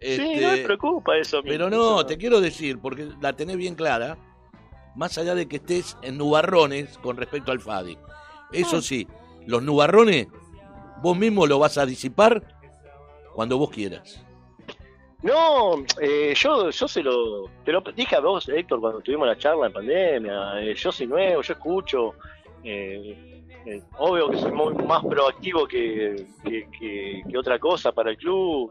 Sí, 0.00 0.18
no 0.18 0.24
Este, 0.24 0.46
me 0.46 0.56
preocupa 0.58 1.16
eso. 1.16 1.42
Pero 1.42 1.68
eso 1.68 1.76
no, 1.76 2.06
te 2.06 2.16
quiero 2.16 2.40
decir, 2.40 2.78
porque 2.80 3.08
la 3.20 3.34
tenés 3.34 3.56
bien 3.56 3.74
clara, 3.74 4.16
más 4.96 5.18
allá 5.18 5.34
de 5.34 5.46
que 5.46 5.56
estés 5.56 5.98
en 6.02 6.16
nubarrones 6.16 6.96
con 6.98 7.16
respecto 7.18 7.52
al 7.52 7.60
FADI. 7.60 7.98
Eso 8.52 8.80
sí, 8.80 9.06
los 9.46 9.62
nubarrones, 9.62 10.28
vos 11.02 11.16
mismo 11.16 11.46
lo 11.46 11.58
vas 11.58 11.76
a 11.76 11.84
disipar 11.84 12.42
cuando 13.34 13.58
vos 13.58 13.70
quieras. 13.70 14.24
No, 15.24 15.82
eh, 16.02 16.34
yo, 16.36 16.68
yo 16.70 16.86
se 16.86 17.02
lo, 17.02 17.48
te 17.64 17.72
lo 17.72 17.80
dije 17.80 18.14
a 18.14 18.20
vos, 18.20 18.46
Héctor, 18.46 18.78
cuando 18.78 19.00
tuvimos 19.00 19.26
la 19.26 19.38
charla 19.38 19.66
en 19.68 19.72
pandemia. 19.72 20.60
eh, 20.60 20.74
yo 20.74 20.92
soy 20.92 21.06
nuevo, 21.06 21.40
yo 21.42 21.52
escucho. 21.54 22.14
eh, 22.62 23.42
eh, 23.66 23.82
obvio 23.96 24.28
que 24.28 24.36
soy 24.36 24.52
muy 24.52 24.74
más 24.74 25.02
proactivo 25.04 25.66
que, 25.66 26.26
que, 26.44 26.68
que- 26.78 27.22
que 27.30 27.38
otra 27.38 27.58
cosa 27.58 27.90
para 27.92 28.10
el 28.10 28.18
club. 28.18 28.70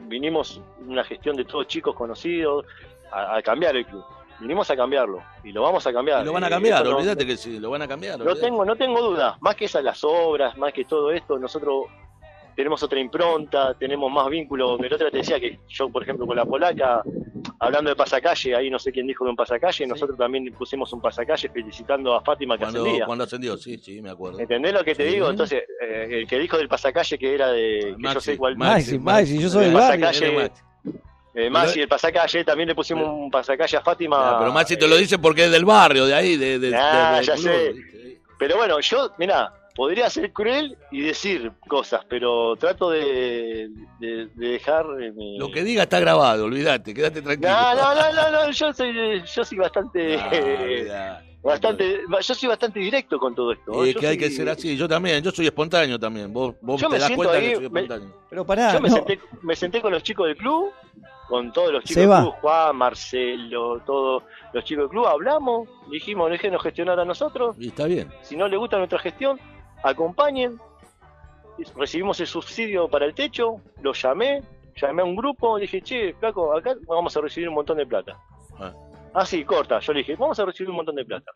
Vinimos 0.00 0.60
una 0.86 1.02
gestión 1.04 1.34
de 1.36 1.46
todos 1.46 1.66
chicos 1.66 1.94
conocidos 1.94 2.66
a, 3.10 3.36
a 3.36 3.42
cambiar 3.42 3.74
el 3.76 3.86
club. 3.86 4.04
Vinimos 4.40 4.70
a 4.70 4.76
cambiarlo 4.76 5.22
y 5.42 5.52
lo 5.52 5.62
vamos 5.62 5.86
a 5.86 5.92
cambiar. 5.94 6.20
Y 6.22 6.26
lo 6.26 6.32
van 6.34 6.44
a 6.44 6.50
cambiar, 6.50 6.84
no- 6.84 6.96
olvídate 6.98 7.26
que 7.26 7.36
sí, 7.38 7.58
lo 7.58 7.70
van 7.70 7.80
a 7.82 7.88
cambiar. 7.88 8.18
no 8.18 8.34
tengo, 8.36 8.64
no 8.66 8.76
tengo 8.76 9.00
duda, 9.00 9.38
más 9.40 9.54
que 9.56 9.64
esas 9.64 9.82
las 9.82 10.04
obras, 10.04 10.56
más 10.58 10.74
que 10.74 10.84
todo 10.84 11.10
esto, 11.10 11.38
nosotros 11.38 11.86
tenemos 12.56 12.82
otra 12.82 12.98
impronta, 13.00 13.74
tenemos 13.78 14.10
más 14.12 14.28
vínculos. 14.28 14.78
El 14.80 14.92
otro 14.92 15.10
te 15.10 15.18
decía 15.18 15.38
que 15.40 15.58
yo, 15.68 15.88
por 15.88 16.02
ejemplo, 16.02 16.26
con 16.26 16.36
la 16.36 16.44
polaca, 16.44 17.02
hablando 17.60 17.90
de 17.90 17.96
pasacalle, 17.96 18.54
ahí 18.54 18.70
no 18.70 18.78
sé 18.78 18.92
quién 18.92 19.06
dijo 19.06 19.24
de 19.24 19.30
un 19.30 19.36
pasacalle, 19.36 19.86
nosotros 19.86 20.16
también 20.18 20.52
pusimos 20.56 20.92
un 20.92 21.00
pasacalle 21.00 21.48
felicitando 21.48 22.14
a 22.14 22.20
Fátima 22.22 22.56
que 22.56 22.64
Cuando, 22.64 22.80
ascendía. 22.82 23.06
cuando 23.06 23.24
ascendió, 23.24 23.56
sí, 23.56 23.78
sí, 23.78 24.00
me 24.00 24.10
acuerdo. 24.10 24.38
¿Entendés 24.40 24.72
lo 24.72 24.84
que 24.84 24.94
te 24.94 25.06
Sí. 25.08 25.14
digo? 25.14 25.30
Entonces, 25.30 25.62
eh, 25.82 26.08
el 26.10 26.26
que 26.26 26.38
dijo 26.38 26.56
del 26.56 26.68
pasacalle 26.68 27.18
que 27.18 27.34
era 27.34 27.48
de. 27.48 27.78
que 27.80 27.90
yo 27.90 27.98
Maxi, 27.98 28.20
sé 28.20 28.36
cuál. 28.38 28.56
Maxi, 28.56 28.98
Maxi, 28.98 28.98
Maxi, 28.98 29.38
yo 29.42 29.48
soy 29.48 29.64
El 29.66 29.72
pasacalle- 29.74 30.32
Maxi. 30.34 30.62
Eh, 31.36 31.50
Maxi, 31.50 31.80
el 31.80 31.88
pasacalle, 31.88 32.44
también 32.44 32.68
le 32.68 32.76
pusimos 32.76 33.08
un 33.08 33.28
pasacalle 33.28 33.76
a 33.76 33.80
Fátima. 33.82 34.16
Ah, 34.20 34.38
pero 34.38 34.52
Maxi 34.52 34.76
te 34.76 34.86
lo 34.86 34.94
eh, 34.94 35.00
dice 35.00 35.18
porque 35.18 35.46
es 35.46 35.50
del 35.50 35.64
barrio, 35.64 36.06
de 36.06 36.14
ahí, 36.14 36.36
de, 36.36 36.60
de, 36.60 36.76
Ah, 36.76 37.16
de- 37.18 37.26
ya 37.26 37.36
sé. 37.36 37.74
Pero 38.38 38.56
bueno, 38.56 38.78
yo, 38.80 39.10
mira, 39.18 39.52
podría 39.74 40.08
ser 40.10 40.32
cruel 40.32 40.76
y 40.90 41.00
decir 41.02 41.50
cosas, 41.68 42.04
pero 42.08 42.54
trato 42.56 42.90
de, 42.90 43.68
de, 43.98 44.26
de 44.34 44.48
dejar 44.48 44.86
eh, 45.00 45.12
mi... 45.12 45.38
Lo 45.38 45.50
que 45.50 45.64
diga 45.64 45.82
está 45.84 45.98
grabado, 46.00 46.44
olvídate, 46.44 46.94
quédate 46.94 47.20
tranquilo. 47.22 47.50
No, 47.50 47.74
no, 47.74 47.94
no, 47.94 48.12
no, 48.12 48.30
no, 48.46 48.50
yo 48.52 48.72
soy, 48.72 49.22
yo 49.24 49.44
soy 49.44 49.58
bastante, 49.58 50.14
eh, 50.32 50.88
bastante, 51.42 52.00
yo 52.22 52.34
soy 52.34 52.48
bastante 52.48 52.78
directo 52.78 53.18
con 53.18 53.34
todo 53.34 53.52
esto. 53.52 53.84
Es 53.84 53.94
Yo 53.94 54.00
que 54.00 54.06
hay 54.06 54.14
soy- 54.14 54.24
que 54.24 54.30
ser 54.30 54.48
así, 54.48 54.76
yo 54.76 54.88
también, 54.88 55.22
yo 55.22 55.30
soy 55.30 55.46
espontáneo 55.46 55.98
también. 55.98 56.32
Vos, 56.32 56.54
vos 56.60 56.80
Yo 56.80 56.88
te 56.88 56.94
me 56.94 56.98
das 57.00 57.06
siento 57.08 57.24
cuenta 57.24 57.38
ahí, 57.38 57.48
que 57.50 57.56
soy 57.56 57.68
me- 57.70 57.80
espontáneo. 57.80 58.16
Pero 58.30 58.46
pará, 58.46 58.72
Yo 58.74 58.80
me, 58.80 58.88
no. 58.88 58.94
senté, 58.96 59.20
me 59.42 59.56
senté 59.56 59.80
con 59.80 59.92
los 59.92 60.02
chicos 60.02 60.26
del 60.28 60.36
club, 60.36 60.70
con 61.28 61.52
todos 61.52 61.72
los 61.72 61.82
chicos 61.84 62.02
Seba. 62.02 62.16
del 62.16 62.24
club, 62.26 62.34
Juan, 62.42 62.76
Marcelo, 62.76 63.80
todos 63.84 64.22
los 64.52 64.64
chicos 64.64 64.84
del 64.84 64.90
club, 64.90 65.06
hablamos, 65.06 65.68
dijimos, 65.90 66.30
déjenos 66.30 66.62
gestionar 66.62 67.00
a 67.00 67.04
nosotros, 67.04 67.56
Y 67.58 67.68
está 67.68 67.86
bien. 67.86 68.08
si 68.22 68.36
no 68.36 68.46
les 68.46 68.58
gusta 68.58 68.76
nuestra 68.78 68.98
gestión, 69.00 69.40
acompañen. 69.84 70.58
Recibimos 71.76 72.18
el 72.18 72.26
subsidio 72.26 72.88
para 72.88 73.04
el 73.04 73.14
techo, 73.14 73.60
lo 73.80 73.92
llamé, 73.92 74.42
llamé 74.74 75.02
a 75.02 75.04
un 75.04 75.14
grupo, 75.14 75.56
dije, 75.58 75.80
che, 75.82 76.14
flaco, 76.14 76.56
acá 76.56 76.74
vamos 76.88 77.16
a 77.16 77.20
recibir 77.20 77.48
un 77.48 77.54
montón 77.54 77.76
de 77.76 77.86
plata. 77.86 78.18
Ah. 78.58 78.72
Ah, 79.12 79.24
sí, 79.24 79.44
corta. 79.44 79.78
Yo 79.78 79.92
le 79.92 80.00
dije, 80.00 80.16
vamos 80.16 80.40
a 80.40 80.44
recibir 80.44 80.70
un 80.70 80.76
montón 80.76 80.96
de 80.96 81.04
plata. 81.04 81.30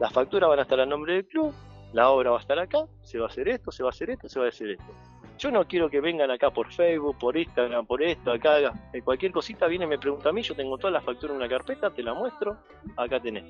Las 0.00 0.12
facturas 0.12 0.50
van 0.50 0.58
a 0.58 0.62
estar 0.62 0.80
a 0.80 0.86
nombre 0.86 1.14
del 1.14 1.26
club, 1.26 1.54
la 1.92 2.10
obra 2.10 2.30
va 2.30 2.38
a 2.38 2.40
estar 2.40 2.58
acá, 2.58 2.86
se 3.02 3.18
va 3.18 3.26
a 3.26 3.28
hacer 3.28 3.48
esto, 3.48 3.70
se 3.70 3.84
va 3.84 3.90
a 3.90 3.90
hacer 3.90 4.10
esto, 4.10 4.28
se 4.28 4.40
va 4.40 4.46
a 4.46 4.48
hacer 4.48 4.70
esto. 4.70 4.92
Yo 5.38 5.50
no 5.50 5.66
quiero 5.66 5.88
que 5.88 6.00
vengan 6.00 6.30
acá 6.30 6.50
por 6.50 6.72
Facebook, 6.72 7.16
por 7.18 7.36
Instagram, 7.36 7.86
por 7.86 8.02
esto, 8.02 8.32
acá, 8.32 8.58
eh, 8.92 9.02
cualquier 9.02 9.32
cosita 9.32 9.66
viene 9.66 9.84
y 9.84 9.88
me 9.88 9.98
pregunta 9.98 10.30
a 10.30 10.32
mí, 10.32 10.42
yo 10.42 10.54
tengo 10.54 10.76
todas 10.78 10.94
las 10.94 11.04
facturas 11.04 11.30
en 11.30 11.36
una 11.36 11.48
carpeta, 11.48 11.90
te 11.90 12.02
la 12.02 12.14
muestro, 12.14 12.56
acá 12.96 13.20
tenés. 13.20 13.44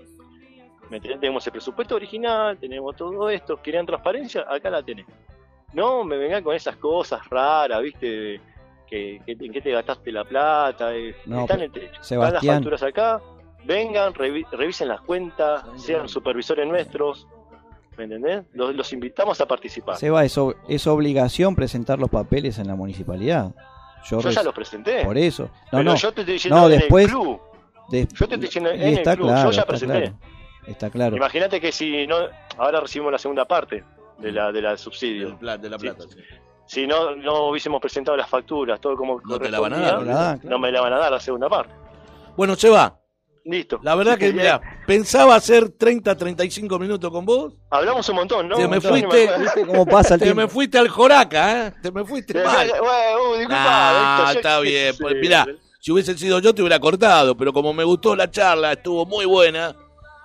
¿Me 0.90 0.99
entendés? 0.99 1.20
Tenemos 1.20 1.44
el 1.46 1.53
presupuesto 1.53 1.96
original, 1.96 2.57
tenemos 2.59 2.94
todo 2.96 3.29
esto, 3.29 3.61
querían 3.61 3.87
transparencia, 3.87 4.44
acá 4.49 4.70
la 4.70 4.83
tenés. 4.83 5.07
No 5.72 6.05
me 6.05 6.16
vengan 6.16 6.42
con 6.44 6.55
esas 6.55 6.77
cosas 6.77 7.29
raras, 7.29 7.83
viste, 7.83 8.07
de, 8.07 8.40
que, 8.87 9.20
que- 9.27 9.33
en 9.44 9.53
qué 9.53 9.61
te 9.61 9.70
gastaste 9.72 10.12
la 10.12 10.25
plata, 10.25 10.94
eh, 10.94 11.14
No, 11.27 11.40
está 11.40 11.55
en. 11.55 11.62
Están 11.62 12.33
las 12.33 12.44
facturas 12.46 12.83
acá, 12.85 13.20
vengan, 13.64 14.14
revi- 14.14 14.46
revisen 14.53 14.88
las 14.88 15.01
cuentas, 15.01 15.64
sean 15.77 16.09
supervisores 16.09 16.66
nuestros, 16.68 17.27
¿me 17.99 18.05
entendés? 18.05 18.44
Los, 18.53 18.75
los 18.77 18.92
invitamos 18.92 19.40
a 19.40 19.46
participar. 19.46 19.96
Seba, 19.96 20.25
es, 20.25 20.38
ob- 20.38 20.55
es 20.68 20.87
obligación 20.87 21.57
presentar 21.57 21.99
los 21.99 22.11
papeles 22.11 22.59
en 22.61 22.68
la 22.68 22.77
municipalidad. 22.77 23.51
Yo, 24.09 24.20
ya 24.20 24.44
los 24.44 24.55
presenté. 24.55 25.05
Por 25.05 25.18
eso. 25.18 25.44
No, 25.72 25.79
pero 25.79 25.83
no. 25.83 25.96
yo 25.96 26.12
te 26.12 26.20
estoy 26.20 26.35
diciendo 26.35 26.61
No, 26.61 26.66
en 26.70 26.79
después- 26.79 27.07
el 27.07 27.11
club. 27.11 27.40
yo 27.90 28.07
te 28.07 28.35
estoy 28.35 28.38
diciendo 28.38 28.70
en 28.70 28.81
el 28.81 28.94
está 28.99 29.16
club, 29.16 29.27
claro, 29.27 29.51
yo 29.51 29.57
ya 29.57 29.64
presenté. 29.66 30.01
claro. 30.01 30.16
Está 30.66 30.90
claro. 30.90 31.16
Imagínate 31.16 31.61
que 31.61 31.70
si 31.72 32.07
no, 32.07 32.16
ahora 32.59 32.81
recibimos 32.81 33.12
la 33.12 33.18
segunda 33.18 33.44
parte 33.44 33.85
de 34.18 34.33
la, 34.33 34.50
de 34.52 34.62
la 34.62 34.70
del 34.70 34.79
subsidio. 34.79 35.29
Del 35.29 35.37
pla- 35.37 35.59
de 35.59 35.70
la 35.70 35.79
plata. 35.79 36.05
sí. 36.09 36.18
Si 36.68 36.85
no, 36.85 37.14
no 37.14 37.44
hubiésemos 37.50 37.81
presentado 37.81 38.16
las 38.16 38.29
facturas, 38.29 38.81
todo 38.81 38.96
como 38.96 39.20
No 39.24 39.38
te 39.38 39.48
la 39.48 39.61
van 39.61 39.74
a 39.74 39.79
dar, 39.79 39.94
No 39.94 40.02
la 40.05 40.14
dan, 40.14 40.38
claro. 40.40 40.50
no 40.50 40.59
me 40.59 40.72
la 40.72 40.81
van 40.81 40.92
a 40.94 40.98
dar 40.98 41.12
la 41.12 41.20
segunda 41.20 41.48
parte. 41.48 41.72
Bueno, 42.37 42.57
Seba, 42.57 42.98
Listo. 43.44 43.79
la 43.85 43.94
verdad 43.94 44.18
que, 44.18 44.33
mira, 44.33 44.61
pensaba 44.85 45.37
hacer 45.37 45.68
30, 45.68 46.16
35 46.16 46.76
minutos 46.81 47.09
con 47.12 47.24
vos. 47.24 47.55
Hablamos 47.70 48.09
un 48.09 48.16
montón, 48.16 48.48
¿no? 48.48 48.57
Te 48.57 48.66
me 48.66 48.81
fuiste- 48.81 49.02
no 49.02 49.07
acuerdo. 49.33 49.38
¿Viste 49.44 49.66
cómo 49.66 49.87
pasa 49.87 50.14
el 50.14 50.20
Te 50.20 50.35
me 50.35 50.48
fuiste 50.48 50.76
al 50.79 50.88
Joraca, 50.88 51.66
¿eh? 51.68 51.72
Te 51.81 51.92
me 51.92 52.05
fuiste 52.05 52.33
Te- 52.35 52.42
mal. 52.42 52.66
Bueno, 52.68 53.33
disculpa, 53.38 53.57
Ah, 53.61 54.24
Héctor, 54.33 54.37
está 54.38 54.61
bien. 54.68 54.94
Pues, 54.98 55.14
mirá, 55.20 55.46
si 55.79 55.92
hubiese 55.92 56.18
sido 56.18 56.40
yo 56.40 56.52
te 56.52 56.62
hubiera 56.62 56.81
cortado, 56.81 57.37
pero 57.37 57.52
como 57.52 57.72
me 57.72 57.85
gustó 57.85 58.16
la 58.16 58.29
charla, 58.29 58.72
estuvo 58.72 59.07
muy 59.07 59.24
buena, 59.24 59.72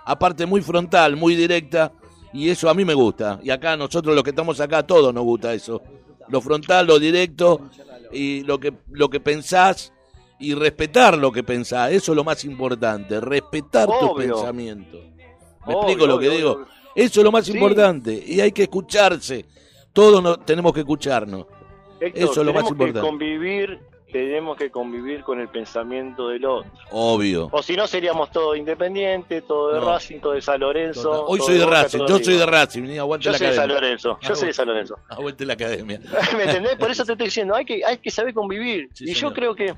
aparte 0.06 0.46
muy 0.46 0.62
frontal, 0.62 1.16
muy 1.16 1.36
directa, 1.36 1.92
y 2.34 2.50
eso 2.50 2.70
a 2.70 2.74
mí 2.74 2.86
me 2.86 2.94
gusta. 2.94 3.40
Y 3.44 3.50
acá 3.50 3.76
nosotros 3.78 4.14
los 4.16 4.24
que 4.24 4.30
estamos 4.32 4.60
acá, 4.60 4.80
a 4.80 4.88
todos 4.88 5.14
nos 5.14 5.24
gusta 5.24 5.54
eso. 5.54 5.82
Lo 6.30 6.40
frontal, 6.42 6.88
lo 6.88 6.98
directo, 7.00 7.62
y 8.12 8.42
lo 8.44 8.60
que, 8.60 8.74
lo 8.92 9.10
que 9.10 9.20
pensás, 9.20 9.94
y 10.40 10.54
respetar 10.56 11.18
lo 11.18 11.32
que 11.32 11.44
pensás, 11.44 11.92
eso 11.92 12.12
es 12.14 12.16
lo 12.16 12.24
más 12.24 12.44
importante, 12.46 13.20
respetar 13.20 13.88
tus 14.00 14.12
pensamientos. 14.14 15.00
¿Me 15.68 15.74
Obvio, 15.76 15.78
explico 15.82 16.08
lo 16.08 16.18
que 16.20 16.28
obvio, 16.30 16.38
digo? 16.38 16.52
obvio. 16.54 16.66
Eso 16.96 17.20
es 17.20 17.24
lo 17.24 17.32
más 17.32 17.46
Sí. 17.46 17.54
importante, 17.54 18.24
y 18.26 18.42
hay 18.42 18.52
que 18.52 18.64
escucharse. 18.64 19.46
Todos 19.94 20.24
no- 20.24 20.38
tenemos 20.40 20.74
que 20.74 20.80
escucharnos. 20.80 21.46
Héctor, 22.00 22.24
Eso 22.24 22.40
es 22.42 22.48
lo 22.48 22.54
más 22.54 22.64
importante. 22.70 23.00
que 23.02 23.06
convivir, 23.08 23.80
tenemos 24.12 24.58
que 24.58 24.70
convivir 24.70 25.24
con 25.24 25.40
el 25.40 25.48
pensamiento 25.48 26.28
del 26.30 26.46
otro. 26.46 26.70
Obvio. 26.92 27.50
O 27.52 27.62
si 27.64 27.76
no, 27.76 27.88
seríamos 27.88 28.32
todos 28.32 28.58
independientes, 28.58 29.46
todo 29.48 29.74
de 29.74 29.80
No. 29.80 29.86
Racing, 29.86 30.20
todo 30.20 30.34
de 30.34 30.42
San 30.42 30.60
Lorenzo. 30.60 31.02
Total. 31.04 31.26
Hoy 31.28 31.40
soy 31.40 31.58
de 31.58 31.66
Boca, 31.66 31.84
Racing, 31.84 32.00
yo 32.00 32.20
soy 32.20 32.34
de. 32.36 32.46
Racing, 32.46 32.84
Yo 32.84 33.32
la 33.32 33.38
soy 33.38 33.48
de 33.48 33.54
San. 33.54 33.70
Lorenzo, 33.70 34.18
yo 34.22 34.36
soy 34.36 34.48
de 34.48 34.54
San 34.54 34.68
Lorenzo. 34.68 34.96
Aguante 35.10 35.46
la 35.46 35.54
academia. 35.54 36.00
¿Me 36.38 36.44
entendés? 36.44 36.76
Por 36.76 36.92
eso 36.92 37.04
te 37.06 37.14
estoy 37.14 37.28
diciendo, 37.28 37.56
hay 37.56 37.66
que, 37.66 37.84
hay 37.86 37.98
que 37.98 38.12
saber 38.12 38.34
convivir. 38.34 38.90
Sí, 38.94 39.06
y 39.06 39.16
señor. 39.16 39.32
yo 39.32 39.34
creo 39.36 39.56
que 39.56 39.74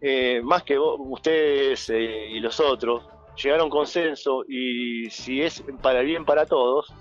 eh, 0.00 0.40
más 0.42 0.62
que 0.62 0.78
vos- 0.78 0.96
ustedes 1.00 1.88
eh, 1.90 2.28
y 2.30 2.40
los 2.40 2.58
otros, 2.60 3.02
llegaron 3.42 3.62
a 3.62 3.64
un 3.64 3.70
consenso 3.70 4.44
y 4.48 5.10
si 5.10 5.42
es 5.42 5.62
para 5.82 6.00
el 6.00 6.06
bien 6.06 6.24
para 6.24 6.46
todos. 6.46 6.92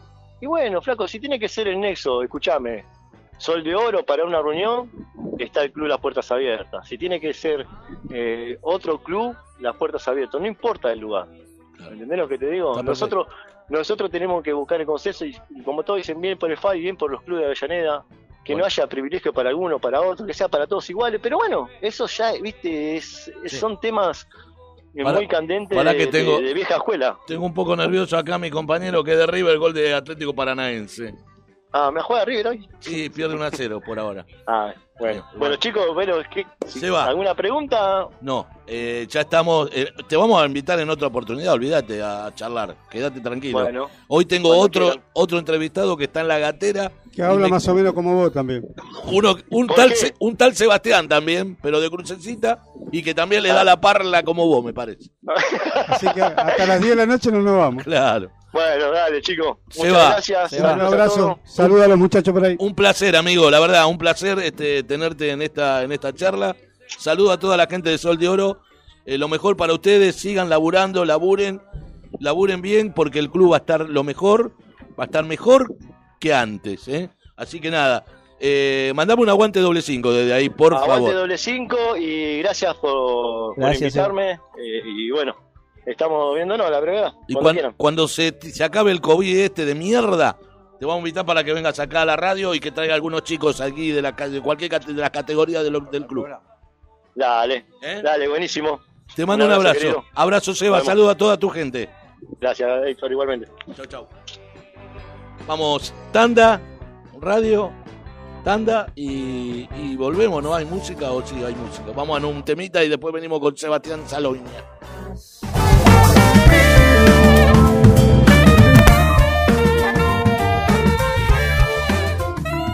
Y 0.41 0.47
bueno, 0.47 0.81
flaco, 0.81 1.07
si 1.07 1.19
tiene 1.19 1.39
que 1.39 1.47
ser 1.47 1.67
el 1.69 1.79
nexo, 1.79 2.21
escúchame, 2.21 2.83
Sol 3.37 3.63
de 3.63 3.75
Oro 3.75 4.05
para 4.05 4.23
una 4.25 4.41
reunión, 4.41 4.89
está 5.39 5.63
el 5.63 5.71
club 5.71 5.87
Las 5.87 5.99
Puertas 5.99 6.31
Abiertas. 6.31 6.87
Si 6.87 6.97
tiene 6.97 7.19
que 7.19 7.33
ser 7.33 7.65
eh, 8.11 8.57
otro 8.61 8.99
club, 8.99 9.35
Las 9.59 9.75
Puertas 9.75 10.07
Abiertas, 10.07 10.39
no 10.39 10.47
importa 10.47 10.91
el 10.91 10.99
lugar. 10.99 11.27
¿Entendés 11.79 12.17
lo 12.17 12.27
que 12.27 12.37
te 12.37 12.49
digo? 12.49 12.71
Está 12.71 12.83
perfecto. 12.85 13.15
Nosotros 13.17 13.27
nosotros 13.67 14.11
tenemos 14.11 14.43
que 14.43 14.53
buscar 14.53 14.79
el 14.79 14.85
consenso 14.85 15.25
y, 15.25 15.35
como 15.63 15.81
todos 15.83 15.97
dicen, 15.97 16.21
bien 16.21 16.37
por 16.37 16.51
el 16.51 16.57
FAI, 16.57 16.79
bien 16.79 16.95
por 16.97 17.09
los 17.11 17.23
clubes 17.23 17.41
de 17.41 17.45
Avellaneda, 17.47 18.03
que 18.43 18.53
Bueno. 18.53 18.59
no 18.59 18.65
haya 18.67 18.85
privilegio 18.87 19.33
para 19.33 19.49
alguno, 19.49 19.79
para 19.79 20.01
otro, 20.01 20.23
que 20.23 20.35
sea 20.35 20.47
para 20.47 20.67
todos 20.67 20.87
iguales, 20.91 21.19
pero 21.21 21.37
bueno, 21.37 21.67
eso 21.81 22.05
ya, 22.05 22.33
viste, 22.39 22.95
es, 22.97 23.31
Sí. 23.45 23.55
son 23.57 23.79
temas 23.79 24.27
eh, 24.93 25.03
Para- 25.03 25.17
muy 25.17 25.27
candentes 25.27 25.75
para 25.75 25.91
de, 25.93 25.97
que 25.97 26.07
tengo- 26.07 26.37
de- 26.37 26.43
de 26.43 26.53
vieja 26.53 26.75
escuela. 26.75 27.17
Tengo 27.25 27.43
un 27.45 27.53
poco 27.55 27.75
nervioso 27.75 28.15
acá 28.17 28.37
mi 28.37 28.51
compañero 28.51 29.03
que 29.03 29.15
derriba 29.15 29.51
el 29.51 29.57
gol 29.57 29.73
de 29.73 29.93
Atlético 29.95 30.33
Paranaense. 30.35 31.15
Ah, 31.77 31.91
¿me 31.91 32.01
juega 32.01 32.23
River 32.23 32.47
hoy? 32.47 32.69
Sí, 32.79 33.09
pierde 33.09 33.35
1 33.35 33.43
a 33.43 33.51
0 33.51 33.81
por 33.85 33.99
ahora. 33.99 34.25
Ah, 34.47 34.73
bueno. 34.97 35.23
Bien, 35.27 35.39
Bueno, 35.39 35.55
chicos, 35.57 35.83
bueno, 35.93 36.13
¿qué- 36.33 36.45
Se 36.67 36.89
va. 36.89 37.03
¿alguna 37.07 37.35
pregunta? 37.35 38.07
No, 38.21 38.47
eh, 38.65 39.05
ya 39.09 39.21
estamos. 39.21 39.69
eh, 39.73 39.89
te 40.07 40.15
vamos 40.15 40.41
a 40.41 40.45
invitar 40.45 40.79
en 40.79 40.89
otra 40.89 41.07
oportunidad, 41.07 41.51
olvídate, 41.53 42.01
a 42.01 42.31
charlar. 42.33 42.75
Quédate 42.89 43.19
tranquilo. 43.19 43.59
Bueno, 43.61 43.89
Hoy 44.07 44.23
tengo 44.25 44.55
otro 44.57 44.93
otro 45.11 45.37
entrevistado 45.37 45.97
que 45.97 46.05
está 46.05 46.21
en 46.21 46.29
la 46.29 46.39
gatera. 46.39 46.93
Que 47.11 47.23
habla 47.23 47.47
me- 47.47 47.49
más 47.51 47.67
o 47.67 47.73
menos 47.75 47.91
como 47.93 48.13
vos 48.15 48.31
también. 48.31 48.65
Uno, 49.11 49.35
un, 49.49 49.67
¿Por 49.67 49.75
tal, 49.75 49.89
qué? 49.89 50.13
Un 50.19 50.37
tal 50.37 50.55
Sebastián 50.55 51.09
también, 51.09 51.57
pero 51.61 51.81
de 51.81 51.89
crucecita, 51.89 52.61
y 52.93 53.03
que 53.03 53.13
también 53.13 53.43
le 53.43 53.49
da 53.49 53.61
Ah. 53.61 53.65
la 53.65 53.81
parla 53.81 54.23
como 54.23 54.47
vos, 54.47 54.63
me 54.63 54.73
parece. 54.73 55.09
Así 55.87 56.07
que 56.13 56.21
hasta 56.21 56.65
las 56.65 56.79
10 56.79 56.91
de 56.91 56.95
la 56.95 57.05
noche 57.05 57.31
no 57.33 57.41
nos 57.41 57.57
vamos. 57.57 57.83
Claro. 57.83 58.29
Bueno, 58.55 58.91
dale, 58.91 59.21
chicos. 59.21 59.57
Se 59.69 59.79
Muchas 59.79 59.93
va. 60.03 60.09
gracias. 60.11 60.49
Se 60.49 60.61
va. 60.61 60.73
Un 60.73 60.81
abrazo. 60.81 61.39
Saluda 61.43 61.85
a 61.85 61.87
los 61.89 61.97
muchachos 61.97 62.33
por 62.33 62.43
ahí. 62.45 62.55
Un 62.57 62.73
placer, 62.73 63.15
amigo, 63.15 63.51
la 63.51 63.59
verdad, 63.59 63.85
un 63.87 63.97
placer 63.97 64.39
este, 64.39 64.81
tenerte 64.83 65.29
en 65.31 65.41
esta, 65.41 65.83
en 65.83 65.91
esta 65.91 66.13
charla. 66.13 66.55
Saludo 66.97 67.31
a 67.31 67.39
toda 67.39 67.57
la 67.57 67.67
gente 67.67 67.89
de 67.89 67.97
Sol 67.97 68.17
de 68.17 68.29
Oro. 68.29 68.59
Eh, 69.05 69.17
lo 69.17 69.27
mejor 69.27 69.57
para 69.57 69.73
ustedes, 69.73 70.15
sigan 70.15 70.49
laburando, 70.49 71.03
laburen, 71.05 71.61
laburen 72.19 72.61
bien, 72.61 72.93
porque 72.93 73.19
el 73.19 73.29
club 73.29 73.51
va 73.51 73.57
a 73.57 73.59
estar 73.59 73.81
lo 73.89 74.03
mejor, 74.03 74.53
va 74.99 75.03
a 75.03 75.05
estar 75.05 75.25
mejor 75.25 75.75
que 76.19 76.33
antes. 76.33 76.87
¿eh? 76.87 77.09
Así 77.35 77.59
que 77.59 77.69
nada, 77.69 78.05
eh, 78.39 78.93
mandame 78.95 79.21
un 79.21 79.29
aguante 79.29 79.59
doble 79.59 79.81
cinco 79.81 80.11
desde 80.13 80.33
ahí, 80.33 80.49
por 80.49 80.73
Aguante 80.73 80.93
favor. 81.07 81.13
doble 81.13 81.37
cinco 81.37 81.97
y 81.97 82.39
gracias 82.39 82.73
por, 82.75 83.53
por 83.53 83.57
Gracias, 83.57 83.93
invitarme. 83.95 84.31
eh, 84.57 84.81
y 84.85 85.11
bueno, 85.11 85.35
estamos 85.85 86.35
viéndonos 86.35 86.69
la 86.69 86.79
brevedad. 86.79 87.13
Y 87.27 87.33
cuando 87.35 87.73
cuando 87.77 88.07
se, 88.07 88.37
se 88.41 88.63
acabe 88.63 88.91
el 88.91 89.01
COVID 89.01 89.37
este 89.37 89.65
de 89.65 89.75
mierda, 89.75 90.37
te 90.79 90.85
vamos 90.85 90.97
a 90.97 90.99
invitar 90.99 91.25
para 91.25 91.43
que 91.43 91.53
vengas 91.53 91.79
acá 91.79 92.01
a 92.01 92.05
la 92.05 92.15
radio 92.15 92.53
y 92.53 92.59
que 92.59 92.71
traiga 92.71 92.95
algunos 92.95 93.23
chicos 93.23 93.61
aquí 93.61 93.91
de, 93.91 94.01
la, 94.01 94.11
de 94.11 94.41
cualquier 94.41 94.71
de 94.83 94.93
las 94.93 95.09
categorías 95.11 95.63
de 95.63 95.71
del 95.91 96.05
club. 96.05 96.27
Dale, 97.15 97.65
¿Eh? 97.81 98.01
dale, 98.03 98.27
buenísimo. 98.27 98.81
Te 99.15 99.25
mando 99.25 99.45
un 99.45 99.51
Un 99.51 99.55
abrazo, 99.57 99.69
abrazo. 99.69 99.79
querido. 99.79 100.03
Abrazo, 100.15 100.53
Seba. 100.55 100.81
Saludo 100.81 101.09
a 101.11 101.15
toda 101.15 101.37
tu 101.37 101.49
gente. 101.49 101.89
Gracias, 102.41 102.69
Héctor, 102.87 103.11
igualmente. 103.11 103.47
Chau, 103.75 103.85
chau. 103.85 104.07
Vamos, 105.47 105.93
tanda, 106.11 106.59
radio, 107.21 107.71
tanda 108.43 108.91
y, 108.95 109.69
y 109.79 109.95
volvemos, 109.95 110.41
¿no? 110.43 110.55
¿Hay 110.55 110.65
música 110.65 111.11
o 111.11 111.25
sí 111.25 111.35
hay 111.43 111.55
música? 111.55 111.91
Vamos 111.95 112.21
a 112.21 112.25
un 112.25 112.43
temita 112.43 112.83
y 112.83 112.89
después 112.89 113.13
venimos 113.13 113.39
con 113.39 113.55
Sebastián 113.55 114.01
Saloña. 114.07 114.41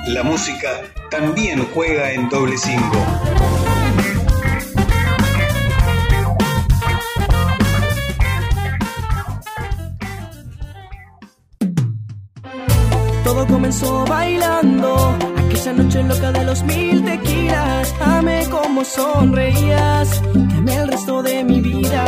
La 0.07 0.23
música 0.23 0.81
también 1.09 1.65
juega 1.73 2.11
en 2.11 2.29
doble 2.29 2.57
cinco. 2.57 3.40
Comenzó 13.51 14.05
bailando, 14.05 15.17
aquella 15.37 15.73
noche 15.73 16.03
loca 16.03 16.31
de 16.31 16.45
los 16.45 16.63
mil 16.63 17.03
tequilas. 17.03 17.93
Amé 17.99 18.47
como 18.49 18.83
sonreías, 18.85 20.21
amé 20.57 20.75
el 20.77 20.87
resto 20.87 21.21
de 21.21 21.43
mi 21.43 21.59
vida. 21.59 22.03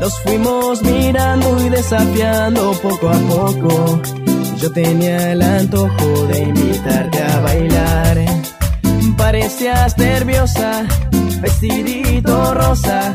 Nos 0.00 0.20
fuimos 0.20 0.82
mirando 0.82 1.66
y 1.66 1.68
desafiando 1.68 2.72
poco 2.80 3.08
a 3.08 3.18
poco. 3.18 4.25
Yo 4.60 4.72
tenía 4.72 5.32
el 5.32 5.42
antojo 5.42 6.26
de 6.28 6.42
invitarte 6.42 7.22
a 7.22 7.40
bailar. 7.40 8.24
Parecías 9.16 9.96
nerviosa, 9.98 10.86
vestidito 11.40 12.54
rosa. 12.54 13.14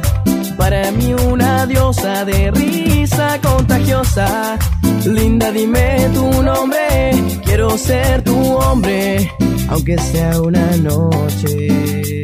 Para 0.57 0.91
mí 0.91 1.13
una 1.13 1.65
diosa 1.65 2.25
de 2.25 2.51
risa 2.51 3.39
contagiosa. 3.41 4.57
Linda, 5.05 5.51
dime 5.51 6.09
tu 6.13 6.43
nombre. 6.43 7.11
Quiero 7.43 7.77
ser 7.77 8.23
tu 8.23 8.37
hombre, 8.57 9.31
aunque 9.69 9.97
sea 9.97 10.39
una 10.41 10.77
noche. 10.77 12.23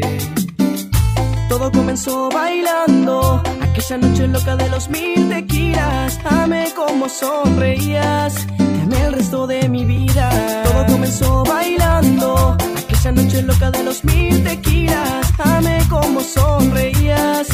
Todo 1.50 1.72
comenzó 1.72 2.30
bailando, 2.30 3.42
aquella 3.62 3.98
noche 3.98 4.28
loca 4.28 4.56
de 4.56 4.70
los 4.70 4.90
mil 4.90 5.30
tequilas. 5.30 6.20
Amé 6.26 6.72
como 6.76 7.10
sonreías, 7.10 8.46
amé 8.88 9.06
el 9.06 9.14
resto 9.14 9.48
de 9.48 9.70
mi 9.70 9.86
vida. 9.86 10.30
Todo 10.64 10.86
comenzó 10.94 11.44
bailando, 11.44 12.58
aquella 12.78 13.12
noche 13.12 13.42
loca 13.42 13.72
de 13.72 13.84
los 13.84 14.04
mil 14.04 14.44
tequilas. 14.44 15.28
Amé 15.40 15.80
como 15.90 16.22
sonreías, 16.22 17.48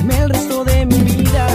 amé 0.00 0.18
el 0.18 0.30
resto 0.30 0.64
de 0.64 0.86
mi 0.86 1.00
vida. 1.12 1.46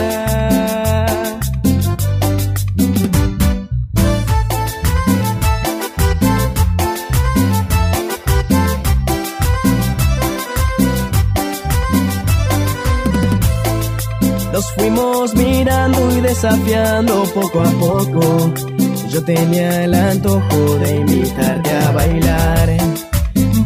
Nos 14.54 14.71
fuimos 14.76 15.36
mirando 15.36 16.00
y 16.17 16.21
desafiando 16.21 17.24
poco 17.34 17.60
a 17.60 17.71
poco. 17.71 18.75
Yo 19.15 19.23
tenía 19.23 19.86
el 19.86 19.93
antojo 19.93 20.75
de 20.80 20.97
invitarte 20.97 21.71
a 21.71 21.91
bailar. 21.91 22.69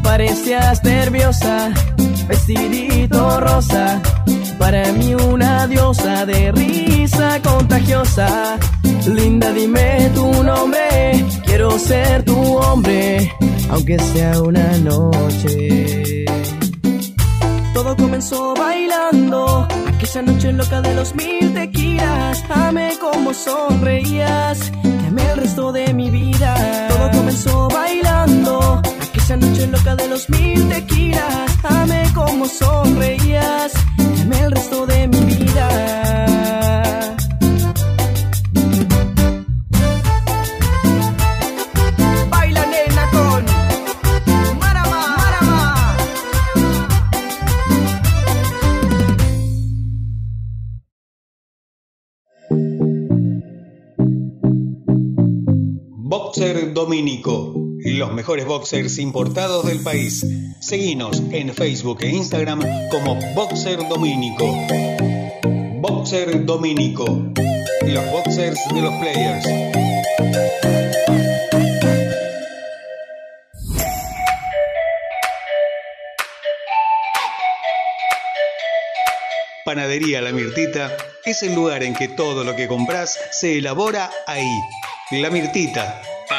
Parecías 0.03 0.83
nerviosa, 0.83 1.71
vestidito 2.27 3.39
rosa. 3.39 3.99
Para 4.59 4.91
mí 4.91 5.15
una 5.15 5.65
diosa 5.65 6.27
de 6.27 6.51
risa 6.51 7.41
contagiosa. 7.41 8.59
Linda, 9.07 9.51
dime 9.51 10.11
tu 10.13 10.43
nombre. 10.43 11.25
Quiero 11.43 11.79
ser 11.79 12.21
tu 12.25 12.37
hombre, 12.57 13.33
aunque 13.71 13.97
sea 13.97 14.39
una 14.43 14.77
noche. 14.77 16.25
Todo 17.73 17.95
comenzó 17.95 18.53
bailando, 18.53 19.67
aquella 19.87 20.21
noche 20.21 20.53
loca 20.53 20.81
de 20.81 20.93
los 20.93 21.15
mil 21.15 21.55
tequilas. 21.55 22.43
Amé 22.51 22.91
como 23.01 23.33
sonreías, 23.33 24.71
el 25.31 25.37
resto 25.37 25.71
de 25.71 25.93
mi 25.93 26.09
vida. 26.09 26.87
Todo 26.89 27.11
comenzó 27.11 27.67
bailando, 27.69 28.81
aquella 29.01 29.37
noche 29.37 29.67
loca 29.67 29.95
de 29.95 30.07
los 30.07 30.29
mil 30.29 30.69
tequilas. 30.69 31.57
Amé 31.63 32.03
como 32.13 32.45
sonreías, 32.45 33.73
amé 34.21 34.39
el 34.41 34.51
resto 34.51 34.85
de 34.85 35.07
mi 35.07 35.19
vida. 35.21 35.88
Boxer 56.79 56.87
Domínico. 56.87 57.53
Los 57.83 58.13
mejores 58.13 58.45
boxers 58.45 58.99
importados 58.99 59.65
del 59.65 59.81
país. 59.81 60.25
Seguinos 60.61 61.21
en 61.31 61.53
Facebook 61.53 61.97
e 62.03 62.09
Instagram 62.09 62.61
como 62.89 63.15
Boxer 63.35 63.85
Domínico. 63.89 64.45
Boxer 65.81 66.45
Domínico. 66.45 67.05
Los 67.85 68.11
boxers 68.11 68.59
de 68.73 68.81
los 68.81 68.93
players. 68.93 69.45
Panadería 79.65 80.21
La 80.21 80.31
Mirtita 80.31 80.95
es 81.25 81.43
el 81.43 81.55
lugar 81.55 81.83
en 81.83 81.93
que 81.93 82.07
todo 82.07 82.45
lo 82.45 82.55
que 82.55 82.69
compras 82.69 83.19
se 83.31 83.57
elabora 83.57 84.09
ahí. 84.27 84.49
La 85.11 85.29
Mirtita. 85.29 86.01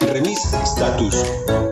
Remis 0.00 0.40
Status. 0.64 1.14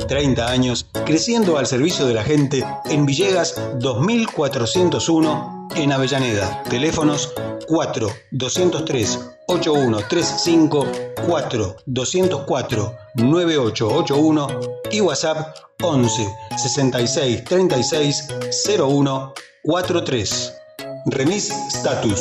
30 0.06 0.46
años 0.46 0.86
creciendo 1.04 1.58
al 1.58 1.66
servicio 1.66 2.06
de 2.06 2.14
la 2.14 2.22
gente 2.22 2.64
en 2.86 3.06
Villegas 3.06 3.60
2401 3.78 5.68
en 5.76 5.92
Avellaneda. 5.92 6.62
Teléfonos 6.64 7.32
4 7.66 8.08
203 8.30 9.18
8135 9.46 10.86
4 11.26 11.76
204 11.86 12.96
9881 13.14 14.60
y 14.90 15.00
WhatsApp 15.00 15.56
11 15.82 16.28
66 16.56 17.44
36 17.44 18.28
01 18.78 19.32
43. 19.62 20.54
Remis 21.06 21.50
Status. 21.68 22.20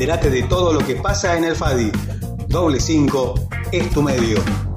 Entérate 0.00 0.30
de 0.30 0.44
todo 0.44 0.72
lo 0.72 0.78
que 0.78 0.96
pasa 0.96 1.36
en 1.36 1.44
el 1.44 1.54
FADI. 1.54 1.92
Doble 2.48 2.80
5 2.80 3.34
es 3.70 3.90
tu 3.90 4.00
medio. 4.00 4.69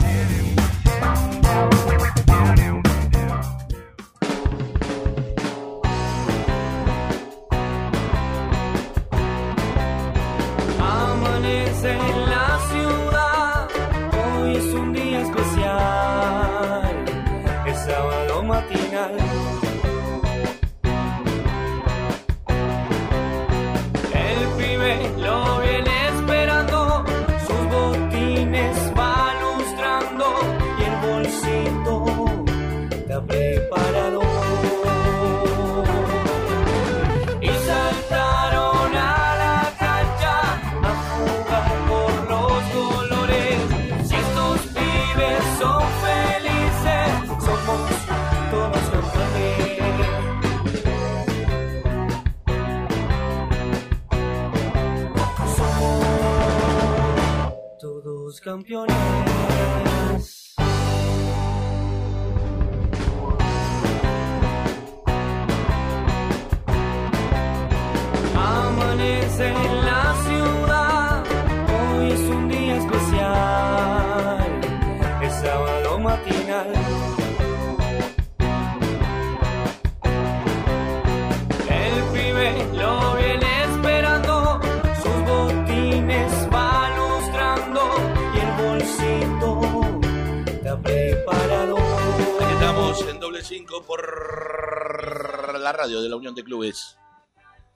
por 93.85 95.59
la 95.59 95.71
radio 95.71 96.01
de 96.01 96.09
la 96.09 96.15
Unión 96.15 96.33
de 96.33 96.43
Clubes. 96.43 96.97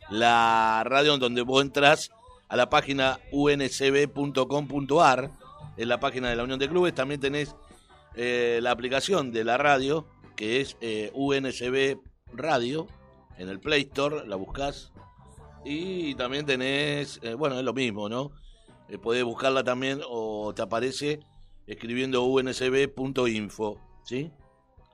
La 0.09 0.83
radio 0.85 1.13
en 1.13 1.19
donde 1.19 1.43
vos 1.43 1.61
entras 1.61 2.09
a 2.47 2.55
la 2.55 2.69
página 2.69 3.19
uncb.com.ar, 3.31 5.31
en 5.77 5.89
la 5.89 5.99
página 5.99 6.29
de 6.29 6.35
la 6.35 6.43
Unión 6.43 6.57
de 6.57 6.69
Clubes. 6.69 6.95
También 6.95 7.19
tenés 7.19 7.55
eh, 8.15 8.59
la 8.61 8.71
aplicación 8.71 9.31
de 9.31 9.43
la 9.43 9.57
radio, 9.57 10.07
que 10.35 10.61
es 10.61 10.77
eh, 10.81 11.11
UNCB 11.13 11.99
Radio, 12.33 12.87
en 13.37 13.49
el 13.49 13.59
Play 13.59 13.83
Store, 13.83 14.27
la 14.27 14.35
buscás. 14.35 14.91
Y 15.63 16.15
también 16.15 16.43
tenés, 16.45 17.19
eh, 17.21 17.35
bueno, 17.35 17.59
es 17.59 17.63
lo 17.63 17.73
mismo, 17.73 18.09
¿no? 18.09 18.31
Eh, 18.89 18.97
podés 18.97 19.23
buscarla 19.23 19.63
también 19.63 20.01
o 20.09 20.53
te 20.55 20.63
aparece 20.63 21.19
escribiendo 21.67 22.23
uncb.info, 22.23 23.77
¿sí? 24.03 24.31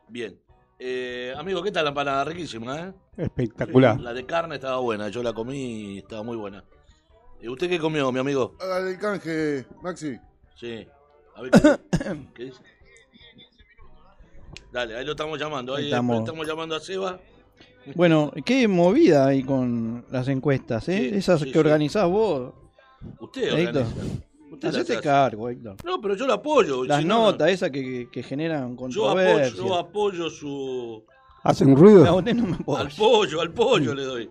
Bien. 0.10 0.42
Eh, 0.86 1.34
amigo, 1.38 1.63
¿qué 1.63 1.72
tal 1.72 1.86
la 1.86 1.91
empanada? 1.91 2.26
Riquísima, 2.26 2.78
¿eh? 2.82 2.93
Espectacular. 3.15 3.98
La 4.02 4.13
de 4.13 4.26
carne 4.26 4.56
estaba 4.56 4.80
buena, 4.80 5.08
yo 5.08 5.24
la 5.24 5.32
comí 5.32 5.93
y 5.93 5.98
estaba 6.00 6.24
muy 6.24 6.36
buena. 6.36 6.62
¿Y 7.41 7.48
usted 7.48 7.69
qué 7.69 7.80
comió, 7.80 8.12
mi 8.12 8.19
amigo? 8.19 8.54
Hágale 8.60 8.91
el 8.91 9.00
canje, 9.00 9.65
Maxi. 9.82 10.17
Sí. 10.58 10.86
A 11.38 11.41
ver, 11.41 11.52
¿qué, 11.52 12.28
qué 12.36 12.43
dice? 12.43 12.62
Dale, 14.74 14.98
ahí 14.98 15.06
lo 15.06 15.12
estamos 15.12 15.39
llamando. 15.39 15.74
Ahí 15.74 15.86
estamos. 15.86 16.19
estamos 16.19 16.46
llamando 16.46 16.76
a 16.76 16.82
Seba. 16.82 17.17
Bueno, 17.96 18.34
qué 18.46 18.67
movida 18.67 19.26
ahí 19.26 19.41
con 19.41 20.06
las 20.10 20.28
encuestas, 20.28 20.89
¿eh? 20.89 21.12
Sí, 21.12 21.15
Esas 21.15 21.39
sí, 21.39 21.46
que 21.46 21.54
sí. 21.54 21.60
organizás 21.60 22.10
vos. 22.10 22.54
Usted 23.22 23.54
organiza. 23.54 23.86
Usted 24.67 24.78
las 24.80 24.84
Hacete 24.84 24.93
hace. 24.93 25.04
cargo, 25.04 25.49
Héctor. 25.49 25.76
No, 25.86 25.99
pero 26.02 26.15
yo 26.15 26.26
lo 26.28 26.34
apoyo. 26.34 26.84
Las 26.86 26.99
si 27.02 27.06
no, 27.06 27.17
no. 27.19 27.26
notas 27.32 27.49
esas 27.52 27.69
que, 27.71 28.10
que 28.12 28.23
generan 28.23 28.76
Yo 28.78 28.86
apoyo, 28.86 29.04
controversia. 29.26 29.58
yo 29.58 29.76
apoyo 29.76 30.30
su. 30.30 31.04
¿Hacen 31.43 31.76
ruido? 31.76 32.06
No, 32.06 32.15
usted 32.17 32.34
no 32.36 32.47
me 32.47 32.56
apoya. 32.56 32.82
Al 32.82 32.89
pollo, 32.97 33.41
al 33.41 33.52
pollo 33.52 33.93
le 33.93 34.04
doy. 34.04 34.30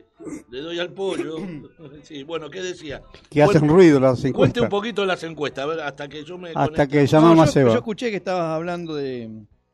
Le 0.51 0.61
doy 0.61 0.79
al 0.79 0.93
pollo. 0.93 1.37
Sí, 2.03 2.23
bueno, 2.25 2.49
¿qué 2.51 2.63
decía? 2.63 3.03
Que 3.31 3.43
hacen 3.43 3.61
Cuente- 3.63 3.73
ruido 3.75 4.01
las 4.01 4.13
Cuente 4.15 4.29
encuestas. 4.29 4.63
un 4.65 4.69
poquito 4.71 5.05
las 5.05 5.23
encuestas, 5.23 5.65
a 5.65 5.67
ver, 5.67 5.81
hasta 5.81 6.09
que 6.09 6.25
yo 6.25 6.37
me. 6.39 6.49
Hasta 6.49 6.65
conecte. 6.65 6.89
que 6.89 6.99
No, 7.01 7.05
llamamos 7.07 7.37
yo, 7.37 7.43
a 7.43 7.47
Seba. 7.47 7.71
yo 7.71 7.77
escuché 7.77 8.11
que 8.11 8.17
estabas 8.17 8.47
hablando 8.57 8.95
de, 8.95 9.29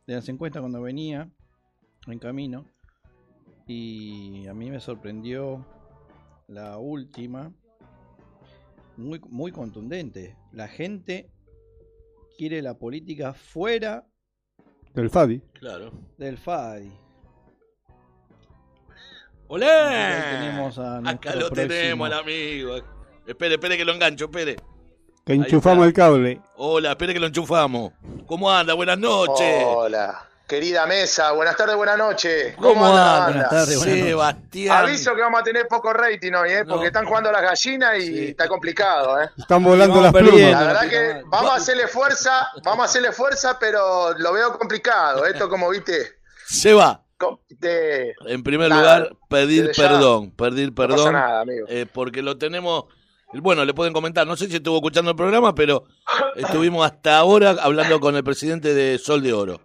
de 0.07 0.15
las 0.15 0.29
encuestas 0.29 0.61
cuando 0.61 0.83
venía 0.83 1.29
en 2.07 2.19
camino. 2.19 2.67
Y 3.67 4.47
a 4.47 4.55
mí 4.55 4.71
me 4.71 4.81
sorprendió 4.81 5.65
la 6.49 6.79
última. 6.79 7.53
Muy, 8.99 9.21
muy 9.29 9.53
contundente. 9.53 10.37
La 10.53 10.67
gente 10.69 11.31
quiere 12.37 12.61
la 12.63 12.75
política 12.75 13.33
fuera 13.33 14.05
Del 14.93 15.09
Fadi. 15.09 15.41
Claro. 15.55 15.93
del 16.17 16.37
FADI. 16.37 16.93
¡Olé! 19.47 19.67
Ahí 19.67 20.23
tenemos 20.41 20.79
a 20.79 20.99
Acá 20.99 21.35
lo 21.35 21.49
próximo. 21.49 21.69
tenemos 21.69 22.07
al 22.09 22.19
amigo. 22.19 22.77
Espere, 23.27 23.55
espere 23.55 23.77
que 23.77 23.85
lo 23.85 23.93
engancho, 23.95 24.27
espere. 24.27 24.57
Que 25.25 25.35
enchufamos 25.35 25.87
el 25.87 25.93
cable. 25.93 26.41
Hola, 26.57 26.91
espere 26.91 27.15
que 27.15 27.21
lo 27.21 27.27
enchufamos. 27.29 27.93
¿Cómo 28.27 28.51
anda? 28.51 28.75
Buenas 28.75 28.99
noches. 28.99 29.63
Hola, 29.65 30.29
querida 30.49 30.87
mesa, 30.87 31.33
buenas 31.33 31.57
tardes, 31.57 31.77
buenas 31.77 31.99
noches. 31.99 32.55
¿Cómo 32.57 32.81
banda? 32.81 33.25
Buenas 33.27 33.51
tardes, 33.51 33.77
buenas 33.77 33.87
noches. 33.97 34.09
Sebastián. 34.09 34.77
Aviso 34.79 35.15
que 35.15 35.21
vamos 35.21 35.41
a 35.41 35.45
tener 35.45 35.69
poco 35.69 35.93
rating 35.93 36.33
hoy, 36.33 36.51
¿eh? 36.51 36.65
porque 36.65 36.81
No. 36.81 36.87
están 36.87 37.05
jugando 37.05 37.31
las 37.31 37.43
gallinas 37.43 37.99
y 37.99 38.07
Sí. 38.07 38.25
está 38.29 38.49
complicado. 38.49 39.21
¿eh? 39.23 39.29
Están 39.37 39.63
volando 39.63 40.01
las 40.01 40.13
plumas. 40.13 40.41
La 40.41 40.63
verdad 40.65 40.89
que 40.89 41.23
vamos 41.27 41.51
a 41.53 41.55
hacerle 41.57 41.87
fuerza, 41.87 42.49
vamos 42.65 42.83
a 42.83 42.85
hacerle 42.87 43.13
fuerza, 43.13 43.59
pero 43.61 44.17
lo 44.17 44.33
veo 44.33 44.59
complicado. 44.59 45.27
Esto 45.27 45.49
como 45.51 45.69
viste, 45.69 46.17
Seba, 46.47 47.03
com- 47.19 47.39
de- 47.51 48.15
en 48.27 48.43
primer 48.43 48.71
Nada, 48.71 48.81
lugar, 49.01 49.17
pedir 49.29 49.71
perdón. 49.77 50.31
Pedir 50.31 50.71
no 50.71 50.75
pasa 50.75 50.89
perdón. 50.97 51.13
nada, 51.13 51.41
amigo. 51.43 51.67
eh, 51.69 51.85
porque 51.93 52.23
lo 52.23 52.39
tenemos. 52.39 52.85
Bueno, 53.35 53.67
le 53.67 53.75
pueden 53.75 53.93
comentar. 53.93 54.27
No 54.27 54.35
sé 54.35 54.47
si 54.49 54.57
estuvo 54.57 54.77
escuchando 54.77 55.11
el 55.11 55.17
programa, 55.19 55.55
pero 55.55 55.85
estuvimos 56.37 56.87
hasta 56.87 57.19
ahora 57.19 57.55
hablando 57.61 58.01
con 58.01 58.17
el 58.17 58.25
presidente 58.25 58.73
de 58.73 58.99
Sol 58.99 59.23
de 59.23 59.35
Oro. 59.35 59.61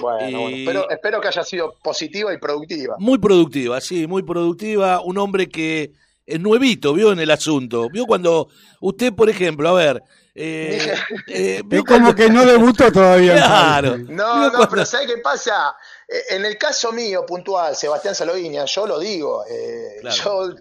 Bueno, 0.00 0.28
y- 0.50 0.64
bueno, 0.64 0.80
espero, 0.80 0.90
espero 0.90 1.20
que 1.20 1.28
haya 1.28 1.42
sido 1.44 1.74
positiva 1.82 2.32
y 2.32 2.38
productiva. 2.38 2.96
Muy 2.98 3.18
productiva, 3.18 3.80
sí, 3.80 4.06
muy 4.06 4.22
productiva. 4.22 5.00
Un 5.02 5.18
hombre 5.18 5.48
que 5.48 5.92
es 6.26 6.40
nuevito, 6.40 6.92
vio 6.94 7.12
en 7.12 7.18
el 7.20 7.30
asunto. 7.30 7.88
Vio 7.90 8.06
cuando 8.06 8.48
usted, 8.80 9.12
por 9.12 9.28
ejemplo, 9.28 9.68
a 9.68 9.72
ver. 9.74 10.02
Eh, 10.34 10.94
eh, 11.26 11.62
vio 11.66 11.80
Es 11.80 11.84
como 11.84 12.00
cuando- 12.12 12.14
que 12.14 12.30
no 12.30 12.44
debutó 12.46 12.90
todavía. 12.92 13.34
Claro. 13.34 13.98
No, 13.98 14.42
no, 14.44 14.50
cuando- 14.50 14.68
pero 14.70 14.86
¿sabes 14.86 15.08
qué 15.08 15.18
pasa? 15.18 15.74
Eh, 16.08 16.36
En 16.36 16.44
el 16.44 16.56
caso 16.56 16.92
mío, 16.92 17.24
puntual, 17.26 17.74
Sebastián 17.76 18.14
Saloviña, 18.14 18.64
yo 18.64 18.86
lo 18.86 18.98
digo, 19.00 19.44
eh, 19.50 19.96
Claro. 20.00 20.16
yo 20.16 20.54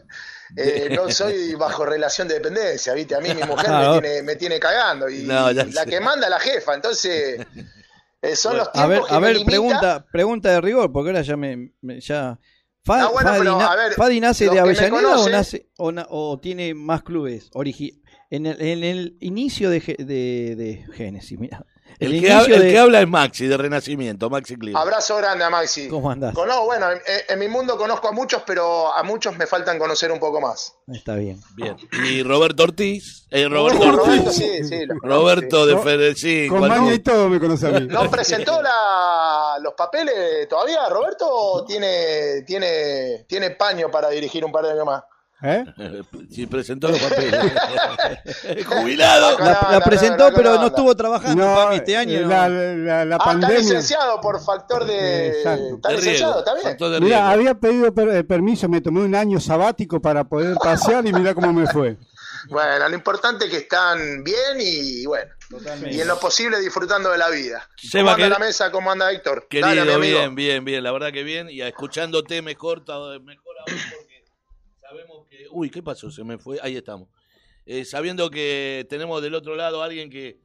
eh, 0.57 0.89
no 0.95 1.09
soy 1.11 1.53
bajo 1.53 1.85
relación 1.85 2.27
de 2.27 2.33
dependencia, 2.35 2.93
¿viste? 2.95 3.13
A 3.15 3.19
mí 3.19 3.29
mi 3.35 3.41
mujer 3.47 3.69
me, 3.69 3.99
tiene, 4.01 4.23
me 4.23 4.35
tiene 4.35 4.59
cagando 4.59 5.07
y 5.07 5.19
No, 5.23 5.51
la 5.51 5.65
sé. 5.65 5.85
que 5.87 5.99
manda 5.99 6.27
la 6.27 6.39
jefa, 6.39 6.73
entonces 6.73 7.39
eh, 8.21 8.35
son 8.35 8.57
los 8.57 8.67
A 8.67 8.71
tiempos 8.71 8.89
ver, 8.89 9.01
que 9.07 9.13
a 9.15 9.19
ver, 9.19 9.33
limita. 9.33 9.49
pregunta, 9.51 10.05
pregunta 10.11 10.49
de 10.51 10.61
rigor, 10.61 10.91
porque 10.91 11.09
ahora 11.09 11.21
ya 11.21 11.37
me, 11.37 11.73
me- 11.81 11.99
ya. 12.01 12.39
Fa- 12.83 13.03
Ah, 13.03 13.09
bueno, 13.11 13.29
Fadi, 13.29 13.39
pero, 13.39 13.57
na- 13.57 13.71
a 13.71 13.75
ver, 13.75 13.93
Fadi 13.93 14.19
nace 14.19 14.45
los 14.45 14.53
de 14.55 14.59
Avellaneda 14.61 15.19
o 15.19 15.29
nace 15.29 15.69
o, 15.77 15.91
na- 15.91 16.07
o 16.09 16.39
tiene 16.39 16.73
más 16.73 17.03
clubes 17.03 17.49
origi 17.53 18.01
en 18.29 18.45
el, 18.45 18.61
en 18.61 18.83
el 18.83 19.17
inicio 19.19 19.69
de, 19.69 19.79
de, 19.81 20.55
de 20.55 20.85
Génesis, 20.93 21.37
mira. 21.39 21.65
El, 21.99 22.13
El, 22.15 22.21
que, 22.21 22.27
inicio 22.29 22.37
hab- 22.55 22.57
el 22.57 22.61
de 22.63 22.71
que 22.71 22.79
habla 22.79 23.01
es 23.01 23.07
Maxi, 23.07 23.47
de 23.47 23.57
Renacimiento, 23.57 24.29
Maxi 24.29 24.55
Clima. 24.55 24.79
Abrazo 24.81 25.17
grande 25.17 25.43
a 25.43 25.49
Maxi. 25.49 25.87
¿Cómo 25.89 26.09
andás? 26.11 26.33
Conozco, 26.33 26.65
bueno, 26.65 26.91
en, 26.91 26.99
en 27.27 27.39
mi 27.39 27.47
mundo 27.47 27.77
conozco 27.77 28.07
a 28.07 28.11
muchos, 28.11 28.43
pero 28.45 28.93
a 28.93 29.03
muchos 29.03 29.35
me 29.37 29.47
faltan 29.47 29.77
conocer 29.79 30.11
un 30.11 30.19
poco 30.19 30.39
más. 30.39 30.75
Está 30.93 31.15
bien. 31.15 31.41
Bien. 31.55 31.75
Y 32.05 32.23
Roberto 32.23 32.63
Ortiz. 32.63 33.25
eh, 33.31 33.47
Roberto 33.49 33.91
Roberto, 33.91 34.29
Ortiz. 34.29 34.33
sí, 34.35 34.63
sí, 34.63 34.85
lo 34.85 34.97
conozco, 34.99 35.07
Roberto 35.21 35.61
sí. 35.63 35.67
de 35.69 35.73
Con- 35.75 35.83
Fede, 35.83 36.15
sí. 36.15 36.47
Con 36.47 36.59
maña 36.67 36.93
y 36.93 36.99
todo 36.99 37.27
me 37.29 37.39
conoce 37.39 37.67
a 37.67 37.71
mí. 37.71 37.87
¿No 37.87 38.09
presentó 38.09 38.61
la- 38.61 39.57
los 39.61 39.73
papeles 39.73 40.47
todavía, 40.47 40.87
Roberto? 40.89 41.27
¿O 41.29 41.65
tiene, 41.65 42.43
tiene, 42.47 43.25
tiene 43.27 43.51
paño 43.51 43.91
para 43.91 44.09
dirigir 44.09 44.45
un 44.45 44.51
par 44.51 44.65
de 44.65 44.71
años 44.71 44.85
más? 44.85 45.03
¿Eh? 45.41 45.63
Sí, 46.29 46.45
presentó 46.45 46.89
los 46.89 46.99
papeles. 46.99 47.33
Jubilado. 48.65 49.37
La, 49.39 49.45
la 49.71 49.79
no, 49.79 49.81
presentó, 49.85 50.23
no, 50.25 50.29
no, 50.29 50.35
pero 50.35 50.49
no, 50.51 50.55
no 50.55 50.61
no. 50.61 50.67
estuvo 50.67 50.95
trabajando 50.95 51.43
No, 51.45 51.55
Fami, 51.55 51.75
este 51.77 51.97
año. 51.97 52.19
eh, 52.19 52.25
la, 52.25 52.47
la, 52.49 53.05
la 53.05 53.15
Ah, 53.15 53.17
está 53.19 53.25
pandemia. 53.25 53.57
licenciado 53.59 54.21
por 54.21 54.43
factor 54.43 54.85
de. 54.85 55.27
Exacto. 55.29 55.75
Está 55.75 55.91
licenciado, 55.91 56.39
está 56.39 56.53
bien. 56.89 57.03
Mira, 57.03 57.29
había 57.31 57.55
pedido 57.55 57.93
per- 57.93 58.09
eh, 58.09 58.23
permiso, 58.23 58.69
me 58.69 58.81
tomé 58.81 59.01
un 59.01 59.15
año 59.15 59.39
sabático 59.39 60.01
para 60.01 60.23
poder 60.25 60.55
pasear 60.57 61.05
y 61.07 61.13
mira 61.13 61.33
cómo 61.33 61.53
me 61.53 61.67
fue. 61.67 61.97
Bueno, 62.47 62.87
lo 62.87 62.95
importante 62.95 63.45
es 63.45 63.51
que 63.51 63.57
están 63.57 64.23
bien 64.23 64.57
y 64.59 65.05
bueno. 65.05 65.29
Y 65.91 65.99
en 65.99 66.07
lo 66.07 66.17
posible 66.17 66.57
disfrutando 66.61 67.11
de 67.11 67.17
la 67.17 67.29
vida. 67.29 67.67
Seba, 67.75 68.13
¿Cómo 68.13 68.23
anda 68.23 68.25
que- 68.25 68.29
la 68.29 68.39
mesa? 68.47 68.71
¿Cómo 68.71 68.91
anda 68.91 69.11
Héctor? 69.11 69.47
Querido, 69.49 69.67
Dale, 69.85 69.97
bien, 69.97 70.35
bien, 70.35 70.63
bien, 70.63 70.81
la 70.81 70.93
verdad 70.93 71.11
que 71.11 71.23
bien. 71.23 71.49
Y 71.49 71.61
escuchándote 71.61 72.41
mejor, 72.41 72.79
mejor 73.21 73.55
aún 73.67 73.77
Uy, 75.51 75.69
¿qué 75.69 75.81
pasó? 75.83 76.09
Se 76.11 76.23
me 76.23 76.37
fue. 76.37 76.59
Ahí 76.61 76.75
estamos. 76.77 77.07
Eh, 77.65 77.85
sabiendo 77.85 78.29
que 78.29 78.85
tenemos 78.89 79.21
del 79.21 79.35
otro 79.35 79.55
lado 79.55 79.81
a 79.81 79.85
alguien 79.85 80.09
que, 80.09 80.39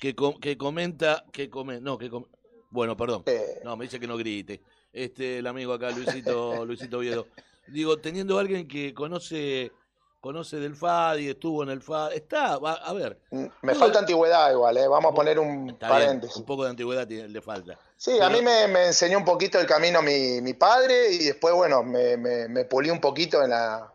que, 0.00 0.14
com- 0.14 0.38
que 0.38 0.56
comenta... 0.56 1.24
Que 1.32 1.50
come, 1.50 1.80
no, 1.80 1.98
que 1.98 2.08
com- 2.08 2.26
Bueno, 2.70 2.96
perdón. 2.96 3.22
Eh, 3.26 3.60
No, 3.64 3.76
me 3.76 3.84
dice 3.86 3.98
que 3.98 4.06
no 4.06 4.16
grite. 4.16 4.60
Este, 4.92 5.38
el 5.38 5.46
amigo 5.46 5.72
acá, 5.72 5.90
Luisito, 5.90 6.64
Luisito 6.66 6.98
Oviedo. 6.98 7.26
Digo, 7.66 7.98
teniendo 7.98 8.38
a 8.38 8.40
alguien 8.40 8.66
que 8.68 8.94
conoce 8.94 9.72
conoce 10.20 10.56
del 10.56 10.74
FADI, 10.74 11.28
estuvo 11.28 11.62
en 11.62 11.68
el 11.68 11.80
FADI, 11.80 12.16
está, 12.16 12.58
va, 12.58 12.72
a 12.72 12.92
ver. 12.92 13.20
me 13.62 13.72
falta 13.76 14.00
antigüedad 14.00 14.50
igual, 14.50 14.76
¿eh? 14.76 14.88
Vamos 14.88 15.12
a 15.12 15.14
poner 15.14 15.38
un 15.38 15.70
Está 15.70 15.86
bien, 15.96 16.06
paréntesis. 16.06 16.36
un 16.36 16.44
poco 16.44 16.64
de 16.64 16.70
antigüedad 16.70 17.06
le 17.08 17.40
falta. 17.40 17.78
Sí, 17.96 18.18
a 18.20 18.28
mí 18.28 18.42
me, 18.42 18.66
me 18.66 18.86
enseñó 18.86 19.16
un 19.18 19.24
poquito 19.24 19.60
el 19.60 19.66
camino 19.66 20.02
mi, 20.02 20.40
mi 20.40 20.54
padre 20.54 21.12
y 21.12 21.18
después, 21.26 21.54
bueno, 21.54 21.84
me, 21.84 22.16
me, 22.16 22.48
me 22.48 22.64
pulí 22.64 22.90
un 22.90 23.00
poquito 23.00 23.42
en 23.44 23.50
la 23.50 23.92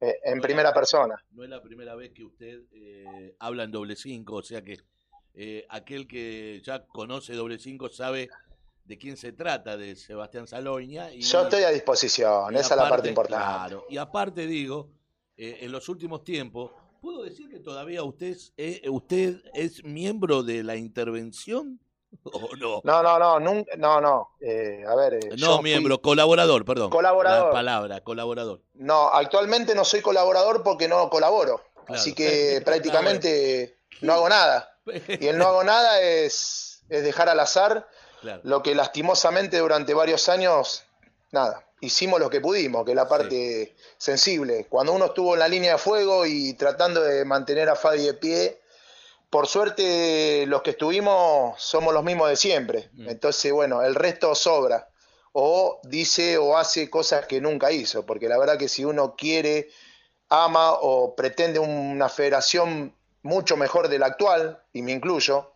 eh, 0.00 0.16
en 0.24 0.40
primera 0.40 0.72
persona. 0.72 1.22
No 1.32 1.44
es 1.44 1.50
la 1.50 1.62
primera 1.62 1.94
vez 1.94 2.12
que 2.12 2.24
usted 2.24 2.62
eh, 2.72 3.34
habla 3.38 3.64
en 3.64 3.70
doble 3.70 3.96
cinco, 3.96 4.36
o 4.36 4.42
sea 4.42 4.62
que 4.62 4.78
eh, 5.38 5.66
aquel 5.68 6.08
que 6.08 6.62
ya 6.64 6.86
conoce 6.86 7.34
doble 7.34 7.58
cinco 7.58 7.90
sabe 7.90 8.30
de 8.86 8.96
quién 8.96 9.18
se 9.18 9.32
trata, 9.32 9.76
de 9.76 9.94
Sebastián 9.94 10.46
Saloña. 10.46 11.12
Y, 11.12 11.20
Yo 11.20 11.42
estoy 11.42 11.62
a 11.64 11.70
disposición, 11.70 12.56
esa 12.56 12.74
es 12.74 12.80
la 12.80 12.88
parte 12.88 13.08
importante. 13.08 13.44
claro, 13.44 13.84
y 13.90 13.98
aparte 13.98 14.46
digo, 14.46 14.88
eh, 15.36 15.58
en 15.60 15.72
los 15.72 15.90
últimos 15.90 16.24
tiempos, 16.24 16.70
¿puedo 17.02 17.22
decir 17.22 17.50
que 17.50 17.60
todavía 17.60 18.02
usted 18.02 18.28
es, 18.28 18.54
eh, 18.56 18.88
usted 18.88 19.42
es 19.52 19.84
miembro 19.84 20.42
de 20.42 20.62
la 20.62 20.76
intervención 20.76 21.78
no? 22.58 22.80
No, 22.84 23.02
no, 23.02 23.18
no, 23.18 23.40
nun- 23.40 23.66
no, 23.76 24.00
no. 24.00 24.30
eh, 24.40 24.84
a 24.88 24.94
ver, 24.94 25.14
eh, 25.14 25.20
No, 25.38 25.56
fui- 25.56 25.64
miembro, 25.64 26.00
colaborador, 26.00 26.64
perdón. 26.64 26.90
Colaborador. 26.90 27.46
La 27.48 27.52
palabra, 27.52 28.00
colaborador. 28.02 28.60
No, 28.74 29.08
actualmente 29.08 29.74
no 29.74 29.84
soy 29.84 30.00
colaborador 30.00 30.62
porque 30.62 30.88
no 30.88 31.08
colaboro. 31.10 31.62
Claro. 31.86 32.00
Así 32.00 32.14
que 32.14 32.60
prácticamente 32.64 33.78
no 34.00 34.14
hago 34.14 34.28
nada. 34.28 34.72
Y 35.08 35.26
el 35.26 35.38
no 35.38 35.46
hago 35.48 35.64
nada 35.64 36.00
es, 36.00 36.82
es 36.88 37.02
dejar 37.02 37.28
al 37.28 37.40
azar 37.40 37.88
Claro. 38.20 38.40
lo 38.44 38.62
que 38.62 38.74
lastimosamente 38.74 39.58
durante 39.58 39.94
varios 39.94 40.28
años, 40.28 40.84
nada, 41.32 41.64
hicimos 41.80 42.18
lo 42.18 42.30
que 42.30 42.40
pudimos, 42.40 42.84
que 42.84 42.92
es 42.92 42.96
la 42.96 43.06
parte 43.08 43.76
sensible. 43.98 44.66
Cuando 44.68 44.92
uno 44.92 45.06
estuvo 45.06 45.34
en 45.34 45.40
la 45.40 45.48
línea 45.48 45.72
de 45.72 45.78
fuego 45.78 46.24
y 46.26 46.54
tratando 46.54 47.02
de 47.02 47.24
mantener 47.24 47.68
a 47.68 47.76
Fadi 47.76 48.06
de 48.06 48.14
pie, 48.14 48.60
por 49.30 49.46
suerte 49.46 50.44
los 50.46 50.62
que 50.62 50.70
estuvimos 50.70 51.60
somos 51.60 51.92
los 51.92 52.04
mismos 52.04 52.28
de 52.28 52.36
siempre. 52.36 52.90
Entonces, 53.06 53.52
bueno, 53.52 53.82
el 53.82 53.94
resto 53.94 54.34
sobra. 54.34 54.88
O 55.32 55.80
dice 55.82 56.38
o 56.38 56.56
hace 56.56 56.88
cosas 56.88 57.26
que 57.26 57.40
nunca 57.40 57.70
hizo, 57.70 58.06
porque 58.06 58.28
la 58.28 58.38
verdad 58.38 58.56
que 58.56 58.68
si 58.68 58.84
uno 58.84 59.14
quiere, 59.16 59.68
ama 60.30 60.72
o 60.72 61.14
pretende 61.14 61.58
una 61.58 62.08
federación 62.08 62.94
mucho 63.22 63.56
mejor 63.56 63.88
de 63.88 63.98
la 63.98 64.06
actual, 64.06 64.62
y 64.72 64.80
me 64.82 64.92
incluyo, 64.92 65.52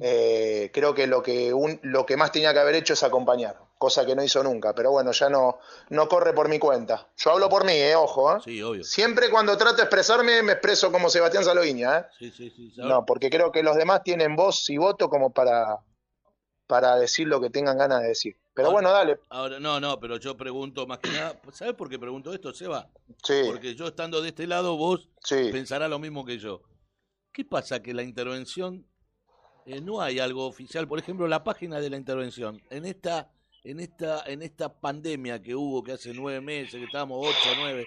eh, 0.00 0.70
creo 0.72 0.94
que 0.94 1.06
lo 1.06 1.22
que 1.22 1.54
un- 1.54 1.78
lo 1.82 2.04
que 2.04 2.16
más 2.16 2.32
tenía 2.32 2.52
que 2.52 2.58
haber 2.58 2.74
hecho 2.74 2.94
es 2.94 3.02
acompañar, 3.04 3.58
cosa 3.82 4.06
que 4.06 4.14
no 4.14 4.22
hizo 4.22 4.44
nunca, 4.44 4.72
pero 4.76 4.92
bueno, 4.92 5.10
ya 5.10 5.28
no, 5.28 5.58
no 5.88 6.06
corre 6.08 6.32
por 6.32 6.48
mi 6.48 6.60
cuenta. 6.60 7.08
Yo 7.16 7.32
hablo 7.32 7.48
por 7.48 7.64
mí, 7.64 7.72
eh, 7.72 7.96
ojo, 7.96 8.36
eh. 8.36 8.40
Sí, 8.44 8.62
obvio. 8.62 8.84
Siempre 8.84 9.28
cuando 9.28 9.56
trato 9.56 9.78
de 9.78 9.82
expresarme, 9.82 10.40
me 10.44 10.52
expreso 10.52 10.92
como 10.92 11.10
Sebastián 11.10 11.42
Saloviña, 11.44 11.98
¿eh? 11.98 12.04
Sí, 12.16 12.30
sí, 12.30 12.50
sí. 12.50 12.72
No, 12.76 13.04
porque 13.04 13.28
creo 13.28 13.50
que 13.50 13.64
los 13.64 13.74
demás 13.76 14.04
tienen 14.04 14.36
voz 14.36 14.70
y 14.70 14.76
voto 14.76 15.08
como 15.10 15.32
para, 15.32 15.78
para 16.68 16.94
decir 16.96 17.26
lo 17.26 17.40
que 17.40 17.50
tengan 17.50 17.76
ganas 17.76 18.02
de 18.02 18.08
decir. 18.08 18.36
Pero 18.54 18.68
Ahora- 18.68 18.74
bueno, 18.82 18.92
dale. 18.92 19.18
Ahora, 19.30 19.58
no, 19.58 19.80
no, 19.80 19.98
pero 19.98 20.16
yo 20.18 20.36
pregunto 20.36 20.86
más 20.86 20.98
que 21.00 21.10
nada, 21.10 21.40
¿sabes 21.52 21.74
por 21.74 21.88
qué 21.88 21.98
pregunto 21.98 22.32
esto, 22.32 22.54
Seba? 22.54 22.88
Sí. 23.24 23.42
Porque 23.46 23.74
yo 23.74 23.88
estando 23.88 24.22
de 24.22 24.28
este 24.28 24.46
lado, 24.46 24.76
vos 24.76 25.08
Sí. 25.24 25.48
pensarás 25.50 25.90
lo 25.90 25.98
mismo 25.98 26.24
que 26.24 26.38
yo. 26.38 26.62
¿Qué 27.32 27.44
pasa 27.44 27.82
que 27.82 27.94
la 27.94 28.02
intervención 28.04 28.86
eh, 29.66 29.80
no 29.80 30.00
hay 30.02 30.18
algo 30.20 30.46
oficial? 30.46 30.86
Por 30.86 30.98
ejemplo, 30.98 31.26
la 31.26 31.42
página 31.44 31.80
de 31.80 31.88
la 31.90 31.96
intervención. 31.96 32.60
En 32.70 32.84
esta, 32.84 33.30
en 33.64 33.80
esta, 33.80 34.24
en 34.26 34.42
esta 34.42 34.72
pandemia 34.72 35.40
que 35.40 35.54
hubo, 35.54 35.82
que 35.82 35.92
hace 35.92 36.12
nueve 36.14 36.40
meses, 36.40 36.78
que 36.78 36.84
estábamos 36.84 37.18
ocho, 37.20 37.36
nueve, 37.56 37.86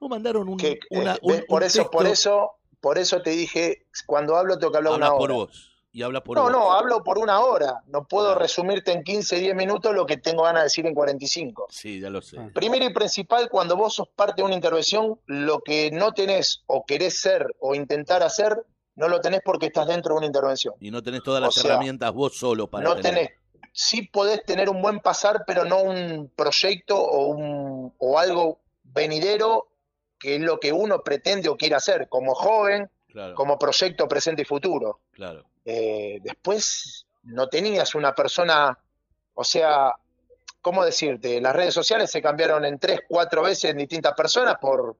no 0.00 0.08
mandaron 0.08 0.48
un, 0.48 0.56
Que, 0.56 0.78
una, 0.90 1.14
eh, 1.14 1.18
un- 1.22 1.32
ves, 1.32 1.44
por 1.46 1.62
un 1.62 1.66
eso, 1.66 1.90
por 1.90 2.06
eso, 2.06 2.50
por 2.80 2.98
eso 2.98 3.22
te 3.22 3.30
dije, 3.30 3.86
cuando 4.06 4.36
hablo 4.36 4.58
tengo 4.58 4.72
que 4.72 4.78
hablar 4.78 4.94
Habla 4.94 5.06
una 5.08 5.16
por 5.16 5.30
hora. 5.30 5.34
vos 5.34 5.70
y 5.92 6.02
habla 6.02 6.22
por 6.24 6.36
no, 6.36 6.42
vos. 6.44 6.52
no, 6.52 6.72
hablo 6.72 7.04
por 7.04 7.18
una 7.18 7.38
hora. 7.40 7.80
No 7.86 8.04
puedo 8.08 8.34
resumirte 8.34 8.90
en 8.90 9.04
15, 9.04 9.36
10 9.36 9.54
minutos 9.54 9.94
lo 9.94 10.06
que 10.06 10.16
tengo 10.16 10.42
ganas 10.42 10.62
de 10.62 10.64
decir 10.64 10.86
en 10.86 10.94
45. 10.94 11.68
Sí, 11.70 12.00
ya 12.00 12.10
lo 12.10 12.20
sé. 12.20 12.36
Primero 12.52 12.84
y 12.84 12.92
principal, 12.92 13.48
cuando 13.48 13.76
vos 13.76 13.94
sos 13.94 14.08
parte 14.08 14.42
de 14.42 14.46
una 14.46 14.56
intervención, 14.56 15.20
lo 15.26 15.60
que 15.60 15.92
no 15.92 16.12
tenés 16.12 16.64
o 16.66 16.84
querés 16.84 17.20
ser 17.20 17.46
o 17.60 17.76
intentar 17.76 18.24
hacer, 18.24 18.60
no 18.96 19.06
lo 19.08 19.20
tenés 19.20 19.40
porque 19.44 19.66
estás 19.66 19.86
dentro 19.86 20.14
de 20.14 20.18
una 20.18 20.26
intervención. 20.26 20.74
Y 20.80 20.90
no 20.90 21.00
tenés 21.00 21.22
todas 21.22 21.40
O 21.40 21.46
las 21.46 21.54
sea, 21.54 21.70
herramientas 21.74 22.12
vos 22.12 22.36
solo 22.36 22.68
para 22.68 22.82
no 22.82 22.96
tener. 22.96 23.14
tenés, 23.14 23.30
sí 23.76 24.02
podés 24.02 24.44
tener 24.44 24.70
un 24.70 24.80
buen 24.80 25.00
pasar, 25.00 25.42
pero 25.46 25.64
no 25.64 25.82
un 25.82 26.30
proyecto 26.36 26.96
o, 26.96 27.26
un, 27.26 27.92
o 27.98 28.18
algo 28.20 28.60
venidero 28.84 29.66
que 30.18 30.36
es 30.36 30.40
lo 30.40 30.60
que 30.60 30.72
uno 30.72 31.02
pretende 31.02 31.48
o 31.48 31.56
quiere 31.56 31.74
hacer 31.74 32.08
como 32.08 32.34
joven, 32.34 32.88
Claro, 33.08 33.34
como 33.34 33.58
proyecto 33.58 34.08
presente 34.08 34.42
y 34.42 34.44
futuro. 34.44 35.00
claro. 35.12 35.44
Eh, 35.64 36.18
después 36.22 37.06
no 37.24 37.48
tenías 37.48 37.94
una 37.94 38.14
persona, 38.14 38.78
o 39.34 39.44
sea, 39.44 39.92
¿cómo 40.60 40.84
decirte? 40.84 41.40
Las 41.40 41.54
redes 41.54 41.74
sociales 41.74 42.10
se 42.10 42.20
cambiaron 42.22 42.64
en 42.64 42.78
tres, 42.78 43.00
cuatro 43.08 43.42
veces 43.42 43.70
en 43.70 43.78
distintas 43.78 44.14
personas 44.14 44.56
por, 44.60 44.96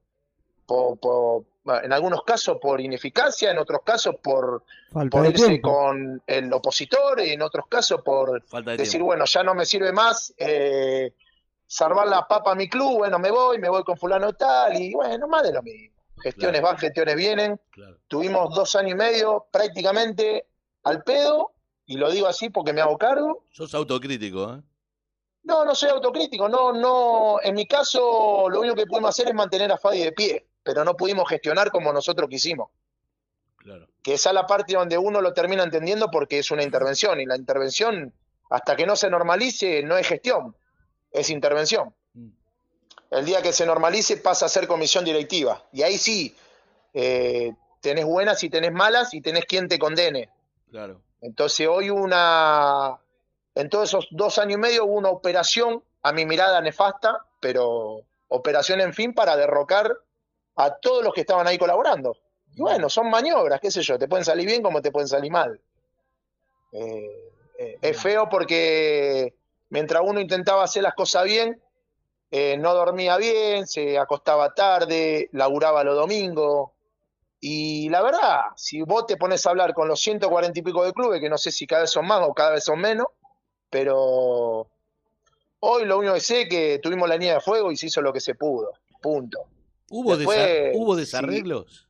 por, 0.66 0.98
por- 0.98 1.44
en 1.82 1.92
algunos 1.92 2.22
casos 2.24 2.58
por 2.60 2.80
ineficacia, 2.80 3.50
en 3.50 3.58
otros 3.58 3.80
casos 3.84 4.16
por, 4.22 4.64
por 5.10 5.26
irse 5.26 5.46
tiempo. 5.46 5.70
con 5.70 6.22
el 6.26 6.52
opositor 6.52 7.20
y 7.20 7.30
en 7.30 7.42
otros 7.42 7.66
casos 7.68 8.02
por 8.02 8.42
Falta 8.46 8.72
de 8.72 8.76
decir, 8.76 8.92
tiempo. 8.92 9.06
bueno, 9.06 9.24
ya 9.24 9.42
no 9.42 9.54
me 9.54 9.64
sirve 9.64 9.92
más 9.92 10.34
eh, 10.36 11.12
salvar 11.66 12.06
la 12.06 12.28
papa 12.28 12.52
a 12.52 12.54
mi 12.54 12.68
club, 12.68 12.98
bueno, 12.98 13.18
me 13.18 13.30
voy, 13.30 13.58
me 13.58 13.68
voy 13.68 13.82
con 13.82 13.96
fulano 13.96 14.32
tal, 14.34 14.80
y 14.80 14.92
bueno, 14.94 15.26
más 15.26 15.42
de 15.42 15.52
lo 15.52 15.62
mismo. 15.62 15.94
Gestiones 16.22 16.62
van, 16.62 16.78
gestiones 16.78 17.16
vienen. 17.16 17.60
Claro. 17.70 17.98
Tuvimos 18.08 18.54
dos 18.54 18.76
años 18.76 18.92
y 18.92 18.94
medio 18.94 19.46
prácticamente 19.50 20.46
al 20.84 21.02
pedo, 21.02 21.52
y 21.86 21.96
lo 21.96 22.10
digo 22.10 22.26
así 22.26 22.50
porque 22.50 22.72
me 22.72 22.80
hago 22.80 22.96
cargo. 22.98 23.44
Sos 23.50 23.74
autocrítico, 23.74 24.54
¿eh? 24.54 24.62
No, 25.42 25.64
no 25.64 25.74
soy 25.74 25.90
autocrítico, 25.90 26.48
no, 26.48 26.72
no, 26.72 27.38
en 27.42 27.54
mi 27.54 27.66
caso 27.66 28.48
lo 28.48 28.60
único 28.60 28.74
que 28.74 28.86
pudimos 28.86 29.10
hacer 29.10 29.28
es 29.28 29.34
mantener 29.34 29.70
a 29.70 29.76
Fadi 29.76 30.02
de 30.02 30.12
pie, 30.12 30.46
pero 30.64 30.84
no 30.84 30.96
pudimos 30.96 31.28
gestionar 31.28 31.70
como 31.70 31.92
nosotros 31.92 32.28
quisimos. 32.28 32.70
Claro. 33.58 33.88
que 34.02 34.12
esa 34.12 34.28
es 34.28 34.34
la 34.34 34.46
parte 34.46 34.74
donde 34.74 34.98
uno 34.98 35.22
lo 35.22 35.32
termina 35.32 35.62
entendiendo 35.62 36.10
porque 36.10 36.38
es 36.38 36.50
una 36.50 36.62
intervención 36.62 37.18
y 37.18 37.24
la 37.24 37.34
intervención 37.34 38.12
hasta 38.50 38.76
que 38.76 38.84
no 38.84 38.94
se 38.94 39.08
normalice 39.08 39.82
no 39.82 39.96
es 39.96 40.06
gestión, 40.06 40.54
es 41.10 41.30
intervención. 41.30 41.94
Mm. 42.12 42.28
El 43.10 43.24
día 43.24 43.40
que 43.40 43.54
se 43.54 43.64
normalice 43.64 44.18
pasa 44.18 44.44
a 44.44 44.50
ser 44.50 44.66
comisión 44.66 45.02
directiva 45.02 45.64
y 45.72 45.80
ahí 45.80 45.96
sí 45.96 46.36
eh, 46.92 47.54
tenés 47.80 48.04
buenas 48.04 48.42
y 48.44 48.50
tenés 48.50 48.72
malas 48.72 49.14
y 49.14 49.22
tenés 49.22 49.46
quien 49.46 49.66
te 49.66 49.78
condene. 49.78 50.28
Claro. 50.70 51.00
Entonces 51.22 51.66
hoy 51.66 51.88
una, 51.88 52.98
en 53.54 53.70
todos 53.70 53.88
esos 53.88 54.08
dos 54.10 54.38
años 54.38 54.58
y 54.58 54.60
medio 54.60 54.84
hubo 54.84 54.98
una 54.98 55.08
operación, 55.08 55.82
a 56.02 56.12
mi 56.12 56.26
mirada 56.26 56.60
nefasta, 56.60 57.24
pero 57.40 58.02
operación 58.28 58.82
en 58.82 58.92
fin 58.92 59.14
para 59.14 59.36
derrocar 59.36 59.96
a 60.56 60.74
todos 60.76 61.04
los 61.04 61.12
que 61.12 61.22
estaban 61.22 61.46
ahí 61.46 61.58
colaborando. 61.58 62.16
Y 62.54 62.60
bueno, 62.60 62.88
son 62.88 63.10
maniobras, 63.10 63.60
qué 63.60 63.70
sé 63.70 63.82
yo, 63.82 63.98
te 63.98 64.08
pueden 64.08 64.24
salir 64.24 64.46
bien 64.46 64.62
como 64.62 64.80
te 64.80 64.92
pueden 64.92 65.08
salir 65.08 65.30
mal. 65.30 65.60
Eh, 66.72 67.32
eh, 67.58 67.78
es 67.80 68.00
feo 68.00 68.28
porque 68.28 69.34
mientras 69.70 70.02
uno 70.04 70.20
intentaba 70.20 70.64
hacer 70.64 70.82
las 70.82 70.94
cosas 70.94 71.24
bien, 71.24 71.60
eh, 72.30 72.56
no 72.56 72.74
dormía 72.74 73.16
bien, 73.16 73.66
se 73.66 73.98
acostaba 73.98 74.54
tarde, 74.54 75.28
laburaba 75.32 75.84
los 75.84 75.96
domingos. 75.96 76.70
Y 77.40 77.88
la 77.90 78.02
verdad, 78.02 78.40
si 78.56 78.82
vos 78.82 79.06
te 79.06 79.16
pones 79.16 79.44
a 79.46 79.50
hablar 79.50 79.74
con 79.74 79.86
los 79.86 80.00
140 80.00 80.58
y 80.58 80.62
pico 80.62 80.84
de 80.84 80.92
clubes, 80.92 81.20
que 81.20 81.28
no 81.28 81.38
sé 81.38 81.52
si 81.52 81.66
cada 81.66 81.82
vez 81.82 81.90
son 81.90 82.06
más 82.06 82.26
o 82.26 82.32
cada 82.32 82.52
vez 82.52 82.64
son 82.64 82.80
menos, 82.80 83.08
pero 83.68 84.68
hoy 85.60 85.84
lo 85.84 85.98
único 85.98 86.14
que 86.14 86.20
sé 86.20 86.42
es 86.42 86.48
que 86.48 86.78
tuvimos 86.82 87.08
la 87.08 87.16
línea 87.16 87.34
de 87.34 87.40
fuego 87.40 87.70
y 87.70 87.76
se 87.76 87.86
hizo 87.86 88.00
lo 88.00 88.12
que 88.12 88.20
se 88.20 88.34
pudo. 88.34 88.72
Punto. 89.02 89.53
¿Hubo, 89.90 90.16
Después, 90.16 90.38
desa- 90.38 90.70
¿hubo 90.74 90.94
sí. 90.94 91.00
desarreglos? 91.00 91.88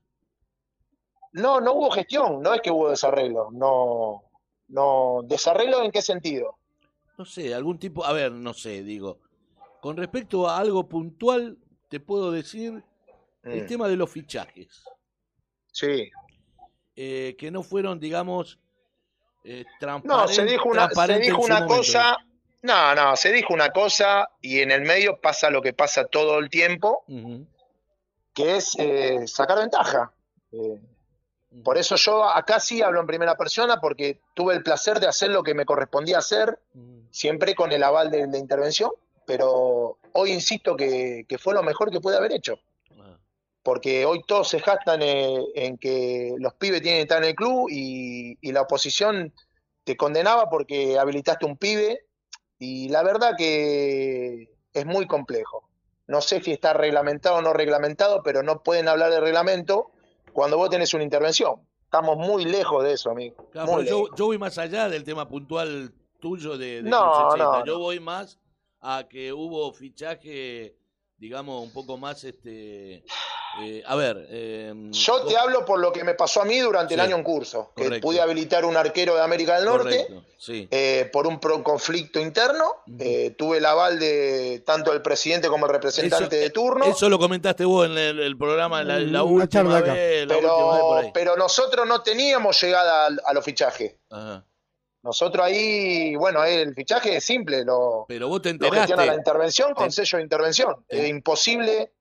No, 1.32 1.60
no 1.60 1.72
hubo 1.72 1.90
gestión, 1.90 2.42
no 2.42 2.54
es 2.54 2.60
que 2.60 2.70
hubo 2.70 2.90
desarreglo, 2.90 3.48
no, 3.52 4.22
no, 4.68 5.20
desarreglo 5.24 5.82
en 5.82 5.90
qué 5.90 6.00
sentido. 6.00 6.58
No 7.18 7.24
sé, 7.24 7.52
algún 7.54 7.78
tipo, 7.78 8.04
a 8.04 8.12
ver, 8.12 8.30
no 8.32 8.54
sé, 8.54 8.82
digo, 8.82 9.18
con 9.80 9.96
respecto 9.96 10.48
a 10.48 10.58
algo 10.58 10.88
puntual, 10.88 11.58
te 11.88 11.98
puedo 12.00 12.30
decir 12.30 12.82
el 13.42 13.64
Mm. 13.64 13.66
tema 13.66 13.88
de 13.88 13.96
los 13.96 14.10
fichajes, 14.10 14.84
Sí. 15.72 16.10
eh, 16.96 17.34
que 17.38 17.50
no 17.50 17.62
fueron, 17.64 17.98
digamos, 17.98 18.58
eh, 19.44 19.64
No, 20.04 20.26
se 20.28 20.44
dijo 20.44 20.68
una, 20.68 20.88
se 20.88 21.18
dijo 21.18 21.42
una 21.42 21.66
cosa, 21.66 22.16
no, 22.62 22.94
no, 22.94 23.16
se 23.16 23.30
dijo 23.32 23.52
una 23.52 23.70
cosa 23.70 24.28
y 24.40 24.60
en 24.60 24.70
el 24.70 24.82
medio 24.82 25.20
pasa 25.20 25.50
lo 25.50 25.60
que 25.60 25.72
pasa 25.74 26.06
todo 26.06 26.38
el 26.38 26.48
tiempo, 26.48 27.04
que 28.34 28.56
es 28.56 28.76
eh, 28.78 29.26
sacar 29.26 29.58
ventaja. 29.58 30.12
Eh, 30.52 30.80
por 31.62 31.78
eso 31.78 31.96
yo 31.96 32.24
acá 32.24 32.58
sí 32.58 32.82
hablo 32.82 33.00
en 33.00 33.06
primera 33.06 33.36
persona 33.36 33.80
porque 33.80 34.20
tuve 34.34 34.54
el 34.54 34.62
placer 34.62 34.98
de 34.98 35.06
hacer 35.06 35.30
lo 35.30 35.42
que 35.42 35.54
me 35.54 35.64
correspondía 35.64 36.18
hacer, 36.18 36.58
siempre 37.10 37.54
con 37.54 37.70
el 37.70 37.84
aval 37.84 38.10
de 38.10 38.26
la 38.26 38.38
intervención, 38.38 38.90
pero 39.24 39.98
hoy 40.12 40.32
insisto 40.32 40.76
que, 40.76 41.24
que 41.28 41.38
fue 41.38 41.54
lo 41.54 41.62
mejor 41.62 41.90
que 41.90 42.00
pude 42.00 42.16
haber 42.16 42.32
hecho. 42.32 42.58
Porque 43.62 44.04
hoy 44.04 44.22
todos 44.26 44.48
se 44.48 44.60
jactan 44.60 45.00
eh, 45.00 45.42
en 45.54 45.78
que 45.78 46.34
los 46.38 46.52
pibes 46.54 46.82
tienen 46.82 46.98
que 46.98 47.02
estar 47.02 47.22
en 47.22 47.30
el 47.30 47.34
club 47.34 47.68
y, 47.70 48.36
y 48.42 48.52
la 48.52 48.62
oposición 48.62 49.32
te 49.84 49.96
condenaba 49.96 50.50
porque 50.50 50.98
habilitaste 50.98 51.46
un 51.46 51.56
pibe 51.56 52.04
y 52.58 52.90
la 52.90 53.02
verdad 53.02 53.32
que 53.38 54.50
es 54.72 54.86
muy 54.86 55.06
complejo. 55.06 55.68
No 56.06 56.20
sé 56.20 56.42
si 56.42 56.52
está 56.52 56.72
reglamentado 56.72 57.36
o 57.36 57.42
no 57.42 57.52
reglamentado, 57.52 58.22
pero 58.22 58.42
no 58.42 58.62
pueden 58.62 58.88
hablar 58.88 59.10
de 59.10 59.20
reglamento 59.20 59.90
cuando 60.32 60.56
vos 60.56 60.68
tenés 60.68 60.92
una 60.94 61.04
intervención. 61.04 61.66
estamos 61.84 62.16
muy 62.16 62.44
lejos 62.44 62.84
de 62.84 62.92
eso, 62.92 63.10
amigo. 63.10 63.48
Claro, 63.52 63.72
Muy 63.72 63.86
yo, 63.86 64.08
voy 64.18 64.36
más 64.38 64.58
allá 64.58 64.88
del 64.88 65.04
tema 65.04 65.28
puntual 65.28 65.92
tuyo 66.20 66.58
de, 66.58 66.82
de 66.82 66.90
No, 66.90 67.36
no, 67.36 67.64
Yo 67.64 67.78
voy 67.78 68.00
más 68.00 68.38
a 68.80 69.06
que 69.08 69.32
hubo 69.32 69.72
fichaje, 69.72 70.76
digamos, 71.16 71.62
un 71.62 71.72
poco 71.72 71.96
más, 71.96 72.24
este, 72.24 73.04
eh, 73.60 73.82
a 73.86 73.94
ver. 73.96 74.26
eh, 74.30 74.72
Yo 74.90 75.22
te 75.24 75.36
hablo 75.36 75.64
por 75.64 75.78
lo 75.78 75.92
que 75.92 76.02
me 76.04 76.14
pasó 76.14 76.42
a 76.42 76.44
mí 76.44 76.58
durante 76.58 76.94
el 76.94 77.00
año 77.00 77.16
en 77.16 77.22
curso, 77.22 77.72
que 77.76 77.84
correcto. 77.84 78.06
pude 78.06 78.20
habilitar 78.20 78.64
un 78.64 78.76
arquero 78.76 79.14
de 79.14 79.22
América 79.22 79.56
del 79.56 79.64
Norte 79.66 80.06
Correcto, 80.08 80.24
sí. 80.38 80.66
eh, 80.70 81.08
por 81.12 81.26
un 81.26 81.38
pro- 81.40 81.62
conflicto 81.62 82.18
interno. 82.20 82.76
Eh, 82.98 83.34
tuve 83.38 83.58
el 83.58 83.66
aval 83.66 83.98
de 83.98 84.62
tanto 84.66 84.92
el 84.92 85.02
presidente 85.02 85.48
como 85.48 85.66
el 85.66 85.72
representante 85.72 86.36
de 86.36 86.50
turno. 86.50 86.84
Eso 86.86 87.08
lo 87.08 87.18
comentaste 87.18 87.64
vos 87.64 87.86
en 87.86 87.96
el, 87.96 88.20
el 88.20 88.36
programa, 88.36 88.82
la, 88.82 88.98
la 88.98 89.22
Una 89.22 89.42
última 89.42 89.80
vez, 89.80 90.26
la 90.26 90.36
última 90.36 90.52
vez 90.52 90.80
por 90.80 90.80
pero, 90.80 90.94
ahí. 90.96 91.10
pero 91.14 91.36
nosotros 91.36 91.86
no 91.86 92.02
teníamos 92.02 92.60
llegada 92.62 93.06
a, 93.24 93.32
los 93.32 93.44
fichajes. 93.44 93.94
Ajá. 94.10 94.44
Nosotros 95.02 95.44
ahí, 95.44 96.16
bueno, 96.16 96.40
ahí 96.40 96.54
el 96.54 96.74
fichaje 96.74 97.16
es 97.16 97.24
simple, 97.24 97.62
lo, 97.62 98.06
Pero 98.08 98.26
vos 98.28 98.40
te 98.40 98.54
lo 98.54 98.70
gestiona 98.70 99.04
la 99.04 99.12
enteraste. 99.12 99.16
intervención 99.18 99.74
con 99.74 99.92
sello 99.92 100.16
de 100.16 100.24
intervención. 100.24 100.84
Es 100.88 101.06
imposible 101.08 101.92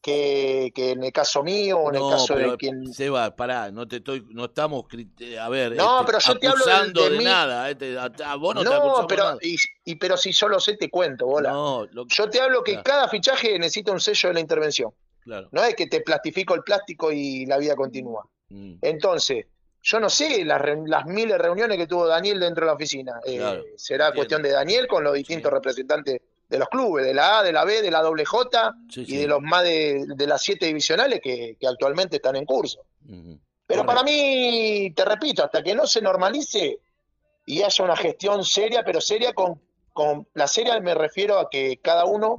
que, 0.00 0.70
que 0.74 0.92
en 0.92 1.02
el 1.02 1.12
caso 1.12 1.42
mío 1.42 1.78
o 1.78 1.92
en 1.92 1.98
No, 1.98 2.06
el 2.08 2.14
caso 2.14 2.34
pero, 2.34 2.50
de 2.52 2.56
quien... 2.56 2.92
Seba, 2.94 3.34
pará, 3.34 3.70
no 3.72 3.88
te 3.88 3.96
estoy, 3.96 4.24
no 4.30 4.44
estamos, 4.44 4.84
crit- 4.84 5.36
a 5.38 5.48
ver, 5.48 5.74
No, 5.74 6.00
este, 6.00 6.06
pero 6.06 6.18
yo 6.20 6.38
te 6.38 6.46
hablo 6.46 6.64
de- 6.64 6.70
acusando 6.72 7.04
de 7.04 7.10
de, 7.10 7.18
mí. 7.18 7.24
nada, 7.24 7.70
este, 7.70 7.98
a, 7.98 8.04
a 8.04 8.36
vos 8.36 8.54
no, 8.54 8.60
te 8.62 9.06
pero, 9.08 9.24
nada. 9.24 9.38
y, 9.42 9.56
y- 9.84 9.94
pero 9.96 10.16
si 10.16 10.30
yo 10.32 10.48
lo 10.48 10.60
sé, 10.60 10.76
te 10.76 10.88
cuento, 10.90 11.26
bola. 11.26 11.50
No, 11.50 11.86
lo- 11.90 12.06
Yo 12.06 12.30
te 12.30 12.40
hablo 12.40 12.62
que 12.62 12.72
Claro. 12.72 12.84
cada 12.84 13.08
fichaje 13.08 13.58
necesita 13.58 13.90
un 13.90 14.00
sello 14.00 14.28
de 14.28 14.34
la 14.34 14.40
intervención. 14.40 14.92
claro. 15.24 15.48
No 15.50 15.64
es 15.64 15.74
que 15.74 15.88
te 15.88 16.00
plastifico 16.02 16.54
el 16.54 16.62
plástico 16.62 17.10
y 17.10 17.44
la 17.46 17.58
vida 17.58 17.74
continúa. 17.74 18.24
Mm, 18.50 18.74
Entonces, 18.82 19.46
yo 19.82 19.98
no 19.98 20.08
sé 20.08 20.44
las, 20.44 20.62
las 20.86 21.06
miles 21.06 21.32
de 21.32 21.38
reuniones 21.38 21.76
que 21.78 21.86
tuvo 21.88 22.06
Daniel 22.06 22.38
dentro 22.38 22.64
de 22.64 22.66
la 22.66 22.74
oficina. 22.74 23.20
Eh, 23.24 23.38
será 23.76 24.06
entiendo. 24.06 24.14
cuestión 24.14 24.42
de 24.42 24.50
Daniel 24.50 24.86
con 24.86 25.02
los 25.02 25.14
distintos 25.14 25.50
Sí. 25.50 25.54
representantes 25.54 26.20
de 26.48 26.58
los 26.58 26.68
clubes, 26.68 27.04
de 27.04 27.12
la 27.14 27.38
A, 27.38 27.42
de 27.42 27.52
la 27.52 27.64
B, 27.64 27.82
de 27.82 27.90
la 27.90 28.02
doble 28.02 28.24
J 28.24 28.74
sí, 28.88 29.02
y 29.02 29.06
sí. 29.06 29.16
de 29.16 29.26
los 29.26 29.40
más 29.42 29.62
de, 29.64 30.04
de 30.06 30.26
las 30.26 30.42
siete 30.42 30.66
divisionales 30.66 31.20
que, 31.22 31.56
que 31.58 31.66
actualmente 31.66 32.16
están 32.16 32.36
en 32.36 32.44
curso. 32.44 32.80
Pero 33.04 33.80
Correcto. 33.82 33.86
para 33.86 34.02
mí, 34.04 34.92
te 34.94 35.04
repito, 35.04 35.42
hasta 35.44 35.62
que 35.62 35.74
no 35.74 35.86
se 35.86 36.00
normalice 36.00 36.78
y 37.46 37.62
haya 37.62 37.84
una 37.84 37.96
gestión 37.96 38.44
seria, 38.44 38.84
pero 38.84 39.00
seria 39.00 39.32
con, 39.32 39.60
con 39.92 40.28
la 40.34 40.46
seria 40.46 40.78
me 40.80 40.94
refiero 40.94 41.38
a 41.38 41.50
que 41.50 41.78
cada 41.78 42.04
uno 42.04 42.38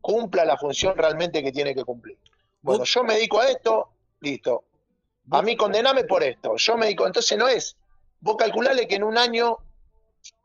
cumpla 0.00 0.44
la 0.44 0.56
función 0.56 0.96
realmente 0.96 1.42
que 1.42 1.52
tiene 1.52 1.74
que 1.74 1.84
cumplir. 1.84 2.18
Bueno, 2.60 2.80
Vos- 2.80 2.92
yo 2.92 3.04
me 3.04 3.14
dedico 3.14 3.40
a 3.40 3.48
esto, 3.48 3.88
listo. 4.20 4.64
A 5.30 5.42
mí 5.42 5.56
condename 5.56 6.04
por 6.04 6.22
esto. 6.22 6.56
Yo 6.56 6.76
me 6.76 6.86
dedico, 6.86 7.06
entonces 7.06 7.38
no 7.38 7.48
es. 7.48 7.76
Vos 8.20 8.36
calculale 8.36 8.86
que 8.88 8.96
en 8.96 9.04
un 9.04 9.16
año, 9.16 9.58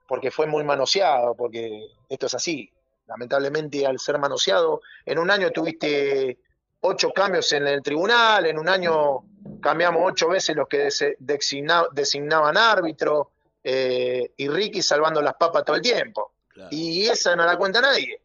porque 0.08 0.32
fue 0.32 0.48
muy 0.48 0.64
manoseado, 0.64 1.36
porque 1.36 1.88
esto 2.08 2.28
es 2.28 2.34
así, 2.36 2.70
lamentablemente 3.10 3.86
al 3.86 4.00
ser 4.00 4.18
manoseado, 4.20 4.82
en 5.06 5.20
un 5.20 5.30
año 5.30 5.52
tuviste 5.52 6.38
ocho 6.82 7.12
cambios 7.12 7.52
en 7.52 7.68
el 7.68 7.82
tribunal, 7.82 8.46
en 8.46 8.58
un 8.58 8.70
año 8.70 9.26
cambiamos 9.62 10.04
ocho 10.06 10.30
veces 10.30 10.56
los 10.56 10.68
que 10.68 10.88
designa- 11.20 11.88
designaban 11.92 12.56
árbitro, 12.56 13.32
eh, 13.64 14.32
y 14.38 14.48
Ricky 14.48 14.82
salvando 14.82 15.22
las 15.22 15.34
papas 15.34 15.66
todo 15.66 15.76
el 15.76 15.82
tiempo. 15.82 16.34
Claro. 16.48 16.70
Y 16.72 17.08
esa 17.08 17.36
no 17.36 17.46
la 17.46 17.58
cuenta 17.58 17.82
nadie, 17.82 18.22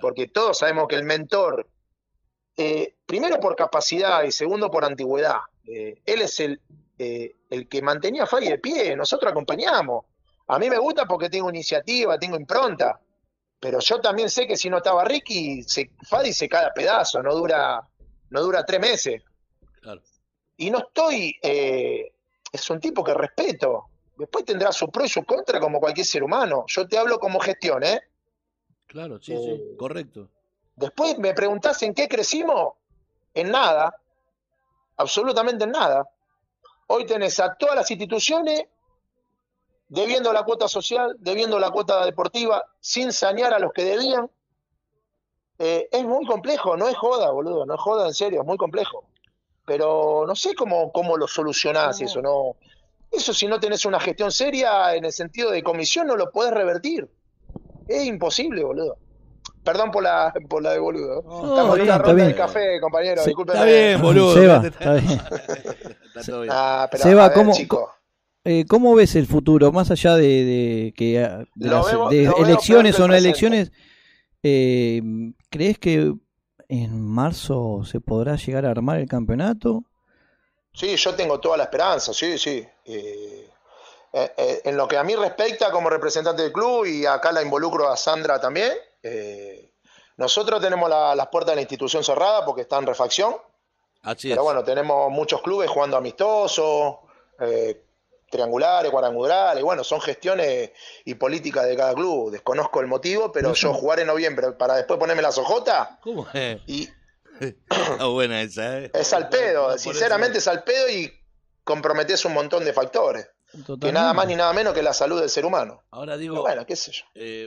porque 0.00 0.28
todos 0.28 0.58
sabemos 0.58 0.86
que 0.88 0.96
el 0.96 1.04
mentor, 1.04 1.68
eh, 2.56 2.94
primero 3.04 3.38
por 3.40 3.56
capacidad 3.56 4.22
y 4.22 4.32
segundo 4.32 4.70
por 4.70 4.84
antigüedad, 4.84 5.40
eh, 5.66 6.00
él 6.06 6.22
es 6.22 6.40
el, 6.40 6.60
el 6.98 7.68
que 7.68 7.82
mantenía 7.82 8.24
a 8.24 8.26
de 8.40 8.58
pie, 8.58 8.96
nosotros 8.96 9.30
acompañamos. 9.30 10.04
A 10.46 10.58
mí 10.58 10.70
me 10.70 10.78
gusta 10.78 11.04
porque 11.04 11.28
tengo 11.28 11.50
iniciativa, 11.50 12.18
tengo 12.18 12.36
impronta, 12.36 12.98
pero 13.60 13.80
yo 13.80 14.00
también 14.00 14.30
sé 14.30 14.46
que 14.46 14.56
si 14.56 14.70
no 14.70 14.78
estaba 14.78 15.04
Ricky, 15.04 15.62
se, 15.64 15.90
Fadi 16.08 16.32
se 16.32 16.48
cae 16.48 16.66
a 16.66 16.72
pedazo, 16.72 17.22
no 17.22 17.34
dura, 17.34 17.86
no 18.30 18.40
dura 18.42 18.64
tres 18.64 18.80
meses. 18.80 19.22
Claro. 19.80 20.00
Y 20.56 20.70
no 20.70 20.78
estoy, 20.78 21.36
eh, 21.42 22.12
es 22.52 22.70
un 22.70 22.80
tipo 22.80 23.02
que 23.02 23.14
respeto. 23.14 23.86
Después 24.16 24.44
tendrá 24.44 24.72
su 24.72 24.88
pro 24.90 25.04
y 25.04 25.08
su 25.08 25.24
contra 25.24 25.60
como 25.60 25.80
cualquier 25.80 26.06
ser 26.06 26.22
humano. 26.22 26.64
Yo 26.68 26.86
te 26.86 26.98
hablo 26.98 27.18
como 27.18 27.38
gestión, 27.40 27.82
¿eh? 27.84 28.00
Claro, 28.86 29.18
sí, 29.20 29.36
sí, 29.36 29.50
Eh, 29.50 29.76
correcto. 29.76 30.30
Después 30.74 31.18
me 31.18 31.34
preguntás 31.34 31.82
en 31.82 31.92
qué 31.92 32.08
crecimos, 32.08 32.74
en 33.34 33.50
nada, 33.50 34.00
absolutamente 34.96 35.64
en 35.64 35.72
nada. 35.72 36.08
Hoy 36.86 37.04
tenés 37.04 37.38
a 37.40 37.54
todas 37.56 37.74
las 37.74 37.90
instituciones 37.90 38.64
debiendo 39.88 40.32
la 40.32 40.42
cuota 40.42 40.68
social, 40.68 41.16
debiendo 41.18 41.58
la 41.58 41.70
cuota 41.70 42.04
deportiva, 42.04 42.64
sin 42.80 43.12
sanear 43.12 43.52
a 43.54 43.58
los 43.58 43.72
que 43.72 43.84
debían. 43.84 44.30
Eh, 45.58 45.88
es 45.90 46.04
muy 46.04 46.24
complejo, 46.26 46.76
no 46.76 46.88
es 46.88 46.96
joda, 46.96 47.30
boludo, 47.30 47.66
no 47.66 47.74
es 47.74 47.80
joda, 47.80 48.06
en 48.06 48.14
serio, 48.14 48.40
es 48.42 48.46
muy 48.46 48.56
complejo. 48.56 49.04
Pero 49.66 50.24
no 50.26 50.34
sé 50.36 50.54
cómo, 50.54 50.92
cómo 50.92 51.16
lo 51.16 51.26
solucionás 51.26 52.00
eso, 52.00 52.22
no. 52.22 52.56
Eso 53.10 53.32
si 53.34 53.46
no 53.46 53.58
tenés 53.58 53.84
una 53.84 53.98
gestión 53.98 54.30
seria 54.30 54.94
en 54.94 55.04
el 55.04 55.12
sentido 55.12 55.50
de 55.50 55.62
comisión 55.62 56.06
no 56.06 56.16
lo 56.16 56.30
podés 56.30 56.52
revertir. 56.52 57.08
Es 57.86 58.04
imposible, 58.04 58.62
boludo. 58.64 58.98
Perdón 59.64 59.90
por 59.90 60.02
la, 60.02 60.32
por 60.48 60.62
la 60.62 60.70
de 60.72 60.78
boludo. 60.78 61.22
No, 61.22 61.40
Estamos 61.40 61.48
está 61.48 61.60
en 61.60 61.74
bien, 61.74 61.82
una 61.82 61.92
está 61.94 61.98
ronda 61.98 62.14
bien. 62.14 62.28
de 62.28 62.34
café, 62.34 62.80
compañero, 62.80 63.22
Sí. 63.24 63.34
Está 63.38 63.64
bien, 63.64 64.00
boludo. 64.02 64.34
Seba, 64.34 64.62
está 64.64 64.94
bien. 64.94 65.20
Está 66.08 66.22
todo 66.26 66.40
bien. 66.42 66.52
Ah, 66.56 66.88
pero, 66.90 67.02
Seba, 67.02 67.24
a 67.24 67.28
ver, 67.28 67.36
¿cómo- 67.38 67.52
chico. 67.52 67.94
Eh, 68.50 68.64
¿Cómo 68.66 68.94
ves 68.94 69.14
el 69.14 69.26
futuro? 69.26 69.72
Más 69.72 69.90
allá 69.90 70.14
de, 70.14 70.22
de 70.44 70.94
que 70.96 71.22
ah, 71.22 71.44
de, 71.54 71.68
Lo 71.68 71.76
las- 71.82 71.92
veo- 71.92 72.08
de 72.08 72.24
lo 72.24 72.34
veo 72.36 72.44
elecciones 72.46 72.98
o 72.98 73.06
no 73.06 73.12
el 73.14 73.24
elecciones, 73.26 73.72
eh, 74.42 75.02
¿crees 75.50 75.78
que 75.78 76.14
en 76.68 77.00
marzo 77.06 77.82
se 77.84 78.00
podrá 78.00 78.36
llegar 78.36 78.64
a 78.64 78.70
armar 78.70 79.00
el 79.00 79.06
campeonato? 79.08 79.84
Sí, 80.72 80.96
yo 80.96 81.14
tengo 81.14 81.38
toda 81.40 81.58
la 81.58 81.64
esperanza, 81.64 82.14
sí, 82.14 82.38
sí. 82.38 82.66
Eh, 82.86 83.50
en 84.64 84.76
lo 84.78 84.88
que 84.88 84.96
a 84.96 85.04
mí 85.04 85.14
respecta 85.14 85.70
como 85.70 85.90
representante 85.90 86.40
del 86.42 86.52
club, 86.52 86.86
y 86.86 87.04
acá 87.04 87.30
la 87.32 87.42
involucro 87.42 87.86
a 87.90 87.96
Sandra 87.98 88.40
también, 88.40 88.72
eh, 89.02 89.72
nosotros 90.16 90.58
tenemos 90.62 90.88
la- 90.88 91.14
las 91.14 91.26
puertas 91.28 91.52
de 91.52 91.56
la 91.56 91.60
institución 91.62 92.02
cerradas 92.02 92.44
porque 92.46 92.62
está 92.62 92.78
en 92.78 92.86
refacción, 92.86 93.34
Así 94.02 94.30
pero 94.30 94.40
es. 94.40 94.44
bueno, 94.44 94.64
tenemos 94.64 95.10
muchos 95.10 95.42
clubes 95.42 95.68
jugando 95.68 95.98
amistosos, 95.98 96.96
eh, 97.40 97.82
triangulares, 98.30 98.90
cuadrangulares, 98.90 99.62
bueno, 99.62 99.82
son 99.84 100.00
gestiones 100.00 100.70
y 101.04 101.14
políticas 101.14 101.66
de 101.66 101.76
cada 101.76 101.94
club. 101.94 102.30
Desconozco 102.30 102.80
el 102.80 102.86
motivo, 102.86 103.32
pero 103.32 103.54
yo 103.54 103.72
jugar 103.74 104.00
en 104.00 104.06
noviembre 104.08 104.52
para 104.52 104.74
después 104.76 104.98
ponerme 104.98 105.22
la 105.22 105.32
sojota 105.32 105.98
¿Cómo 106.02 106.26
es? 106.32 106.60
y 106.66 106.88
Está 107.40 108.06
buena 108.06 108.42
esa, 108.42 108.80
¿eh? 108.80 108.90
es 108.94 109.12
al 109.12 109.28
pedo, 109.28 109.78
sinceramente 109.78 110.38
es 110.38 110.48
al 110.48 110.64
pedo 110.64 110.88
y 110.88 111.12
comprometes 111.64 112.24
un 112.24 112.34
montón 112.34 112.64
de 112.64 112.72
factores. 112.72 113.28
Que 113.80 113.92
nada 113.92 114.12
más 114.12 114.26
ni 114.26 114.34
nada 114.36 114.52
menos 114.52 114.74
que 114.74 114.82
la 114.82 114.92
salud 114.92 115.20
del 115.20 115.30
ser 115.30 115.46
humano. 115.46 115.82
Ahora 115.90 116.18
digo, 116.18 116.34
Pero 116.34 116.42
bueno, 116.42 116.66
qué 116.66 116.76
sé 116.76 116.92
yo. 116.92 117.04
eh, 117.14 117.46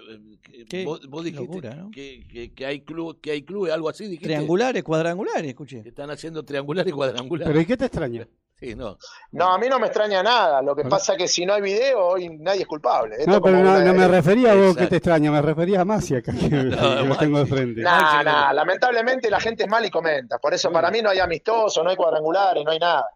eh, 0.52 0.66
Qué- 0.68 0.84
vos, 0.84 1.00
vos 1.08 1.22
qué 1.22 1.26
dijiste 1.30 1.46
locura, 1.46 1.76
¿no? 1.76 1.92
que, 1.92 2.28
que, 2.28 2.54
que 2.56 2.66
hay 2.66 2.82
club, 2.82 3.22
que 3.22 3.30
hay 3.32 3.44
clubes, 3.44 3.72
algo 3.72 3.88
así, 3.88 4.06
dijiste. 4.06 4.26
Triangulares, 4.26 4.84
cuadrangulares, 4.84 5.48
escuché. 5.48 5.84
Que 5.84 5.90
están 5.90 6.10
haciendo 6.10 6.44
triangular 6.44 6.88
y 6.88 6.92
cuadrangular. 6.92 7.48
¿Pero 7.48 7.62
y 7.62 7.66
qué 7.68 7.78
te 7.78 7.86
extraña? 7.86 8.28
Sí, 8.62 8.76
no. 8.76 8.96
No, 9.32 9.54
a 9.54 9.58
mí 9.58 9.68
no 9.68 9.80
me 9.80 9.88
extraña 9.88 10.22
nada. 10.22 10.62
Lo 10.62 10.76
que 10.76 10.84
pasa 10.84 11.14
es 11.14 11.18
que 11.18 11.28
si 11.28 11.46
no 11.48 11.56
hay 11.56 11.62
video, 11.62 12.00
hoy 12.06 12.30
nadie 12.30 12.62
es 12.62 12.68
culpable. 12.68 13.16
Esto 13.18 13.32
No, 13.32 13.42
pero 13.42 13.58
como 13.58 13.68
no, 13.72 13.76
una- 13.76 13.84
no 13.86 13.94
me 13.96 14.08
refería 14.08 14.52
a 14.52 14.54
vos 14.56 14.62
Exacto. 14.66 14.80
que 14.82 14.88
te 14.88 14.96
extraña, 14.98 15.32
me 15.32 15.42
refería 15.42 15.82
a 15.82 15.86
Masi 15.86 16.16
acá, 16.16 16.32
que, 16.32 16.48
que 16.50 16.64
lo 16.64 17.18
tengo 17.18 17.40
de 17.40 17.46
frente. 17.48 17.82
Nah, 17.82 18.22
nah, 18.22 18.48
no. 18.50 18.54
lamentablemente 18.54 19.32
la 19.32 19.40
gente 19.40 19.64
es 19.64 19.70
mal 19.70 19.84
y 19.84 19.90
comenta. 19.90 20.38
Por 20.38 20.54
eso 20.54 20.72
para 20.72 20.92
mí 20.92 21.02
no 21.02 21.10
hay 21.10 21.18
amistoso, 21.18 21.84
no 21.84 21.90
hay 21.90 21.96
cuadrangulares, 21.96 22.64
no 22.64 22.70
hay 22.72 22.78
nada. 22.80 23.08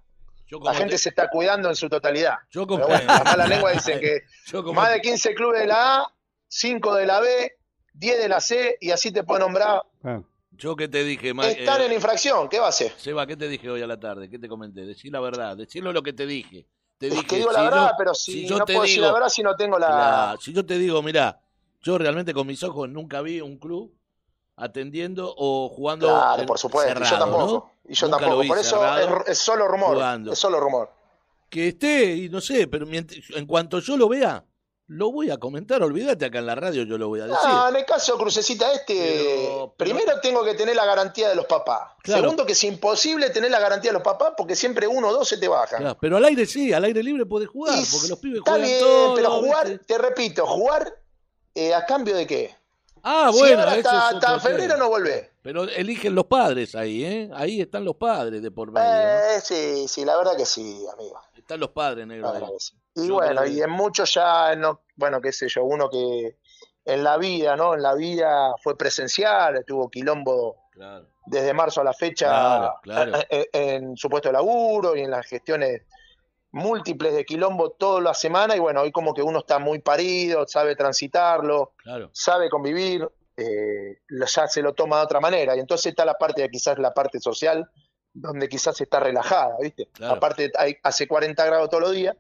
La 0.64 0.74
gente 0.74 0.94
te- 0.94 0.98
se 0.98 1.10
está 1.10 1.30
cuidando 1.30 1.70
en 1.70 1.76
su 1.76 1.88
totalidad. 1.90 2.36
yo 2.50 2.66
como, 2.66 2.88
bueno, 2.88 3.06
las 3.06 3.24
malas 3.24 3.48
lenguas 3.50 3.74
dicen 3.74 4.00
que 4.02 4.22
como 4.52 4.74
más 4.74 4.90
de 4.92 5.02
15 5.02 5.36
clubes 5.36 5.60
de 5.62 5.68
la 5.68 5.98
A, 6.02 6.08
5 6.48 6.96
de 6.96 7.06
la 7.06 7.20
B, 7.20 7.52
10 7.94 8.18
de 8.20 8.30
la 8.30 8.40
C, 8.42 8.78
y 8.82 8.90
así 8.92 9.12
te 9.12 9.24
puedo 9.24 9.42
nombrar. 9.42 9.84
Ah, 10.04 10.22
yo 10.58 10.76
que 10.76 10.88
te 10.88 11.04
dije, 11.04 11.34
Ma- 11.34 11.48
Están 11.48 11.82
eh, 11.82 11.86
en 11.88 11.94
infracción, 11.94 12.48
¿qué 12.50 12.60
va 12.60 12.68
a 12.68 12.70
hacer? 12.70 12.94
Seba, 12.98 13.26
¿qué 13.28 13.36
te 13.36 13.48
dije 13.48 13.70
hoy 13.70 13.82
a 13.82 13.88
la 13.88 14.00
tarde? 14.00 14.30
¿Qué 14.30 14.40
te 14.40 14.48
comenté? 14.48 14.86
Decí 14.86 15.10
la 15.10 15.20
verdad, 15.20 15.56
decirlo 15.58 15.92
lo 15.94 16.02
que 16.04 16.14
te 16.14 16.26
dije. 16.26 16.66
Te 16.98 17.08
Es 17.08 17.14
dije, 17.14 17.28
que 17.28 17.36
digo 17.38 17.52
la 17.52 17.60
si 17.60 17.66
verdad, 17.66 17.88
yo- 17.90 17.96
pero 17.98 18.14
si, 18.14 18.46
yo 18.48 18.58
no 18.60 18.66
te 18.66 18.74
puedo 18.74 18.84
decir 18.84 18.98
digo- 18.98 19.08
la 19.08 19.14
verdad 19.14 19.30
si 19.30 19.44
no 19.44 19.56
tengo 19.56 19.78
la... 19.80 20.36
Si 20.42 20.54
yo 20.54 20.66
te 20.66 20.78
digo, 20.78 21.02
mira, 21.02 21.40
yo 21.82 21.98
realmente 21.98 22.34
con 22.34 22.48
mis 22.48 22.64
ojos 22.64 22.88
nunca 22.90 23.22
vi 23.22 23.42
un 23.42 23.58
club 23.58 23.94
atendiendo 24.58 25.34
o 25.38 25.70
jugando 25.70 26.08
Claro, 26.08 26.42
en- 26.42 26.48
por 26.48 26.58
supuesto, 26.58 27.00
y 27.04 27.06
yo 27.06 27.18
tampoco. 27.20 27.46
¿no? 27.54 27.72
Y 27.92 27.94
yo 27.94 28.08
Nunca 28.08 28.20
tampoco. 28.20 28.42
vi 28.42 28.48
Por 28.48 28.58
eso 28.58 28.98
es, 28.98 29.08
es 29.30 29.38
solo 29.40 29.68
rumor. 29.68 29.94
jugando. 29.96 30.32
Es 30.34 30.40
solo 30.40 30.60
rumor. 30.60 30.90
que 31.50 31.68
esté 31.70 32.16
y 32.16 32.30
no 32.30 32.42
sé, 32.42 32.68
pero 32.68 32.86
en 32.90 33.46
cuanto 33.46 33.80
yo 33.80 33.96
lo 33.98 34.10
vea, 34.10 34.44
lo 34.88 35.12
voy 35.12 35.32
a 35.32 35.38
comentar, 35.38 35.82
olvídate 35.82 36.26
acá 36.26 36.40
en 36.40 36.46
la 36.46 36.54
radio, 36.56 36.84
yo 36.84 36.98
lo 36.98 37.08
voy 37.08 37.20
a 37.20 37.24
decir. 37.26 37.40
Ah, 37.44 37.68
en 37.70 37.76
el 37.78 37.86
caso 37.86 38.18
Crucecita 38.18 38.72
este, 38.72 38.94
Pero- 39.50 39.74
primero 39.78 40.20
tengo 40.22 40.44
que 40.44 40.54
tener 40.54 40.76
la 40.76 40.86
garantía 40.86 41.28
de 41.30 41.36
los 41.36 41.46
papás. 41.46 41.94
Claro. 42.04 42.22
Segundo, 42.22 42.46
que 42.46 42.52
es 42.54 42.64
imposible 42.64 43.32
tener 43.32 43.50
la 43.50 43.60
garantía 43.60 43.90
de 43.90 43.94
los 43.94 44.04
papás 44.04 44.34
porque 44.38 44.56
siempre 44.56 44.88
uno 44.88 45.08
o 45.08 45.14
dos 45.14 45.28
se 45.28 45.38
te 45.38 45.48
bajan. 45.48 45.80
Claro, 45.80 45.98
pero 46.00 46.18
al 46.18 46.26
aire 46.26 46.46
sí, 46.46 46.72
al 46.72 46.84
aire 46.84 47.02
libre 47.02 47.26
podés 47.26 47.48
jugar, 47.50 47.76
Y 47.80 47.84
porque 47.92 48.08
los 48.08 48.20
pibes 48.20 48.38
Está 48.40 48.52
juegan 48.52 48.68
bien, 48.68 48.80
todo. 48.80 49.16
pero 49.16 49.32
jugar, 49.40 49.68
¿viste? 49.70 49.86
te 49.86 49.98
repito, 49.98 50.46
jugar 50.46 51.00
eh, 51.56 51.74
a 51.74 51.86
cambio 51.86 52.16
de 52.16 52.28
qué? 52.28 52.56
Ah, 53.08 53.30
Si 53.32 53.40
bueno, 53.40 53.60
ahora 53.60 53.72
hasta, 53.74 54.10
es 54.10 54.16
hasta 54.16 54.40
febrero 54.40 54.78
no 54.78 54.90
volvés. 54.90 55.30
Pero 55.42 55.64
eligen 55.64 56.16
los 56.16 56.26
padres 56.26 56.74
ahí, 56.76 57.04
¿eh? 57.06 57.30
Ahí 57.36 57.62
están 57.62 57.86
los 57.86 57.96
padres 57.98 58.42
de 58.42 58.50
por 58.52 58.72
medio. 58.72 58.88
Eh, 58.88 59.42
sí, 59.44 59.88
sí, 59.88 60.04
la 60.06 60.18
verdad 60.18 60.36
que 60.36 60.46
sí, 60.46 60.84
amigo. 60.92 61.20
Están 61.36 61.60
los 61.60 61.70
padres, 61.70 62.08
negro. 62.08 62.24
La 62.24 62.30
ahí. 62.34 62.40
verdad 62.40 62.54
que 62.54 62.60
sí. 62.60 62.74
Y 62.96 63.08
Yo 63.08 63.16
bueno, 63.16 63.46
y 63.46 63.62
en 63.62 63.70
muchos 63.70 64.14
ya, 64.14 64.56
no, 64.56 64.82
bueno, 64.96 65.20
qué 65.22 65.32
sé 65.32 65.48
yo, 65.50 65.64
uno 65.64 65.90
que 65.90 66.38
en 66.86 67.04
la 67.04 67.18
vida, 67.18 67.56
¿no? 67.56 67.74
En 67.74 67.82
la 67.82 67.94
vida 67.94 68.56
fue 68.64 68.78
presencial, 68.78 69.58
estuvo 69.58 69.90
quilombo 69.90 70.64
Claro. 70.72 71.08
desde 71.26 71.54
marzo 71.54 71.80
a 71.80 71.86
la 71.86 71.94
fecha 71.94 72.28
Claro, 72.28 72.74
claro. 72.82 73.12
En, 73.30 73.46
en 73.54 73.98
su 73.98 74.10
puesto 74.10 74.28
de 74.30 74.34
laburo 74.34 74.96
y 74.96 75.02
en 75.02 75.12
las 75.12 75.26
gestiones 75.26 75.84
múltiples 76.52 77.14
de 77.14 77.26
quilombo 77.26 77.72
toda 77.72 78.00
la 78.02 78.14
semana 78.14 78.56
y 78.56 78.60
bueno, 78.60 78.82
hoy 78.82 78.92
como 78.92 79.14
que 79.14 79.22
uno 79.22 79.40
está 79.40 79.60
muy 79.60 79.80
parido, 79.80 80.48
sabe 80.48 80.76
transitarlo, 80.76 81.74
sabe 82.14 82.50
convivir, 82.50 83.10
eh, 83.36 84.00
ya 84.10 84.48
se 84.48 84.62
lo 84.62 84.74
toma 84.74 84.98
de 85.00 85.04
otra 85.04 85.20
manera 85.20 85.56
y 85.56 85.60
entonces 85.60 85.88
está 85.88 86.06
la 86.06 86.14
parte 86.14 86.42
de 86.44 86.50
quizás 86.50 86.78
la 86.80 86.94
parte 86.94 87.20
social 87.20 87.70
donde 88.14 88.48
quizás 88.48 88.80
está 88.80 89.02
relajada, 89.02 89.58
¿viste? 89.60 89.90
Aparte 90.02 90.52
hay, 90.58 90.78
hace 90.84 91.08
40 91.08 91.46
grados 91.46 91.70
todos 91.70 91.84
los 91.84 91.92
días, 91.92 92.16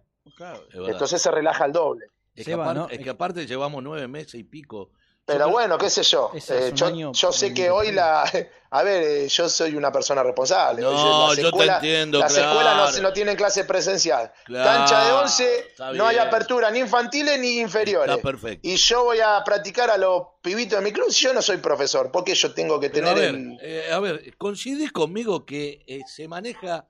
Entonces 0.73 1.21
se 1.21 1.31
relaja 1.31 1.63
al 1.63 1.71
doble. 1.71 2.07
es, 2.35 2.45
que 2.45 2.53
aparte, 2.53 2.79
¿no? 2.79 2.89
es 2.89 2.99
que 2.99 3.09
aparte 3.09 3.47
llevamos 3.47 3.83
nueve 3.83 4.07
meses 4.07 4.35
y 4.35 4.43
pico. 4.43 4.91
Pero 5.25 5.49
bueno, 5.49 5.77
qué 5.77 5.89
sé 5.89 6.03
yo. 6.03 6.31
Eh, 6.35 6.71
yo, 6.75 7.31
sé 7.31 7.53
que 7.53 7.69
hoy 7.71 7.91
la. 7.91 8.23
A 8.69 8.83
ver, 8.83 9.03
eh, 9.03 9.27
yo 9.29 9.47
soy 9.47 9.75
una 9.75 9.91
persona 9.91 10.21
responsable. 10.21 10.81
No, 10.81 11.29
las 11.29 11.37
yo 11.37 11.51
te 11.51 11.65
entiendo, 11.65 12.19
Las 12.19 12.33
claro. 12.33 12.49
escuelas 12.49 12.95
no, 12.97 13.01
no 13.03 13.13
tienen 13.13 13.37
clase 13.37 13.63
presencial. 13.63 14.33
Claro, 14.43 14.65
Cancha 14.69 15.05
de 15.05 15.11
11, 15.13 15.59
está 15.59 15.93
no 15.93 16.05
hay 16.05 16.17
apertura 16.17 16.69
ni 16.71 16.79
infantiles 16.79 17.39
ni 17.39 17.59
inferiores. 17.59 18.17
Está 18.17 18.21
perfecto. 18.21 18.67
Y 18.67 18.75
yo 18.75 19.05
voy 19.05 19.19
a 19.19 19.41
practicar 19.45 19.89
a 19.89 19.97
los 19.97 20.23
pibitos 20.41 20.77
de 20.77 20.83
mi 20.83 20.91
club. 20.91 21.09
Yo 21.09 21.33
no 21.33 21.41
soy 21.41 21.57
profesor. 21.57 22.11
porque 22.11 22.35
yo 22.35 22.53
tengo 22.53 22.79
que 22.79 22.89
Pero 22.89 23.09
a 23.09 23.13
tener 23.15 23.31
ver, 23.31 23.41
el. 23.41 23.57
eh, 23.61 23.93
a 23.93 23.99
ver, 23.99 24.35
¿coincidís 24.37 24.91
conmigo 24.91 25.45
que 25.45 25.83
eh, 25.87 26.01
se 26.05 26.27
maneja 26.27 26.85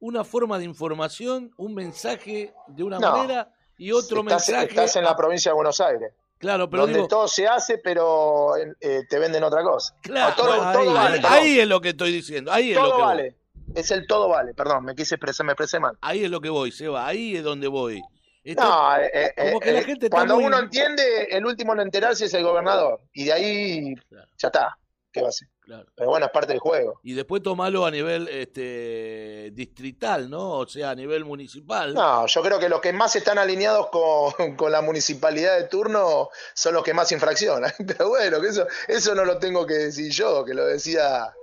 una 0.00 0.24
forma 0.24 0.58
de 0.58 0.64
información, 0.64 1.52
un 1.56 1.74
mensaje 1.74 2.52
de 2.68 2.82
una 2.82 2.98
No. 2.98 3.12
manera 3.12 3.50
y 3.78 3.92
otro 3.92 4.20
estás, 4.20 4.48
mensaje? 4.48 4.68
estás 4.68 4.96
en 4.96 5.04
la 5.04 5.16
provincia 5.16 5.50
de 5.50 5.54
Buenos 5.54 5.80
Aires, 5.80 6.12
Claro, 6.38 6.68
pero 6.68 6.82
donde 6.82 6.96
digo, 6.98 7.08
todo 7.08 7.28
se 7.28 7.46
hace, 7.46 7.78
pero 7.78 8.56
eh, 8.56 9.02
te 9.08 9.18
venden 9.18 9.42
otra 9.42 9.62
cosa. 9.62 9.94
claro, 10.02 10.34
todo, 10.36 10.52
ahí- 10.62 10.92
vale. 10.92 11.20
ahí, 11.24 11.60
es 11.60 11.66
lo 11.68 11.80
que 11.80 11.90
estoy 11.90 12.12
diciendo, 12.12 12.52
ahí 12.52 12.72
es 12.72 12.76
lo 12.78 12.94
que 12.96 13.02
vale. 13.02 13.22
voy. 13.22 13.34
Es 13.74 13.90
el 13.90 14.06
todo 14.06 14.28
vale. 14.28 14.54
Perdón, 14.54 14.84
me 14.84 14.94
quise 14.94 15.16
expresar, 15.16 15.44
me 15.44 15.52
expresé 15.52 15.80
mal. 15.80 15.96
Ahí 16.00 16.24
es 16.24 16.30
lo 16.30 16.40
que 16.40 16.48
voy, 16.50 16.70
Seba, 16.72 17.06
ahí 17.06 17.36
es 17.36 17.42
donde 17.42 17.66
voy. 17.68 18.00
Esto- 18.44 18.62
No, 18.62 18.96
eh, 18.96 19.10
eh, 19.12 19.32
como 19.48 19.60
que 19.60 19.72
la 19.72 19.80
eh, 19.80 19.84
gente 19.84 20.08
cuando 20.08 20.36
muy- 20.36 20.44
uno 20.44 20.58
entiende, 20.60 21.24
el 21.30 21.44
último 21.44 21.72
en 21.72 21.80
enterarse 21.80 22.26
es 22.26 22.34
el 22.34 22.44
gobernador. 22.44 23.00
Y 23.12 23.24
de 23.24 23.32
ahí 23.32 23.94
Claro. 24.08 24.28
ya 24.38 24.48
está. 24.48 24.78
¿Qué 25.10 25.20
va 25.20 25.26
a 25.26 25.30
hacer? 25.30 25.48
Claro. 25.66 25.86
Pero 25.94 26.08
bueno, 26.08 26.26
es 26.26 26.32
parte 26.32 26.52
del 26.52 26.60
juego. 26.60 27.00
Y 27.02 27.12
después 27.12 27.42
tomalo 27.42 27.84
a 27.84 27.90
nivel 27.90 28.28
este, 28.28 29.50
distrital, 29.52 30.30
¿no? 30.30 30.60
O 30.60 30.66
sea, 30.66 30.90
a 30.90 30.94
nivel 30.94 31.24
municipal. 31.24 31.92
No, 31.92 32.26
yo 32.26 32.42
creo 32.42 32.58
que 32.58 32.68
los 32.68 32.80
que 32.80 32.92
más 32.92 33.14
están 33.16 33.36
alineados 33.36 33.88
con, 33.90 34.32
con 34.56 34.72
la 34.72 34.80
municipalidad 34.80 35.58
de 35.58 35.64
turno 35.64 36.30
son 36.54 36.74
los 36.74 36.82
que 36.82 36.94
más 36.94 37.12
infraccionan. 37.12 37.72
Pero 37.86 38.08
bueno, 38.08 38.40
que 38.40 38.48
eso, 38.48 38.66
eso 38.88 39.14
no 39.14 39.24
lo 39.24 39.38
tengo 39.38 39.66
que 39.66 39.74
decir 39.74 40.10
yo, 40.10 40.44
que 40.44 40.54
lo 40.54 40.64
decida 40.64 41.34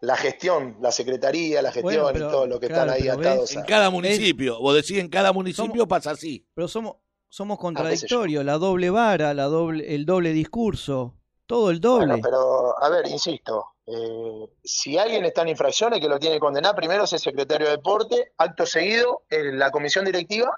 la 0.00 0.16
gestión, 0.16 0.76
la 0.80 0.90
secretaría, 0.90 1.62
la 1.62 1.70
gestión 1.70 2.02
Bueno, 2.02 2.10
y 2.10 2.12
pero, 2.14 2.30
todos 2.30 2.48
los 2.48 2.58
que 2.58 2.66
claro, 2.68 2.92
están 2.92 3.12
ahí 3.12 3.16
ves, 3.16 3.26
atados. 3.26 3.56
En 3.56 3.62
cada 3.62 3.90
municipio. 3.90 4.58
Vos 4.60 4.74
decís 4.74 4.98
en 4.98 5.08
cada 5.08 5.32
municipio 5.32 5.86
pasa 5.86 6.10
así. 6.10 6.44
Pero 6.54 6.66
somos, 6.66 6.96
somos 7.28 7.56
Ah, 7.58 7.62
contradictorios, 7.62 8.44
la 8.44 8.58
doble 8.58 8.90
vara, 8.90 9.32
la 9.32 9.44
doble, 9.44 9.94
el 9.94 10.04
doble 10.04 10.32
discurso, 10.32 11.14
todo 11.46 11.70
el 11.70 11.80
doble. 11.80 12.06
Bueno, 12.06 12.22
pero 12.22 12.82
a 12.82 12.88
ver, 12.90 13.06
insisto, 13.06 13.71
eh, 13.86 14.46
si 14.62 14.96
alguien 14.98 15.24
está 15.24 15.42
en 15.42 15.48
infracciones 15.48 16.00
que 16.00 16.08
lo 16.08 16.18
tiene 16.18 16.36
que 16.36 16.40
condenar, 16.40 16.74
primero 16.74 17.04
es 17.04 17.12
el 17.12 17.18
secretario 17.18 17.66
de 17.66 17.72
deporte, 17.76 18.32
acto 18.38 18.64
seguido 18.66 19.22
en 19.30 19.58
la 19.58 19.70
comisión 19.70 20.04
directiva 20.04 20.52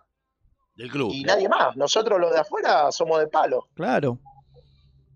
Del 0.77 0.91
club. 0.91 1.11
y 1.13 1.23
nadie 1.25 1.49
más. 1.49 1.77
Nosotros 1.77 2.21
los 2.21 2.33
de 2.33 2.41
afuera 2.41 2.91
somos 2.93 3.19
de 3.21 3.27
palo. 3.29 3.69
Claro. 3.75 4.19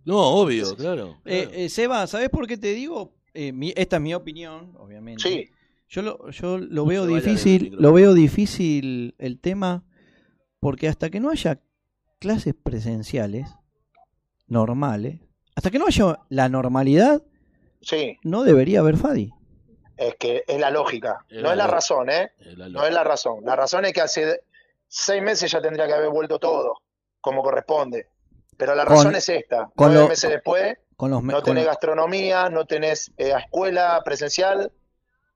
No, 0.05 0.19
obvio, 0.19 0.75
claro. 0.77 1.17
Eh, 1.27 1.43
claro. 1.45 1.51
eh, 1.59 1.69
Seba, 1.69 2.07
¿sabes 2.07 2.31
por 2.31 2.47
qué 2.47 2.57
te 2.57 2.69
digo? 2.73 3.13
Eh, 3.35 3.53
mi- 3.53 3.75
esta 3.77 3.97
es 3.97 4.03
mi 4.03 4.15
opinión, 4.15 4.75
obviamente. 4.79 5.23
Sí, 5.23 5.51
Yo 5.91 6.03
lo, 6.03 6.31
yo 6.31 6.59
lo 6.59 6.67
No 6.83 6.87
veo 6.87 7.07
difícil, 7.07 7.77
lo 7.79 7.93
veo 7.93 8.15
difícil 8.15 9.15
el 9.19 9.39
tema, 9.39 9.85
porque 10.61 10.89
hasta 10.89 11.09
que 11.11 11.21
no 11.21 11.31
haya 11.31 11.61
clases 12.19 12.55
presenciales 12.55 13.49
normales, 14.47 15.21
hasta 15.55 15.71
que 15.71 15.79
no 15.79 15.87
haya 15.87 16.19
la 16.29 16.49
normalidad, 16.49 17.23
sí, 17.81 18.19
no 18.23 18.43
debería 18.45 18.81
haber 18.81 18.97
Fadi. 18.97 19.33
es 19.97 20.15
que 20.17 20.45
es 20.47 20.61
la 20.61 20.71
lógica, 20.71 21.25
Es 21.29 21.37
no 21.37 21.43
la 21.49 21.51
es 21.53 21.57
la 21.57 21.65
lógica. 21.65 21.75
razón, 21.75 22.11
¿eh? 22.11 22.33
Es 22.39 22.57
la 22.59 22.69
No 22.69 22.85
es 22.87 22.93
la 22.95 23.05
razón. 23.05 23.45
La 23.45 23.57
razón 23.57 23.85
es 23.85 23.93
que 23.93 24.01
hace 24.01 24.41
seis 24.87 25.23
meses 25.23 25.51
ya 25.51 25.61
tendría 25.61 25.87
que 25.87 25.95
haber 25.95 26.11
vuelto 26.11 26.39
todo, 26.39 26.75
como 27.21 27.43
corresponde. 27.43 28.07
Pero 28.57 28.75
la 28.75 28.85
Con- 28.85 28.97
razón 28.97 29.15
es 29.17 29.29
esta. 29.29 29.71
con 29.77 29.89
Nueve 29.89 30.03
lo- 30.03 30.09
meses 30.09 30.31
después, 30.31 30.77
Con 30.97 31.11
los 31.11 31.23
me- 31.23 31.33
no 31.33 31.39
con- 31.43 31.45
tenés 31.55 31.67
gastronomía, 31.67 32.49
no 32.51 32.65
tenés 32.65 33.13
eh, 33.19 33.33
escuela 33.37 34.01
presencial, 34.05 34.73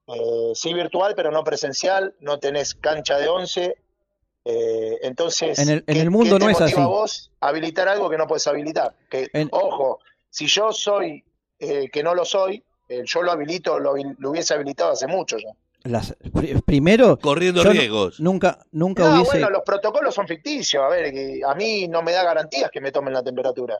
eh, 0.08 0.52
sí 0.54 0.74
virtual, 0.74 1.14
pero 1.14 1.30
no 1.30 1.44
presencial, 1.44 2.14
no 2.20 2.38
tenés 2.38 2.74
cancha 2.74 3.18
de 3.18 3.28
once. 3.28 3.76
eh, 4.44 4.98
entonces, 5.02 5.56
En 5.60 5.68
el- 5.68 5.84
en 5.86 5.94
¿qué- 5.94 6.00
el 6.00 6.10
mundo 6.10 6.34
qué 6.34 6.38
te 6.40 6.44
no 6.46 6.50
es 6.50 6.58
motiva 6.60 6.66
así. 6.80 6.80
a 6.82 6.86
vos 6.88 7.30
habilitar 7.40 7.86
algo 7.86 8.10
que 8.10 8.16
no 8.18 8.26
puedes 8.26 8.44
habilitar? 8.48 8.92
Que, 9.08 9.28
En- 9.34 9.48
Ojo, 9.52 10.00
si 10.30 10.48
yo 10.48 10.72
soy 10.72 11.24
eh, 11.62 11.88
que 11.90 12.02
no 12.02 12.14
lo 12.14 12.24
soy, 12.24 12.62
eh, 12.88 13.02
yo 13.04 13.22
lo 13.22 13.30
habilito, 13.32 13.78
lo, 13.78 13.94
lo 14.18 14.30
hubiese 14.30 14.52
habilitado 14.54 14.92
hace 14.92 15.06
mucho 15.06 15.38
ya. 15.38 15.50
las- 15.84 16.14
primero, 16.66 17.18
Corriendo 17.18 17.62
no- 17.64 17.70
riesgos. 17.70 18.20
nunca, 18.20 18.58
nunca 18.72 19.02
No, 19.04 19.14
hubiese. 19.14 19.30
bueno, 19.32 19.50
los 19.50 19.62
protocolos 19.62 20.14
son 20.14 20.26
ficticios. 20.28 20.82
A 20.84 20.88
ver, 20.88 21.12
a 21.46 21.54
mí 21.54 21.88
no 21.88 22.02
me 22.02 22.12
da 22.12 22.22
garantías 22.24 22.70
que 22.70 22.80
me 22.80 22.90
tomen 22.92 23.12
la 23.14 23.22
temperatura. 23.22 23.76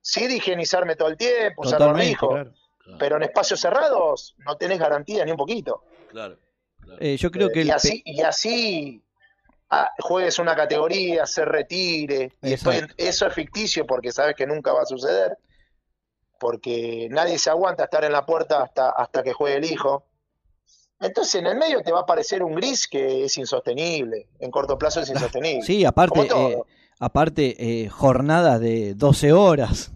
Sí 0.00 0.26
de 0.26 0.36
higienizarme 0.36 0.96
todo 0.96 1.08
el 1.08 1.16
tiempo, 1.16 1.62
usar 1.62 1.80
barbijo, 1.80 2.28
claro. 2.30 2.52
Claro, 2.78 2.98
pero 2.98 3.16
en 3.16 3.24
espacios 3.24 3.58
cerrados 3.60 4.36
no 4.46 4.56
tenés 4.56 4.78
garantía 4.78 5.24
ni 5.24 5.30
un 5.32 5.36
poquito. 5.36 5.82
claro, 6.10 6.36
claro. 6.80 6.98
Eh, 7.00 7.16
yo 7.16 7.30
creo 7.30 7.48
Eh, 7.48 7.52
que 7.52 7.60
el 7.62 7.66
y 7.66 7.70
así, 7.70 8.02
y 8.04 8.20
así 8.22 9.02
ah, 9.70 9.90
juegues 9.98 10.38
una 10.38 10.54
categoría, 10.54 11.26
se 11.26 11.44
retire, 11.44 12.32
y 12.42 12.50
después 12.50 12.86
eso 12.96 13.26
es 13.26 13.34
ficticio 13.34 13.84
porque 13.86 14.12
sabes 14.12 14.36
que 14.36 14.46
nunca 14.46 14.72
va 14.72 14.82
a 14.82 14.86
suceder, 14.86 15.36
porque 16.38 17.08
nadie 17.10 17.38
se 17.38 17.50
aguanta 17.50 17.84
estar 17.84 18.04
en 18.04 18.12
la 18.12 18.24
puerta 18.26 18.62
hasta, 18.62 18.90
hasta 18.90 19.22
que 19.22 19.32
juegue 19.32 19.56
el 19.56 19.64
hijo. 19.64 20.04
Entonces 21.00 21.34
en 21.36 21.46
el 21.46 21.56
medio 21.56 21.82
te 21.82 21.92
va 21.92 21.98
a 22.00 22.02
aparecer 22.02 22.42
un 22.42 22.54
gris 22.54 22.88
que 22.88 23.24
es 23.24 23.36
insostenible, 23.36 24.28
en 24.38 24.50
corto 24.50 24.78
plazo 24.78 25.00
es 25.00 25.08
insostenible. 25.10 25.62
sí, 25.66 25.84
aparte, 25.84 26.20
eh, 26.34 26.62
aparte 27.00 27.82
eh, 27.84 27.88
jornadas 27.88 28.60
de 28.60 28.94
12 28.94 29.32
horas. 29.32 29.90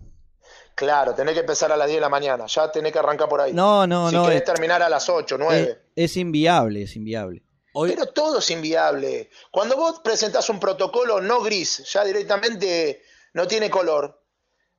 Claro, 0.74 1.14
tenés 1.14 1.34
que 1.34 1.40
empezar 1.40 1.70
a 1.72 1.76
las 1.76 1.88
10 1.88 1.98
de 1.98 2.00
la 2.00 2.08
mañana, 2.08 2.46
ya 2.46 2.70
tenés 2.72 2.92
que 2.92 2.98
arrancar 2.98 3.28
por 3.28 3.40
ahí. 3.40 3.52
No, 3.52 3.86
no, 3.86 4.08
si 4.08 4.14
no. 4.16 4.24
querés 4.24 4.38
Es, 4.40 4.44
terminar 4.44 4.82
a 4.82 4.88
las 4.88 5.08
8, 5.08 5.36
9. 5.38 5.60
es- 5.94 6.10
es 6.12 6.16
inviable, 6.16 6.82
es 6.82 6.96
inviable. 6.96 7.42
Hoy, 7.72 7.90
Pero 7.92 8.06
todo 8.06 8.38
es 8.38 8.50
inviable. 8.50 9.30
Cuando 9.52 9.76
vos 9.76 10.00
presentás 10.02 10.48
un 10.50 10.58
protocolo 10.58 11.20
no 11.20 11.40
gris, 11.40 11.84
ya 11.92 12.02
directamente 12.04 13.02
no 13.34 13.46
tiene 13.46 13.70
color, 13.70 14.22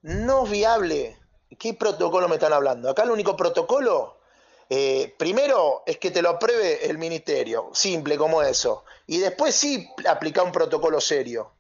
no 0.02 0.46
es 0.46 0.52
viable. 0.52 1.18
¿Qué 1.58 1.74
protocolo 1.74 2.28
me 2.28 2.36
están 2.36 2.54
hablando? 2.54 2.90
Acá 2.90 3.04
el 3.04 3.12
único 3.12 3.36
protocolo, 3.36 4.20
eh, 4.70 5.14
primero 5.18 5.84
es 5.86 5.98
que 5.98 6.12
te 6.12 6.22
lo 6.22 6.30
apruebe 6.30 6.86
el 6.86 6.98
ministerio, 6.98 7.70
simple 7.74 8.18
como 8.18 8.42
eso. 8.42 8.84
Y 9.08 9.18
después 9.20 9.56
sí 9.56 9.88
aplicar 10.08 10.46
un 10.46 10.52
protocolo 10.52 11.02
serio. 11.02 11.52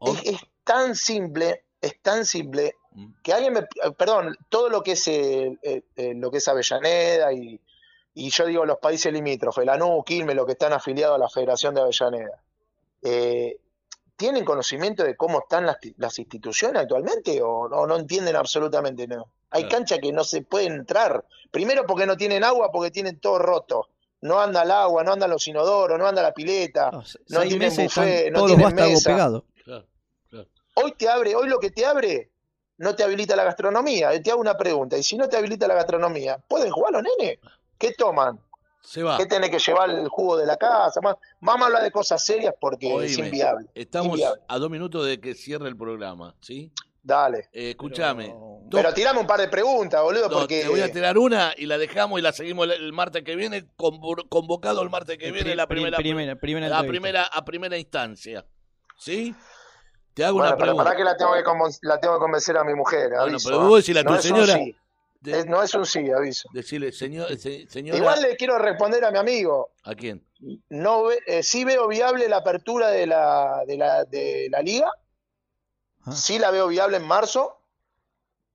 Es, 0.00 0.34
es 0.34 0.40
tan 0.64 0.94
simple, 0.94 1.64
es 1.80 2.00
tan 2.02 2.26
simple 2.26 2.74
Mm. 2.96 3.12
que 3.22 3.32
alguien 3.34 3.52
me, 3.52 3.60
eh, 3.60 3.92
perdón, 3.96 4.36
todo 4.48 4.70
lo 4.70 4.82
que 4.82 4.92
es 4.92 5.06
eh, 5.08 5.58
eh, 5.62 5.82
eh, 5.96 6.14
lo 6.16 6.30
que 6.30 6.38
es 6.38 6.48
Avellaneda 6.48 7.30
y, 7.32 7.60
y 8.14 8.30
yo 8.30 8.46
digo 8.46 8.64
los 8.64 8.78
países 8.78 9.12
limítrofes, 9.12 9.66
Lanús, 9.66 10.02
Quilmes, 10.04 10.34
los 10.34 10.46
que 10.46 10.52
están 10.52 10.72
afiliados 10.72 11.16
a 11.16 11.18
la 11.18 11.28
Federación 11.28 11.74
de 11.74 11.82
Avellaneda, 11.82 12.42
eh, 13.02 13.58
¿tienen 14.16 14.44
conocimiento 14.44 15.04
de 15.04 15.16
cómo 15.16 15.40
están 15.40 15.66
las, 15.66 15.76
las 15.98 16.18
instituciones 16.18 16.82
actualmente 16.82 17.40
o 17.42 17.68
no, 17.68 17.86
no 17.86 17.96
entienden 17.96 18.36
absolutamente 18.36 19.06
nada? 19.06 19.24
Hay 19.50 19.62
Claro. 19.64 19.76
canchas 19.78 19.98
que 20.00 20.12
no 20.12 20.24
se 20.24 20.42
pueden 20.42 20.72
entrar, 20.72 21.24
primero 21.50 21.86
porque 21.86 22.06
no 22.06 22.16
tienen 22.16 22.42
agua, 22.44 22.70
porque 22.72 22.90
tienen 22.90 23.20
todo 23.20 23.38
roto. 23.38 23.88
No 24.22 24.40
anda 24.40 24.62
el 24.62 24.70
agua, 24.70 25.04
no 25.04 25.12
andan 25.12 25.30
los 25.30 25.46
inodoros, 25.46 25.98
no 25.98 26.06
anda 26.06 26.22
la 26.22 26.32
pileta, 26.32 26.90
No, 26.90 27.02
no 27.28 27.40
tienen 27.42 27.74
buffet, 27.76 28.32
no 28.32 28.46
tienen 28.46 28.74
mesa. 28.74 29.10
pegados. 29.10 29.42
claro, 29.62 29.86
claro. 30.30 30.48
hoy 30.74 30.92
te 30.92 31.08
abre, 31.08 31.34
hoy 31.36 31.48
lo 31.48 31.58
que 31.58 31.70
te 31.70 31.84
abre 31.86 32.30
no 32.78 32.94
te 32.96 33.04
habilita 33.04 33.36
la 33.36 33.44
gastronomía. 33.44 34.20
Te 34.22 34.30
hago 34.30 34.40
una 34.40 34.56
pregunta, 34.56 34.96
y 34.98 35.02
si 35.02 35.16
no 35.16 35.28
te 35.28 35.36
habilita 35.36 35.68
la 35.68 35.74
gastronomía, 35.74 36.38
¿pueden 36.48 36.70
jugar 36.70 36.92
los 36.92 37.02
nenes? 37.02 37.38
¿Qué 37.78 37.92
toman? 37.92 38.40
Se 38.86 39.02
va. 39.02 39.18
¿Qué 39.18 39.26
tenés 39.26 39.50
que 39.50 39.58
llevar 39.58 39.90
el 39.90 40.08
jugo 40.08 40.36
de 40.36 40.46
la 40.46 40.56
casa? 40.56 41.00
Más- 41.00 41.16
Vamos 41.40 41.62
a 41.62 41.66
hablar 41.66 41.82
de 41.82 41.90
cosas 41.90 42.24
serias 42.24 42.54
porque 42.60 43.04
es 43.04 43.18
inviable. 43.18 43.66
Estamos 43.74 44.12
inviable. 44.18 44.42
a 44.48 44.58
dos 44.58 44.70
minutos 44.70 45.04
de 45.06 45.20
que 45.20 45.34
cierre 45.34 45.68
el 45.68 45.76
programa, 45.76 46.34
¿sí? 46.40 46.72
Dale. 47.02 47.48
Eh, 47.52 47.70
escúchame. 47.70 48.24
Pero- 48.26 48.58
dos- 48.64 48.80
Pero 48.82 48.94
tirame 48.94 49.20
un 49.20 49.26
par 49.26 49.40
de 49.40 49.48
preguntas, 49.48 50.02
boludo, 50.02 50.28
no, 50.28 50.38
porque 50.38 50.62
Te 50.62 50.68
voy 50.68 50.80
a 50.80 50.90
tirar 50.90 51.18
una 51.18 51.52
y 51.56 51.66
la 51.66 51.78
dejamos 51.78 52.18
y 52.18 52.22
la 52.22 52.32
seguimos 52.32 52.66
el, 52.66 52.72
el 52.72 52.92
martes 52.92 53.22
que 53.22 53.36
viene, 53.36 53.64
convo- 53.76 54.28
convocado 54.28 54.82
el 54.82 54.90
martes 54.90 55.16
que 55.18 55.30
viene 55.30 55.54
la 55.54 55.66
pri- 55.66 55.76
primera, 55.82 55.96
primera- 55.98 56.36
primera 56.36 56.68
la 56.68 56.82
primera 56.84 57.22
a 57.24 57.44
primera 57.44 57.76
instancia. 57.76 58.44
¿Sí? 58.98 59.34
Te 60.14 60.24
hago 60.24 60.38
Bueno, 60.38 60.48
una 60.48 60.56
pero 60.56 60.66
pregunta. 60.68 60.84
para 60.84 60.96
que 60.96 61.04
la 61.04 61.16
tengo 61.16 61.32
que, 61.34 61.42
la 61.82 62.00
tengo 62.00 62.14
que 62.14 62.20
convencer 62.20 62.56
a 62.56 62.64
mi 62.64 62.74
mujer. 62.74 63.08
Bueno, 63.10 63.22
aviso, 63.22 63.48
pero 63.50 63.68
vos 63.68 63.76
decile 63.78 64.00
a 64.00 64.04
tu 64.04 64.12
no 64.14 64.22
señora- 64.22 64.54
sí. 64.54 64.74
De- 65.26 65.40
Es- 65.40 65.46
no 65.46 65.60
es 65.62 65.74
un 65.74 65.84
sí, 65.84 66.08
aviso. 66.10 66.48
Decirle, 66.52 66.92
señor, 66.92 67.36
se- 67.36 67.66
señora, 67.68 67.98
Igual 67.98 68.22
le 68.22 68.36
quiero 68.36 68.58
responder 68.58 69.04
a 69.04 69.10
mi 69.10 69.18
amigo. 69.18 69.70
¿a 69.82 69.94
quién? 69.94 70.24
No 70.68 71.04
ve, 71.04 71.18
eh, 71.26 71.42
sí 71.42 71.64
veo 71.64 71.88
viable 71.88 72.28
la 72.28 72.36
apertura 72.38 72.88
de 72.88 73.06
la, 73.06 73.62
de 73.66 73.76
la, 73.76 74.04
de 74.04 74.46
la 74.50 74.60
liga. 74.62 74.90
Ah. 76.04 76.12
Sí 76.12 76.38
la 76.38 76.50
veo 76.52 76.68
viable 76.68 76.98
en 76.98 77.04
marzo, 77.06 77.58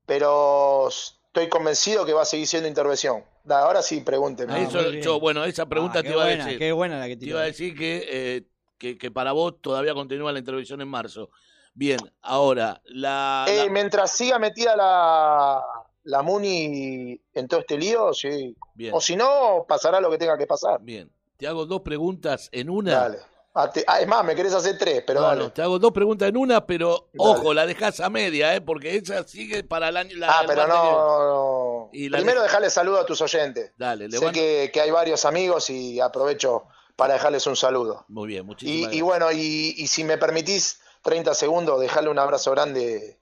pero 0.05 0.87
estoy 0.87 1.49
convencido 1.49 2.05
que 2.05 2.13
va 2.13 2.21
a 2.21 2.25
seguir 2.25 2.47
siendo 2.47 2.67
intervención. 2.67 3.23
Da, 3.43 3.59
Ahora 3.59 3.81
sí, 3.81 4.01
pregúnteme. 4.01 4.53
Ah, 4.53 4.59
Eso, 4.59 4.91
yo, 4.91 5.19
bueno, 5.19 5.43
esa 5.45 5.65
pregunta 5.65 5.99
Ah, 5.99 6.01
te 6.03 6.07
qué 6.09 6.13
iba 6.13 6.21
a 6.23 6.25
buena, 6.25 6.45
decir. 6.45 6.59
Qué 6.59 6.71
buena 6.71 6.99
la 6.99 7.07
que 7.07 7.17
Te 7.17 7.25
iba 7.25 7.41
a 7.41 7.45
decir 7.45 7.75
que, 7.77 8.05
eh, 8.07 8.43
que, 8.77 8.97
que 8.97 9.11
para 9.11 9.31
vos 9.31 9.61
todavía 9.61 9.93
continúa 9.93 10.31
la 10.31 10.39
intervención 10.39 10.79
en 10.81 10.87
marzo. 10.87 11.29
Bien, 11.73 11.99
ahora, 12.21 12.81
la, 12.85 13.45
Eh, 13.47 13.63
la- 13.65 13.69
mientras 13.71 14.11
siga 14.11 14.37
metida 14.39 14.75
la, 14.75 15.61
la 16.03 16.21
Muni 16.21 17.19
en 17.33 17.47
todo 17.47 17.59
este 17.61 17.77
lío, 17.77 18.13
sí. 18.13 18.55
bien, 18.75 18.93
O 18.93 19.01
si 19.01 19.15
no, 19.15 19.65
pasará 19.67 19.99
lo 20.01 20.09
que 20.09 20.17
tenga 20.17 20.37
que 20.37 20.47
pasar. 20.47 20.79
bien. 20.81 21.11
Te 21.37 21.47
hago 21.47 21.65
dos 21.65 21.81
preguntas 21.81 22.49
en 22.51 22.69
una. 22.69 22.93
Dale. 22.93 23.17
Ah, 23.53 23.69
te- 23.69 23.83
ah, 23.87 23.99
es 23.99 24.07
más, 24.07 24.23
me 24.23 24.33
querés 24.35 24.53
hacer 24.53 24.77
tres, 24.77 25.03
pero 25.05 25.21
dale. 25.21 25.49
te 25.49 25.61
hago 25.61 25.77
dos 25.79 25.91
preguntas 25.91 26.29
en 26.29 26.37
una, 26.37 26.65
pero 26.65 27.09
Dale. 27.13 27.31
ojo, 27.31 27.53
la 27.53 27.65
dejas 27.65 27.99
a 27.99 28.09
media, 28.09 28.55
¿eh? 28.55 28.61
Porque 28.61 28.95
esa 28.95 29.27
sigue 29.27 29.63
para 29.63 29.89
el 29.89 29.97
año. 29.97 30.15
la- 30.17 30.39
ah, 30.39 30.43
pero 30.47 30.67
no, 30.67 31.19
no. 31.29 31.89
Y 31.91 32.07
la 32.09 32.17
Primero 32.19 32.39
de- 32.41 32.45
dejarle 32.47 32.69
saludo 32.69 32.99
a 32.99 33.05
tus 33.05 33.19
oyentes. 33.21 33.73
Dale, 33.77 34.07
le 34.07 34.17
Sé 34.19 34.23
van- 34.25 34.33
que, 34.33 34.69
que 34.73 34.79
hay 34.81 34.91
varios 34.91 35.25
amigos 35.25 35.69
y 35.69 35.99
aprovecho 35.99 36.63
para 36.95 37.15
dejarles 37.15 37.45
un 37.47 37.55
saludo. 37.57 38.05
Muy 38.07 38.27
bien, 38.27 38.43
Y, 38.43 38.45
muchísimas 38.45 38.93
y 38.93 39.01
bueno, 39.01 39.31
y, 39.31 39.73
y 39.77 39.87
si 39.87 40.03
me 40.05 40.17
permitís 40.17 40.79
30 41.01 41.33
segundos, 41.33 41.81
dejarle 41.81 42.09
un 42.11 42.19
abrazo 42.19 42.51
grande, 42.51 43.19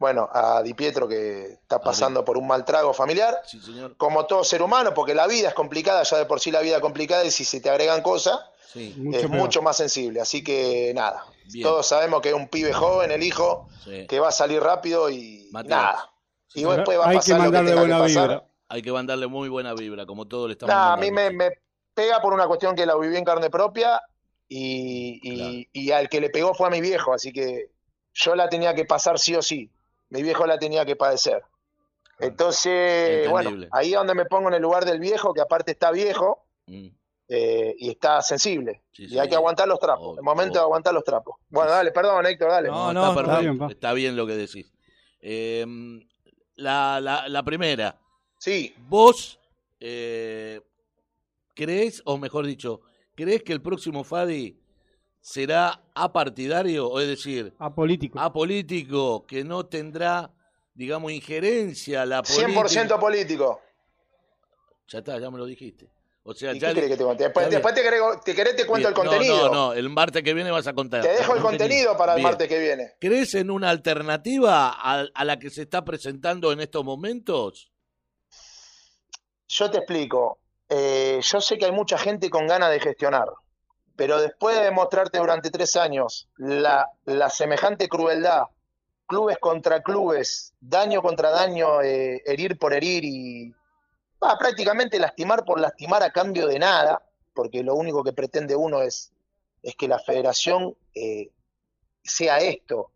bueno, 0.00 0.28
a 0.32 0.62
Di 0.62 0.72
Pietro 0.74 1.06
que 1.06 1.44
está 1.52 1.78
pasando 1.80 2.24
por 2.24 2.36
un 2.38 2.46
mal 2.46 2.64
trago 2.64 2.92
familiar, 2.94 3.40
Sí, 3.44 3.60
señor. 3.60 3.96
como 3.98 4.24
todo 4.26 4.42
ser 4.42 4.62
humano, 4.62 4.94
porque 4.94 5.14
la 5.14 5.26
vida 5.26 5.48
es 5.48 5.54
complicada, 5.54 6.02
ya 6.02 6.16
de 6.16 6.24
por 6.24 6.40
sí 6.40 6.50
la 6.50 6.60
vida 6.62 6.76
es 6.76 6.82
complicada 6.82 7.22
y 7.24 7.30
si 7.30 7.44
se 7.44 7.60
te 7.60 7.70
agregan 7.70 8.02
cosas, 8.02 8.40
Sí, 8.72 8.94
Mucho 8.98 9.18
es 9.18 9.26
peor. 9.26 9.36
mucho 9.36 9.62
más 9.62 9.76
sensible. 9.76 10.20
Así 10.20 10.42
que 10.44 10.92
nada, 10.94 11.24
Bien. 11.52 11.64
todos 11.66 11.84
sabemos 11.86 12.20
que 12.22 12.28
es 12.30 12.34
un 12.34 12.46
pibe 12.48 12.72
joven, 12.72 13.10
el 13.10 13.22
hijo, 13.22 13.68
sí. 13.84 14.06
que 14.06 14.20
va 14.20 14.28
a 14.28 14.32
salir 14.32 14.62
rápido 14.62 15.10
y 15.10 15.50
nada. 15.52 16.08
Y 16.54 16.60
Pero 16.62 16.76
después 16.76 16.98
va 16.98 17.04
a 17.04 17.08
hay 17.08 17.18
que 17.18 17.32
pasar 17.32 17.40
lo 17.50 17.50
que 17.64 17.74
buena 17.74 17.98
pasar. 17.98 18.28
vibra. 18.28 18.44
Hay 18.68 18.82
que 18.82 18.92
mandarle 18.92 19.26
muy 19.26 19.48
buena 19.48 19.74
vibra, 19.74 20.06
como 20.06 20.26
todo 20.28 20.46
le 20.46 20.52
estamos 20.52 20.72
Nah, 20.74 20.92
a 20.92 20.96
mí 20.96 21.10
me, 21.10 21.30
me 21.30 21.50
pega 21.92 22.22
por 22.22 22.32
una 22.32 22.46
cuestión 22.46 22.74
que 22.76 22.86
la 22.86 22.96
viví 22.96 23.16
en 23.16 23.24
carne 23.24 23.50
propia 23.50 24.00
y, 24.48 25.18
y- 25.22 25.36
Claro. 25.36 25.52
y 25.72 25.90
al 25.90 26.08
que 26.08 26.20
le 26.20 26.30
pegó 26.30 26.54
fue 26.54 26.68
a 26.68 26.70
mi 26.70 26.80
viejo, 26.80 27.12
así 27.12 27.32
que 27.32 27.70
yo 28.14 28.34
la 28.36 28.48
tenía 28.48 28.72
que 28.74 28.84
pasar 28.84 29.18
sí 29.18 29.34
o 29.34 29.42
sí. 29.42 29.68
Mi 30.10 30.22
viejo 30.22 30.46
la 30.46 30.58
tenía 30.58 30.84
que 30.84 30.96
padecer. 30.96 31.42
Entonces, 32.18 33.28
bueno, 33.30 33.66
ahí 33.72 33.88
es 33.92 33.94
donde 33.94 34.14
me 34.14 34.26
pongo 34.26 34.48
en 34.48 34.54
el 34.54 34.62
lugar 34.62 34.84
del 34.84 35.00
viejo, 35.00 35.32
que 35.32 35.40
aparte 35.40 35.72
está 35.72 35.90
viejo 35.90 36.44
Mm, 36.66 36.88
eh, 37.28 37.74
y 37.78 37.90
está 37.90 38.20
sensible. 38.22 38.82
sí, 38.92 39.04
y 39.04 39.08
sí. 39.08 39.18
hay 39.18 39.28
que 39.28 39.34
aguantar 39.34 39.66
los 39.66 39.80
trapos. 39.80 40.04
Obvio, 40.06 40.18
el 40.20 40.24
momento 40.24 40.54
de 40.54 40.60
aguantar 40.60 40.92
los 40.94 41.02
trapos. 41.02 41.36
Bueno, 41.48 41.70
dale, 41.70 41.90
perdón, 41.90 42.26
Héctor, 42.26 42.50
dale. 42.50 42.68
No, 42.68 42.92
No, 42.92 43.00
no, 43.00 43.08
está 43.10 43.20
está 43.22 43.40
bien. 43.40 43.70
Está 43.70 43.92
bien 43.92 44.16
lo 44.16 44.26
que 44.26 44.36
decís. 44.36 44.72
Eh, 45.20 45.66
la, 46.56 47.00
la, 47.00 47.28
la 47.28 47.42
primera, 47.42 47.98
Sí, 48.38 48.74
vos 48.88 49.38
eh, 49.80 50.60
crees, 51.54 52.02
o 52.04 52.16
mejor 52.18 52.46
dicho, 52.46 52.82
crees 53.16 53.42
que 53.42 53.52
el 53.52 53.60
próximo 53.62 54.04
Fadi 54.04 54.59
será 55.20 55.80
apartidario, 55.94 56.88
o 56.88 57.00
es 57.00 57.08
decir, 57.08 57.54
Apolítico. 57.58 58.18
apolítico, 58.18 59.26
que 59.26 59.44
no 59.44 59.66
tendrá, 59.66 60.30
digamos, 60.74 61.12
injerencia 61.12 62.02
a 62.02 62.06
la 62.06 62.22
política? 62.22 62.86
100% 62.86 62.98
político. 63.00 63.60
Ya 64.88 64.98
está, 64.98 65.18
ya 65.18 65.30
me 65.30 65.38
lo 65.38 65.46
dijiste. 65.46 65.88
O 66.22 66.34
sea, 66.34 66.52
¿Y 66.52 66.60
ya 66.60 66.68
qué 66.68 66.74
querés 66.74 66.90
que 66.90 66.96
te 66.98 67.04
cuente? 67.04 67.24
Después, 67.24 67.48
te, 67.74 67.82
querés, 67.82 68.00
te 68.24 68.34
querés 68.34 68.56
te 68.56 68.66
cuento 68.66 68.88
el 68.88 68.94
Bien, 68.94 69.04
no, 69.06 69.10
contenido. 69.10 69.48
No, 69.48 69.54
no, 69.54 69.72
el 69.72 69.88
martes 69.88 70.22
que 70.22 70.34
viene 70.34 70.50
vas 70.50 70.66
a 70.66 70.74
contar. 70.74 71.02
Te 71.02 71.08
dejo 71.08 71.34
el 71.34 71.40
contenido 71.40 71.96
para 71.96 72.12
el 72.12 72.16
Bien. 72.16 72.28
martes 72.28 72.46
que 72.48 72.58
viene. 72.58 72.92
¿Crees 73.00 73.34
en 73.34 73.50
una 73.50 73.70
alternativa 73.70 74.68
a, 74.68 75.06
a 75.14 75.24
la 75.24 75.38
que 75.38 75.48
se 75.50 75.62
está 75.62 75.82
presentando 75.84 76.52
en 76.52 76.60
estos 76.60 76.84
momentos? 76.84 77.70
Yo 79.48 79.70
te 79.70 79.78
explico. 79.78 80.38
Eh, 80.68 81.20
yo 81.22 81.40
sé 81.40 81.58
que 81.58 81.64
hay 81.64 81.72
mucha 81.72 81.98
gente 81.98 82.30
con 82.30 82.46
ganas 82.46 82.70
de 82.70 82.80
gestionar, 82.80 83.26
pero 84.00 84.18
después 84.18 84.56
de 84.56 84.64
demostrarte 84.64 85.18
durante 85.18 85.50
tres 85.50 85.76
años 85.76 86.26
la, 86.38 86.88
semejante 87.28 87.86
crueldad, 87.86 88.44
clubes 89.06 89.36
contra 89.36 89.82
clubes, 89.82 90.54
daño 90.58 91.02
contra 91.02 91.28
daño, 91.28 91.82
eh, 91.82 92.22
herir 92.24 92.58
por 92.58 92.72
herir 92.72 93.04
y 93.04 93.54
prácticamente 94.18 94.98
lastimar 94.98 95.44
por 95.44 95.60
lastimar 95.60 96.02
a 96.02 96.12
cambio 96.12 96.46
de 96.46 96.58
nada, 96.58 97.02
porque 97.34 97.62
lo 97.62 97.74
único 97.74 98.02
que 98.02 98.14
pretende 98.14 98.56
uno 98.56 98.80
es, 98.80 99.12
es 99.62 99.76
que 99.76 99.86
la 99.86 99.98
federación 99.98 100.74
eh, 100.94 101.30
sea 102.02 102.38
esto, 102.38 102.92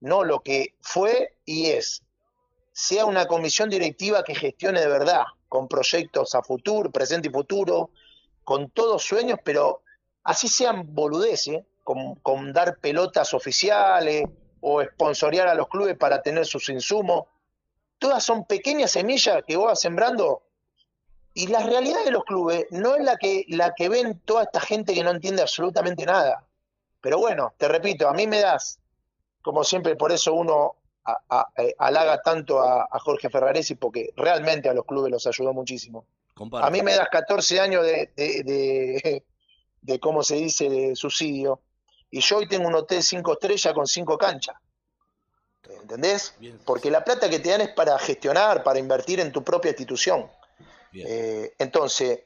no 0.00 0.24
lo 0.24 0.40
que 0.40 0.74
fue 0.80 1.36
y 1.44 1.66
es. 1.66 2.02
Sea 2.72 3.04
una 3.04 3.26
comisión 3.26 3.68
directiva 3.68 4.24
que 4.24 4.34
gestione 4.34 4.80
de 4.80 4.88
verdad, 4.88 5.24
con 5.50 5.68
proyectos 5.68 6.34
a 6.34 6.42
futuro, 6.42 6.90
presente 6.90 7.28
y 7.28 7.30
futuro, 7.30 7.90
con 8.42 8.70
todos 8.70 9.02
sueños, 9.02 9.38
pero 9.44 9.82
así 10.26 10.48
sean 10.48 10.94
boludeces, 10.94 11.64
con, 11.84 12.16
con 12.16 12.52
dar 12.52 12.78
pelotas 12.78 13.32
oficiales 13.34 14.24
o 14.60 14.80
esponsorear 14.82 15.48
a 15.48 15.54
los 15.54 15.68
clubes 15.68 15.96
para 15.96 16.20
tener 16.22 16.44
sus 16.46 16.68
insumos. 16.68 17.24
Todas 17.98 18.22
son 18.24 18.44
pequeñas 18.44 18.90
semillas 18.90 19.42
que 19.46 19.56
vos 19.56 19.66
vas 19.66 19.80
sembrando 19.80 20.42
y 21.32 21.46
la 21.48 21.60
realidad 21.60 22.04
de 22.04 22.10
los 22.10 22.24
clubes 22.24 22.66
no 22.70 22.96
es 22.96 23.04
la 23.04 23.16
que, 23.16 23.44
la 23.48 23.74
que 23.74 23.88
ven 23.88 24.20
toda 24.24 24.42
esta 24.44 24.60
gente 24.60 24.94
que 24.94 25.04
no 25.04 25.10
entiende 25.10 25.42
absolutamente 25.42 26.04
nada. 26.04 26.44
Pero 27.00 27.18
bueno, 27.18 27.54
te 27.56 27.68
repito, 27.68 28.08
a 28.08 28.12
mí 28.14 28.26
me 28.26 28.40
das, 28.40 28.80
como 29.42 29.62
siempre, 29.62 29.96
por 29.96 30.10
eso 30.12 30.34
uno 30.34 30.74
a- 31.04 31.20
a- 31.30 31.46
halaga 31.78 32.20
tanto 32.22 32.60
a, 32.60 32.88
a 32.90 32.98
Jorge 32.98 33.30
Ferraresi, 33.30 33.76
porque 33.76 34.10
realmente 34.16 34.68
a 34.68 34.74
los 34.74 34.84
clubes 34.86 35.12
los 35.12 35.26
ayudó 35.26 35.52
muchísimo. 35.52 36.04
Comparto. 36.34 36.66
A 36.66 36.70
mí 36.70 36.82
me 36.82 36.96
das 36.96 37.08
14 37.10 37.60
años 37.60 37.84
de, 37.84 38.10
de, 38.16 38.42
de, 38.42 39.24
de, 39.86 40.00
¿cómo 40.00 40.22
se 40.22 40.34
dice?, 40.34 40.68
de 40.68 40.96
subsidio, 40.96 41.60
y 42.10 42.20
yo 42.20 42.38
hoy 42.38 42.48
tengo 42.48 42.68
un 42.68 42.74
hotel 42.74 43.02
cinco 43.02 43.32
estrellas 43.32 43.72
con 43.72 43.86
cinco 43.86 44.18
canchas. 44.18 44.56
¿Entendés? 45.68 46.34
Bien. 46.38 46.58
Porque 46.64 46.90
la 46.90 47.02
plata 47.02 47.28
que 47.28 47.40
te 47.40 47.50
dan 47.50 47.60
es 47.60 47.70
para 47.70 47.98
gestionar, 47.98 48.62
para 48.62 48.78
invertir 48.78 49.20
en 49.20 49.32
tu 49.32 49.42
propia 49.42 49.70
institución. 49.70 50.30
Eh, 50.92 51.54
entonces, 51.58 52.20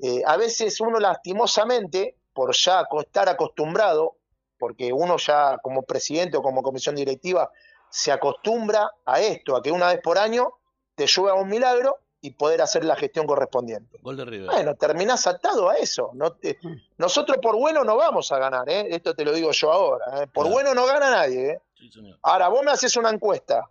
eh, 0.00 0.22
a 0.24 0.36
veces 0.36 0.80
uno 0.80 0.98
lastimosamente, 0.98 2.16
por 2.32 2.54
ya 2.54 2.86
estar 3.00 3.28
acostumbrado, 3.28 4.16
porque 4.58 4.92
uno 4.92 5.16
ya 5.16 5.58
como 5.58 5.82
presidente 5.82 6.36
o 6.36 6.42
como 6.42 6.62
comisión 6.62 6.94
directiva 6.94 7.50
se 7.90 8.12
acostumbra 8.12 8.90
a 9.04 9.20
esto, 9.20 9.56
a 9.56 9.62
que 9.62 9.72
una 9.72 9.88
vez 9.88 10.00
por 10.02 10.18
año 10.18 10.54
te 10.94 11.06
llueva 11.06 11.34
un 11.34 11.48
milagro 11.48 11.98
y 12.20 12.30
poder 12.32 12.60
hacer 12.62 12.84
la 12.84 12.96
gestión 12.96 13.26
correspondiente. 13.26 13.98
Gol 14.02 14.16
de 14.16 14.24
River. 14.24 14.50
Bueno, 14.50 14.74
terminás 14.74 15.26
atado 15.26 15.68
a 15.70 15.76
eso. 15.76 16.10
No 16.14 16.32
te- 16.32 16.58
nosotros 16.96 17.38
por 17.40 17.56
bueno 17.56 17.84
no 17.84 17.96
vamos 17.96 18.32
a 18.32 18.38
ganar, 18.38 18.68
¿eh? 18.68 18.86
esto 18.90 19.14
te 19.14 19.24
lo 19.24 19.32
digo 19.32 19.52
yo 19.52 19.70
ahora. 19.72 20.22
¿eh? 20.22 20.26
Por 20.26 20.44
Claro. 20.44 20.50
bueno 20.50 20.74
no 20.74 20.86
gana 20.86 21.10
nadie. 21.10 21.50
¿eh? 21.52 21.60
Sí, 21.78 21.90
señor. 21.92 22.18
Ahora, 22.22 22.48
vos 22.48 22.64
me 22.64 22.72
haces 22.72 22.96
una 22.96 23.10
encuesta 23.10 23.68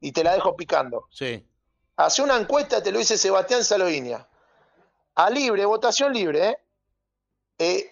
y 0.00 0.12
te 0.12 0.24
la 0.24 0.32
dejo 0.34 0.56
picando. 0.56 1.06
Sí. 1.10 1.46
Hace 1.96 2.22
una 2.22 2.36
encuesta, 2.38 2.82
te 2.82 2.90
lo 2.90 2.98
dice 2.98 3.18
Sebastián 3.18 3.62
Saloviña. 3.64 4.26
A 5.16 5.30
libre, 5.30 5.64
votación 5.66 6.12
libre, 6.12 6.48
¿eh? 6.48 6.58
Eh, 7.58 7.90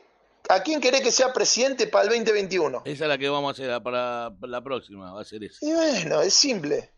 ¿A 0.49 0.61
quién 0.62 0.80
querés 0.80 1.03
que 1.03 1.12
sea 1.12 1.32
presidente 1.32 1.86
para 1.86 2.05
el 2.05 2.09
2021? 2.11 2.82
Esa 2.84 3.05
es 3.05 3.09
la 3.09 3.16
que 3.16 3.28
vamos 3.28 3.51
a 3.51 3.53
hacer 3.53 3.82
para 3.82 4.32
para 4.40 4.51
la 4.51 4.61
próxima, 4.61 5.12
va 5.12 5.20
a 5.20 5.24
ser 5.24 5.45
esa. 5.45 5.64
Y 5.64 5.72
bueno, 5.72 6.20
es 6.20 6.34
simple. 6.34 6.90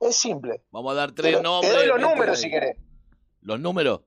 Es 0.00 0.16
simple. 0.16 0.62
Vamos 0.70 0.92
a 0.92 0.94
dar 0.96 1.12
tres 1.12 1.32
lo- 1.32 1.38
te 1.38 1.42
nombres. 1.44 1.74
doy 1.74 1.86
los 1.86 2.00
números 2.00 2.36
ahí. 2.38 2.42
si 2.44 2.50
querés. 2.50 2.76
¿Los 3.40 3.60
números? 3.60 4.00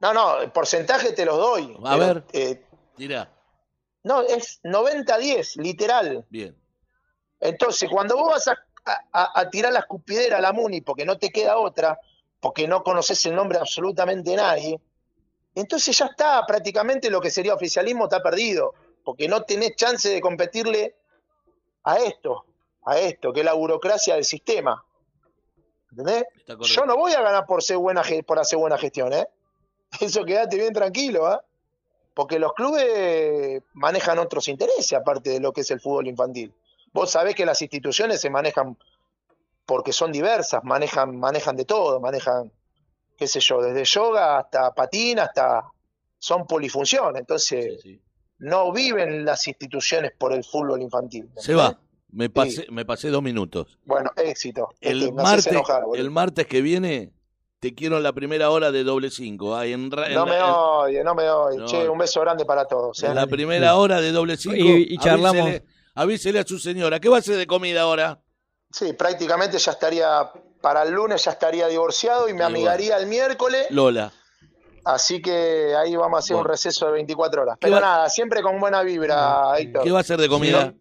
No, 0.00 0.12
no, 0.12 0.40
el 0.40 0.50
porcentaje 0.50 1.12
te 1.12 1.24
los 1.24 1.36
doy. 1.36 1.76
A 1.84 1.92
pero, 1.96 2.06
ver. 2.14 2.24
eh, 2.32 2.64
Tira. 2.96 3.32
no, 4.04 4.22
es 4.22 4.60
90-10, 4.64 5.56
literal. 5.56 6.26
Bien. 6.28 6.56
Entonces, 7.40 7.88
cuando 7.90 8.16
vos 8.16 8.30
vas 8.30 8.48
a, 8.48 8.58
a- 9.12 9.40
a 9.40 9.50
tirar 9.50 9.72
la 9.72 9.80
escupidera 9.80 10.38
a 10.38 10.40
la 10.40 10.52
Muni 10.52 10.80
porque 10.80 11.04
no 11.04 11.18
te 11.18 11.30
queda 11.30 11.56
otra, 11.58 11.98
porque 12.40 12.66
no 12.68 12.82
conoces 12.82 13.24
el 13.26 13.34
nombre 13.34 13.58
de 13.58 13.62
absolutamente 13.62 14.34
nadie, 14.36 14.80
entonces 15.54 15.96
ya 15.96 16.06
está, 16.06 16.44
prácticamente 16.46 17.10
lo 17.10 17.20
que 17.20 17.30
sería 17.30 17.54
oficialismo 17.54 18.04
está 18.04 18.22
perdido, 18.22 18.74
porque 19.04 19.28
no 19.28 19.42
tenés 19.44 19.76
chance 19.76 20.08
de 20.08 20.20
competirle 20.20 20.96
a 21.84 21.96
esto, 21.98 22.44
a 22.84 22.98
esto, 22.98 23.32
que 23.32 23.40
es 23.40 23.46
la 23.46 23.52
burocracia 23.52 24.14
del 24.14 24.24
sistema. 24.24 24.84
¿Entendés? 25.92 26.24
Yo 26.62 26.86
no 26.86 26.96
voy 26.96 27.12
a 27.12 27.20
ganar 27.20 27.46
por 27.46 27.62
ser 27.62 27.76
buena 27.76 28.02
por 28.26 28.38
hacer 28.38 28.58
buena 28.58 28.78
gestión, 28.78 29.12
¿eh? 29.12 29.26
Eso 30.00 30.24
quédate 30.24 30.56
bien 30.56 30.72
tranquilo, 30.72 31.32
¿eh? 31.32 31.38
Porque 32.14 32.38
los 32.38 32.52
clubes 32.54 33.62
manejan 33.74 34.18
otros 34.18 34.48
intereses 34.48 34.92
aparte 34.92 35.30
de 35.30 35.40
lo 35.40 35.52
que 35.52 35.62
es 35.62 35.70
el 35.70 35.80
fútbol 35.80 36.08
infantil. 36.08 36.52
Vos 36.92 37.10
sabés 37.10 37.34
que 37.34 37.46
las 37.46 37.60
instituciones 37.62 38.20
se 38.20 38.28
manejan 38.28 38.76
porque 39.64 39.92
son 39.92 40.12
diversas, 40.12 40.62
manejan 40.64 41.16
manejan 41.16 41.56
de 41.56 41.64
todo, 41.64 42.00
manejan 42.00 42.50
qué 43.16 43.26
sé 43.26 43.40
yo, 43.40 43.62
desde 43.62 43.84
yoga 43.84 44.38
hasta 44.38 44.74
patina, 44.74 45.24
hasta 45.24 45.64
son 46.18 46.46
polifunción, 46.46 47.16
entonces 47.16 47.80
Sí, 47.82 47.92
sí. 47.94 48.00
no 48.38 48.72
viven 48.72 49.24
las 49.24 49.46
instituciones 49.46 50.12
por 50.18 50.32
el 50.32 50.44
fútbol 50.44 50.82
infantil. 50.82 51.30
Se 51.36 51.54
va. 51.54 51.78
Me 52.12 52.28
pasé, 52.30 52.66
me 52.70 52.84
pasé 52.84 53.08
dos 53.08 53.22
minutos. 53.22 53.78
Bueno, 53.84 54.10
éxito. 54.16 54.68
El 54.80 55.02
Este, 55.02 55.12
martes, 55.12 55.46
enojar, 55.48 55.82
el 55.94 56.10
martes 56.10 56.46
que 56.46 56.60
viene 56.60 57.12
te 57.58 57.74
quiero 57.74 57.96
en 57.96 58.02
la 58.02 58.12
primera 58.12 58.50
hora 58.50 58.70
de 58.70 58.84
doble 58.84 59.10
cinco. 59.10 59.60
en, 59.62 59.70
en 59.84 59.88
No 60.14 60.26
me 60.26 60.36
en- 60.36 60.42
odie, 60.44 61.04
no 61.04 61.14
me. 61.14 61.24
No. 61.24 61.64
Che, 61.66 61.88
un 61.88 61.96
beso 61.98 62.20
grande 62.20 62.44
para 62.44 62.66
todos. 62.66 63.02
¿eh? 63.02 63.06
en 63.06 63.14
la 63.14 63.26
primera 63.26 63.76
hora 63.76 64.00
de 64.00 64.12
doble 64.12 64.36
cinco. 64.36 64.56
Y- 64.56 64.88
y 64.90 64.98
charlamos. 64.98 65.40
Avísele, 65.40 65.64
avísele 65.94 66.38
a 66.40 66.44
su 66.44 66.58
señora. 66.58 67.00
¿Qué 67.00 67.08
va 67.08 67.16
a 67.16 67.20
hacer 67.20 67.36
de 67.36 67.46
comida 67.46 67.82
ahora? 67.82 68.20
Sí, 68.70 68.92
prácticamente 68.94 69.58
ya 69.58 69.72
estaría, 69.72 70.30
para 70.60 70.82
el 70.82 70.92
lunes 70.92 71.24
ya 71.24 71.30
estaría 71.32 71.66
divorciado 71.68 72.28
y 72.28 72.34
me 72.34 72.44
amigaría 72.44 72.96
el 72.98 73.06
miércoles, 73.06 73.66
Lola. 73.70 74.12
así 74.84 75.20
que 75.22 75.74
ahí 75.76 75.94
vamos 75.94 76.16
a 76.16 76.18
hacer 76.20 76.36
un 76.36 76.44
receso 76.44 76.86
de 76.86 76.92
24 76.92 77.42
horas. 77.42 77.54
¿Qué 77.60 77.66
Pero 77.68 77.74
va- 77.76 77.80
nada, 77.80 78.08
siempre 78.08 78.42
con 78.42 78.58
buena 78.58 78.82
vibra, 78.82 79.52
Héctor. 79.58 79.82
¿Qué 79.84 79.90
va 79.92 79.98
a 79.98 80.00
hacer 80.00 80.18
de 80.20 80.28
comida? 80.28 80.74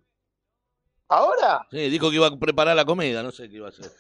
¿Ahora? 1.12 1.68
Sí, 1.70 1.89
dijo 1.89 2.09
que 2.09 2.16
iba 2.16 2.28
a 2.28 2.36
preparar 2.38 2.76
la 2.76 2.86
comida. 2.86 3.22
No 3.22 3.32
sé 3.32 3.49
qué 3.49 3.57
iba 3.57 3.68
a 3.68 3.70
hacer. 3.70 3.91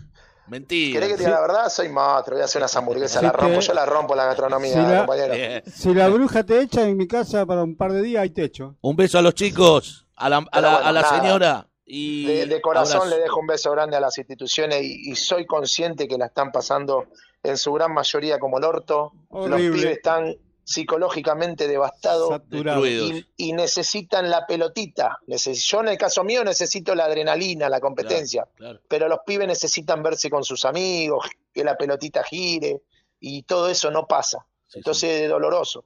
Mentira. 0.47 0.93
¿Querés 0.99 1.09
que 1.09 1.17
te 1.17 1.23
diga 1.25 1.35
la 1.35 1.41
verdad? 1.41 1.69
Soy 1.69 1.89
monstruo, 1.89 2.35
voy 2.35 2.41
a 2.41 2.45
hacer 2.45 2.61
unas 2.61 2.75
hamburguesas, 2.75 3.19
Sí, 3.19 3.25
la 3.25 3.31
rompo, 3.31 3.59
yo 3.59 3.73
la 3.73 3.85
rompo 3.85 4.15
la 4.15 4.25
gastronomía, 4.25 4.75
la- 4.81 4.97
compañero. 5.05 5.63
Si 5.73 5.93
la 5.93 6.07
bruja 6.09 6.43
te 6.43 6.61
echa 6.61 6.87
en 6.87 6.97
mi 6.97 7.07
casa 7.07 7.45
para 7.45 7.63
un 7.63 7.75
par 7.75 7.91
de 7.93 8.01
días, 8.01 8.23
hay 8.23 8.29
techo. 8.31 8.75
Un 8.81 8.95
beso 8.95 9.17
a 9.17 9.21
los 9.21 9.33
chicos, 9.35 10.07
a 10.15 10.29
la, 10.29 10.37
a 10.51 10.61
la, 10.61 10.69
bueno, 10.71 10.87
a 10.87 10.91
la 10.91 11.03
señora. 11.09 11.67
Y 11.85 12.25
De, 12.25 12.45
de 12.47 12.61
corazón 12.61 12.97
abrazo. 13.01 13.15
le 13.17 13.21
dejo 13.21 13.39
un 13.41 13.47
beso 13.47 13.71
grande 13.71 13.97
a 13.97 13.99
las 13.99 14.17
instituciones 14.17 14.81
y, 14.81 15.11
y 15.11 15.15
soy 15.15 15.45
consciente 15.45 16.07
que 16.07 16.17
la 16.17 16.27
están 16.27 16.51
pasando 16.51 17.07
en 17.43 17.57
su 17.57 17.73
gran 17.73 17.93
mayoría 17.93 18.39
como 18.39 18.57
el 18.57 18.63
orto. 18.63 19.11
Los 19.31 19.59
pibes 19.59 19.83
están 19.85 20.33
psicológicamente. 20.71 21.67
Destruidos. 21.67 23.11
y, 23.11 23.27
y 23.37 23.53
necesitan 23.53 24.29
la 24.29 24.45
pelotita. 24.45 25.19
Yo 25.27 25.79
en 25.81 25.87
el 25.89 25.97
caso 25.97 26.23
mío 26.23 26.43
necesito 26.43 26.95
la 26.95 27.05
adrenalina, 27.05 27.69
la 27.69 27.79
competencia, 27.79 28.47
Claro. 28.55 28.79
pero 28.87 29.07
los 29.07 29.19
pibes 29.25 29.47
necesitan 29.47 30.01
verse 30.03 30.29
con 30.29 30.43
sus 30.43 30.65
amigos, 30.65 31.25
que 31.53 31.63
la 31.63 31.77
pelotita 31.77 32.23
gire 32.23 32.81
y 33.19 33.43
todo 33.43 33.69
eso 33.69 33.91
no 33.91 34.07
pasa. 34.07 34.45
Sí, 34.67 34.79
Entonces 34.79 35.21
es 35.23 35.29
doloroso. 35.29 35.85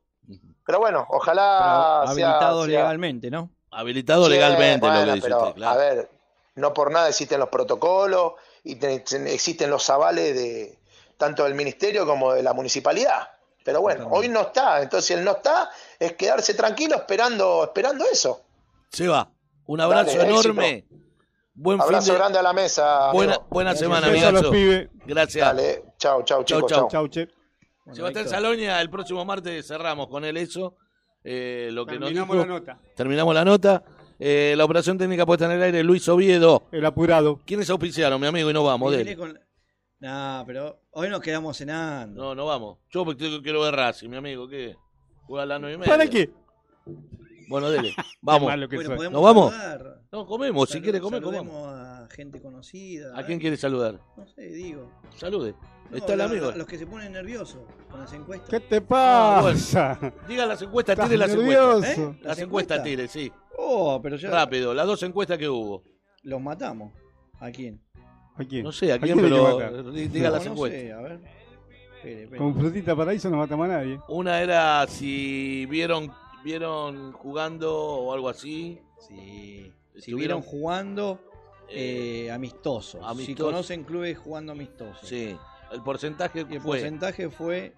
Pero 0.66 0.80
bueno, 0.80 1.06
ojalá 1.10 2.02
Pero 2.06 2.16
sea- 2.16 2.28
habilitados 2.32 2.66
sea- 2.66 2.80
legalmente, 2.80 3.30
¿no? 3.30 3.50
Habilitado 3.72 4.26
Sí, 4.26 4.32
legalmente 4.32 4.88
lo 4.88 4.94
bueno, 4.94 5.06
que 5.08 5.16
dice 5.16 5.28
pero, 5.28 5.40
usted, 5.42 5.54
claro. 5.56 5.74
A 5.74 5.84
ver, 5.84 6.10
no 6.56 6.74
por 6.74 6.92
nada 6.92 7.10
existen 7.10 7.40
los 7.40 7.50
protocolos 7.50 8.34
y 8.64 8.76
te- 8.78 9.00
te- 9.02 9.34
existen 9.34 9.70
los 9.70 9.88
avales 9.90 10.34
de 10.36 10.80
tanto 11.18 11.44
del 11.44 11.54
ministerio 11.56 12.06
como 12.06 12.34
de 12.34 12.42
la 12.44 12.54
municipalidad. 12.54 13.28
Pero 13.66 13.82
bueno, 13.82 14.08
hoy 14.12 14.30
no 14.30 14.42
está, 14.42 14.82
entonces 14.84 15.18
el 15.18 15.26
no 15.26 15.32
está 15.32 15.72
es 16.00 16.14
quedarse 16.14 16.54
tranquilo 16.54 16.96
esperando, 16.98 17.64
esperando 17.64 18.06
eso. 18.10 18.42
Se 18.92 19.08
va. 19.08 19.28
Un 19.66 19.82
abrazo 19.82 20.16
Dale, 20.20 20.30
enorme. 20.30 20.86
Buen 21.56 21.82
Abrazo 21.82 22.04
fin 22.04 22.14
de... 22.14 22.20
grande 22.20 22.38
a 22.40 22.44
la 22.44 22.54
mesa. 22.54 23.12
Buena, 23.12 23.34
amigo. 23.34 23.48
buena 23.50 23.76
semana, 23.76 24.08
Beso 24.10 24.28
a 24.28 24.32
los 24.32 24.44
amigazo. 24.46 24.52
pibes. 24.52 24.90
Gracias. 25.08 25.46
Dale, 25.48 25.84
chau, 25.98 26.22
chau, 26.24 26.44
Chau, 26.44 26.60
chicos, 26.60 26.72
chau. 26.72 26.80
chau. 26.82 26.90
Chau, 26.90 27.08
che. 27.08 27.28
Bueno, 27.86 27.96
Sebastián 27.96 28.30
Salonia, 28.30 28.80
el 28.82 28.90
próximo 28.92 29.26
martes 29.26 29.66
cerramos 29.68 30.10
con 30.10 30.24
él 30.26 30.38
eso. 30.38 30.76
Eh, 31.24 31.70
lo 31.72 31.86
que 31.88 31.94
nos 31.94 32.10
Terminamos 32.10 32.36
dijo. 32.36 32.46
la 32.48 32.54
nota. 32.54 32.80
Terminamos 32.96 33.34
la 33.34 33.46
nota. 33.46 33.84
Eh, 34.20 34.54
la 34.56 34.64
operación 34.66 34.98
técnica 35.00 35.26
puesta 35.26 35.46
en 35.46 35.52
el 35.54 35.64
aire, 35.64 35.84
Luis 35.84 36.08
Oviedo. 36.08 36.64
El 36.72 36.86
apurado. 36.86 37.42
¿Quiénes 37.46 37.68
auspiciaron, 37.72 38.22
mi 38.22 38.28
amigo? 38.28 38.50
Y 38.50 38.54
no 38.54 38.64
vamos, 38.64 38.96
viene 38.96 39.18
Nah, 40.06 40.44
pero 40.46 40.82
hoy 40.92 41.10
nos 41.10 41.20
quedamos 41.20 41.58
cenando. 41.58 42.22
No, 42.24 42.36
no 42.36 42.46
vamos. 42.46 42.78
Yo 42.92 43.04
porque 43.04 43.42
quiero 43.42 43.62
ver 43.62 43.74
Racing, 43.74 44.08
mi 44.08 44.18
amigo. 44.18 44.48
¿Qué? 44.48 44.76
Juega 45.26 45.42
a 45.42 45.46
las 45.48 45.60
y 45.62 45.78
media. 45.80 45.86
¿Para 45.86 46.08
qué? 46.08 46.30
Bueno, 47.50 47.72
dele. 47.72 47.92
Vamos. 48.22 48.48
malo 48.48 48.70
que 48.70 48.76
Bueno, 48.76 49.10
¿Nos 49.10 49.24
vamos? 49.24 49.52
saludar. 49.52 50.02
No, 50.12 50.28
comemos. 50.28 50.70
Si 50.70 50.80
quiere 50.80 51.00
comer, 51.02 51.22
saludemos 51.24 51.68
a 51.70 52.08
gente 52.12 52.40
conocida. 52.40 53.18
¿A 53.18 53.26
quién 53.26 53.40
quiere 53.40 53.58
saludar? 53.58 54.00
No 54.16 54.28
sé, 54.28 54.44
digo. 54.44 54.92
Salude. 55.16 55.56
No, 55.90 55.98
Está 55.98 56.12
el 56.14 56.20
la- 56.20 56.26
amigo. 56.26 56.52
la- 56.52 56.58
Los 56.58 56.68
que 56.68 56.78
se 56.78 56.86
ponen 56.86 57.12
nerviosos 57.12 57.64
con 57.90 58.00
las 58.00 58.14
encuestas. 58.14 58.50
¿Qué 58.52 58.60
te 58.60 58.78
Ah, 58.92 59.42
pasa? 59.44 60.14
Diga 60.28 60.46
las 60.46 60.62
encuestas, 60.62 61.00
tire 61.00 61.18
las 61.18 61.30
nervioso. 61.36 61.78
encuestas. 61.78 61.98
¿Eh? 61.98 62.20
Las 62.22 62.40
encuestas 62.40 62.84
tire, 62.84 63.08
sí. 63.08 63.32
Oh, 63.58 64.00
pero 64.04 64.18
ya 64.18 64.30
Rápido, 64.30 64.72
las 64.76 64.86
dos 64.86 65.02
encuestas 65.02 65.40
que 65.40 65.50
hubo. 65.50 65.84
los 66.22 66.40
matamos. 66.42 66.94
¿A 67.40 67.50
quién? 67.50 67.82
¿A 68.38 68.44
quién? 68.44 68.64
No 68.64 68.72
sé 68.72 68.92
a 68.92 68.96
¿A 68.96 69.00
quién, 69.00 69.18
quién 69.18 69.26
hay 69.26 69.32
que 69.32 69.38
pero 69.38 69.92
diga 69.92 70.30
No, 70.30 70.36
las 70.36 70.46
encuestas. 70.46 70.82
a. 70.92 72.38
Con 72.38 72.54
frutita 72.56 72.96
paraíso 72.96 73.30
no 73.30 73.38
matamos 73.38 73.66
a 73.66 73.74
nadie. 73.74 74.00
Una 74.10 74.42
era 74.42 74.86
si 74.88 75.66
vieron 75.68 76.12
vieron 76.44 77.12
jugando 77.14 77.74
o 77.76 78.14
algo 78.14 78.30
así. 78.30 78.80
Sí. 79.08 79.72
Si 79.98 80.14
vieron 80.14 80.42
jugando 80.42 81.20
Eh, 81.68 82.26
eh, 82.28 82.32
amistosos. 82.32 83.02
Si 83.02 83.08
amistosos. 83.08 83.52
conocen 83.52 83.84
clubes 83.84 84.18
jugando 84.20 84.52
amistosos. 84.52 85.08
sí, 85.10 85.36
el 85.72 85.82
porcentaje 85.82 86.46
Y 86.48 86.54
el 86.56 86.62
fue 86.62 86.78
porcentaje 86.78 87.30
fue 87.30 87.74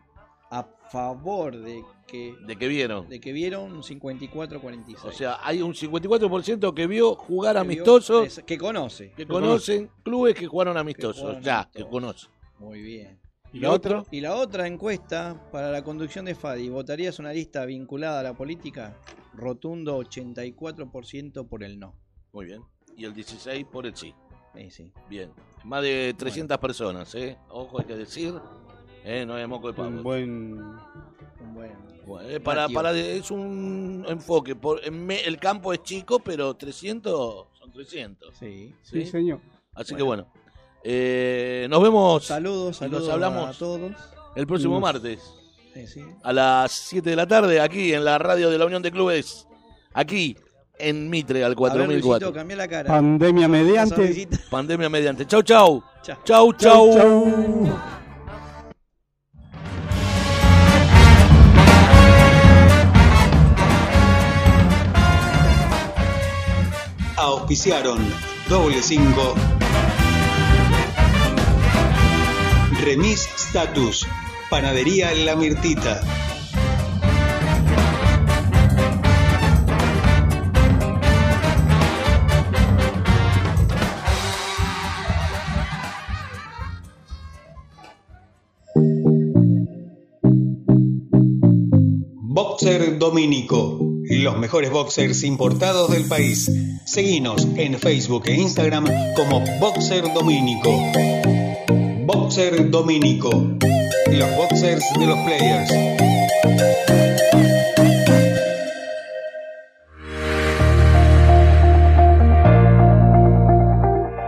a 0.50 0.64
favor 0.92 1.58
de 1.58 1.84
que, 2.08 2.36
de 2.46 2.56
que 2.56 2.68
vieron. 2.68 3.10
de 3.10 3.20
que 3.20 3.32
vieron 3.34 3.82
54-46. 3.84 5.04
O 5.06 5.12
sea, 5.12 5.38
hay 5.44 5.62
un 5.62 5.74
54% 5.74 6.74
que 6.74 6.88
vio 6.88 7.16
jugar 7.16 7.56
Que 7.56 7.62
vio- 7.62 7.72
amistosos, 7.74 8.38
es- 8.38 8.44
que 8.46 8.58
conoce. 8.58 9.12
que 9.12 9.28
conocen 9.28 9.90
clubes 10.04 10.36
que 10.36 10.48
jugaron 10.48 10.78
amistosos. 10.78 11.42
ya, 11.44 11.62
amistosos. 11.62 11.86
que 11.86 11.92
conocen. 11.92 12.30
Muy 12.60 12.82
bien. 12.82 13.20
¿Y 13.54 13.60
la 13.60 13.72
otra? 13.72 14.04
Y 14.12 14.20
la 14.22 14.36
otra 14.36 14.68
encuesta 14.68 15.50
para 15.52 15.72
la 15.72 15.84
conducción 15.84 16.26
de 16.26 16.36
Fadi, 16.36 16.70
¿votarías 16.70 17.18
una 17.20 17.32
lista 17.34 17.66
vinculada 17.66 18.20
a 18.20 18.24
la 18.24 18.34
política? 18.34 18.98
Rotundo 19.34 19.98
84% 19.98 21.48
por 21.48 21.64
el 21.64 21.80
no. 21.80 21.96
Muy 22.34 22.46
bien. 22.46 22.62
Y 22.96 23.06
el 23.06 23.14
16 23.14 23.66
por 23.66 23.86
el 23.86 23.96
sí. 23.96 24.14
Sí, 24.56 24.70
sí. 24.72 24.92
Bien. 25.10 25.32
Más 25.64 25.84
de 25.84 26.14
300 26.18 26.58
personas, 26.58 27.14
¿eh? 27.16 27.38
Ojo, 27.50 27.80
hay 27.80 27.86
que 27.86 27.96
decir. 27.96 28.34
¿Eh? 29.08 29.26
No 29.26 29.38
es 29.38 29.48
moco 29.48 29.68
de 29.68 29.74
pavo. 29.74 29.90
Un 29.90 30.04
buen. 30.04 30.60
Un 30.60 31.54
buen. 31.54 31.72
Bueno, 32.06 32.30
eh, 32.30 32.40
para, 32.40 32.70
para, 32.70 32.92
es 32.94 33.32
un 33.32 34.06
enfoque. 34.08 34.56
Por, 34.56 34.84
en 34.86 35.06
me- 35.06 35.22
el 35.22 35.38
campo 35.40 35.74
es 35.74 35.84
chico, 35.84 36.20
pero 36.20 36.54
300 36.56 37.48
son 37.60 37.72
300. 37.72 38.38
Sí. 38.38 38.74
¿sí? 38.82 39.04
Sí, 39.04 39.06
señor. 39.06 39.40
Así 39.74 39.94
que 39.96 40.04
bueno. 40.04 40.28
Eh, 40.84 41.68
nos 41.70 41.82
vemos 41.84 42.24
Saludos, 42.26 42.78
saludos 42.78 43.04
nos 43.04 43.10
hablamos. 43.14 43.56
a 43.56 43.60
todos. 43.60 43.92
el 44.36 44.48
próximo 44.48 44.76
Nos- 44.76 44.82
martes 44.84 45.20
Sí, 45.74 45.86
sí. 45.88 46.02
a 46.24 46.32
las 46.32 46.72
7 46.72 47.10
de 47.10 47.16
la 47.16 47.28
tarde 47.28 47.60
aquí 47.60 47.94
en 47.94 48.06
la 48.06 48.18
radio 48.18 48.50
de 48.50 48.58
la 48.58 48.66
Unión 48.66 48.82
de 48.82 48.92
Clubes. 48.92 49.48
Aquí 49.94 50.36
en 50.80 51.10
Mitre 51.10 51.44
al 51.44 51.54
A 51.54 51.56
ver, 51.74 51.88
Luisito, 51.88 52.08
4004. 52.08 52.34
cambia 52.34 52.56
la 52.58 52.68
cara. 52.68 52.88
Pandemia 52.88 53.48
mediante. 53.50 54.28
Pandemia 54.50 54.88
mediante. 54.90 55.26
Chau, 55.28 55.42
chau. 55.44 55.84
Chao. 56.04 56.18
Chau, 56.24 56.54
Chau, 56.54 56.94
chau. 56.94 56.94
chau. 56.94 57.97
Auspiciaron 67.48 68.06
Doble 68.50 68.84
5 68.84 69.34
Remis 72.82 73.30
Status 73.38 74.06
Panadería 74.50 75.14
La 75.14 75.38
Mirtita. 75.38 76.02
Boxer 92.24 93.00
Domínico 93.00 93.97
Los 94.10 94.38
mejores 94.38 94.72
boxers 94.72 95.24
importados 95.24 95.92
del 95.92 96.06
país. 96.06 96.50
Seguinos 96.86 97.46
en 97.58 97.78
Facebook 97.78 98.24
e 98.28 98.36
Instagram 98.36 98.86
como 99.18 99.44
Boxer 99.60 100.14
Domínico. 100.14 100.72
Boxer 102.06 102.70
Domínico. 102.70 103.30
Los 104.10 104.36
boxers 104.38 104.86
de 104.98 105.06
los 105.08 105.18
players. 105.26 105.72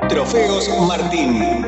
Trofeos 0.09 0.69
Martín. 0.85 1.65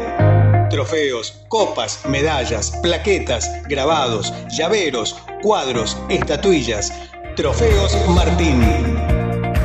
Trofeos, 0.69 1.41
copas, 1.47 2.01
medallas, 2.09 2.71
plaquetas, 2.81 3.49
grabados, 3.69 4.33
llaveros, 4.49 5.15
cuadros, 5.41 5.97
estatuillas. 6.09 6.91
Trofeos 7.35 7.95
Martín. 8.09 8.61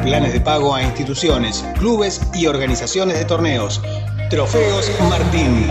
Planes 0.05 0.33
de 0.33 0.41
pago 0.41 0.75
a 0.75 0.83
instituciones, 0.83 1.65
clubes 1.79 2.21
y 2.33 2.47
organizaciones 2.47 3.19
de 3.19 3.25
torneos. 3.25 3.83
Trofeos 4.31 4.91
Martín. 5.09 5.67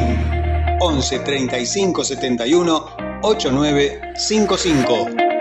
11 0.82 1.20
35 1.20 2.04
71 2.04 2.86
8955. 3.22 5.35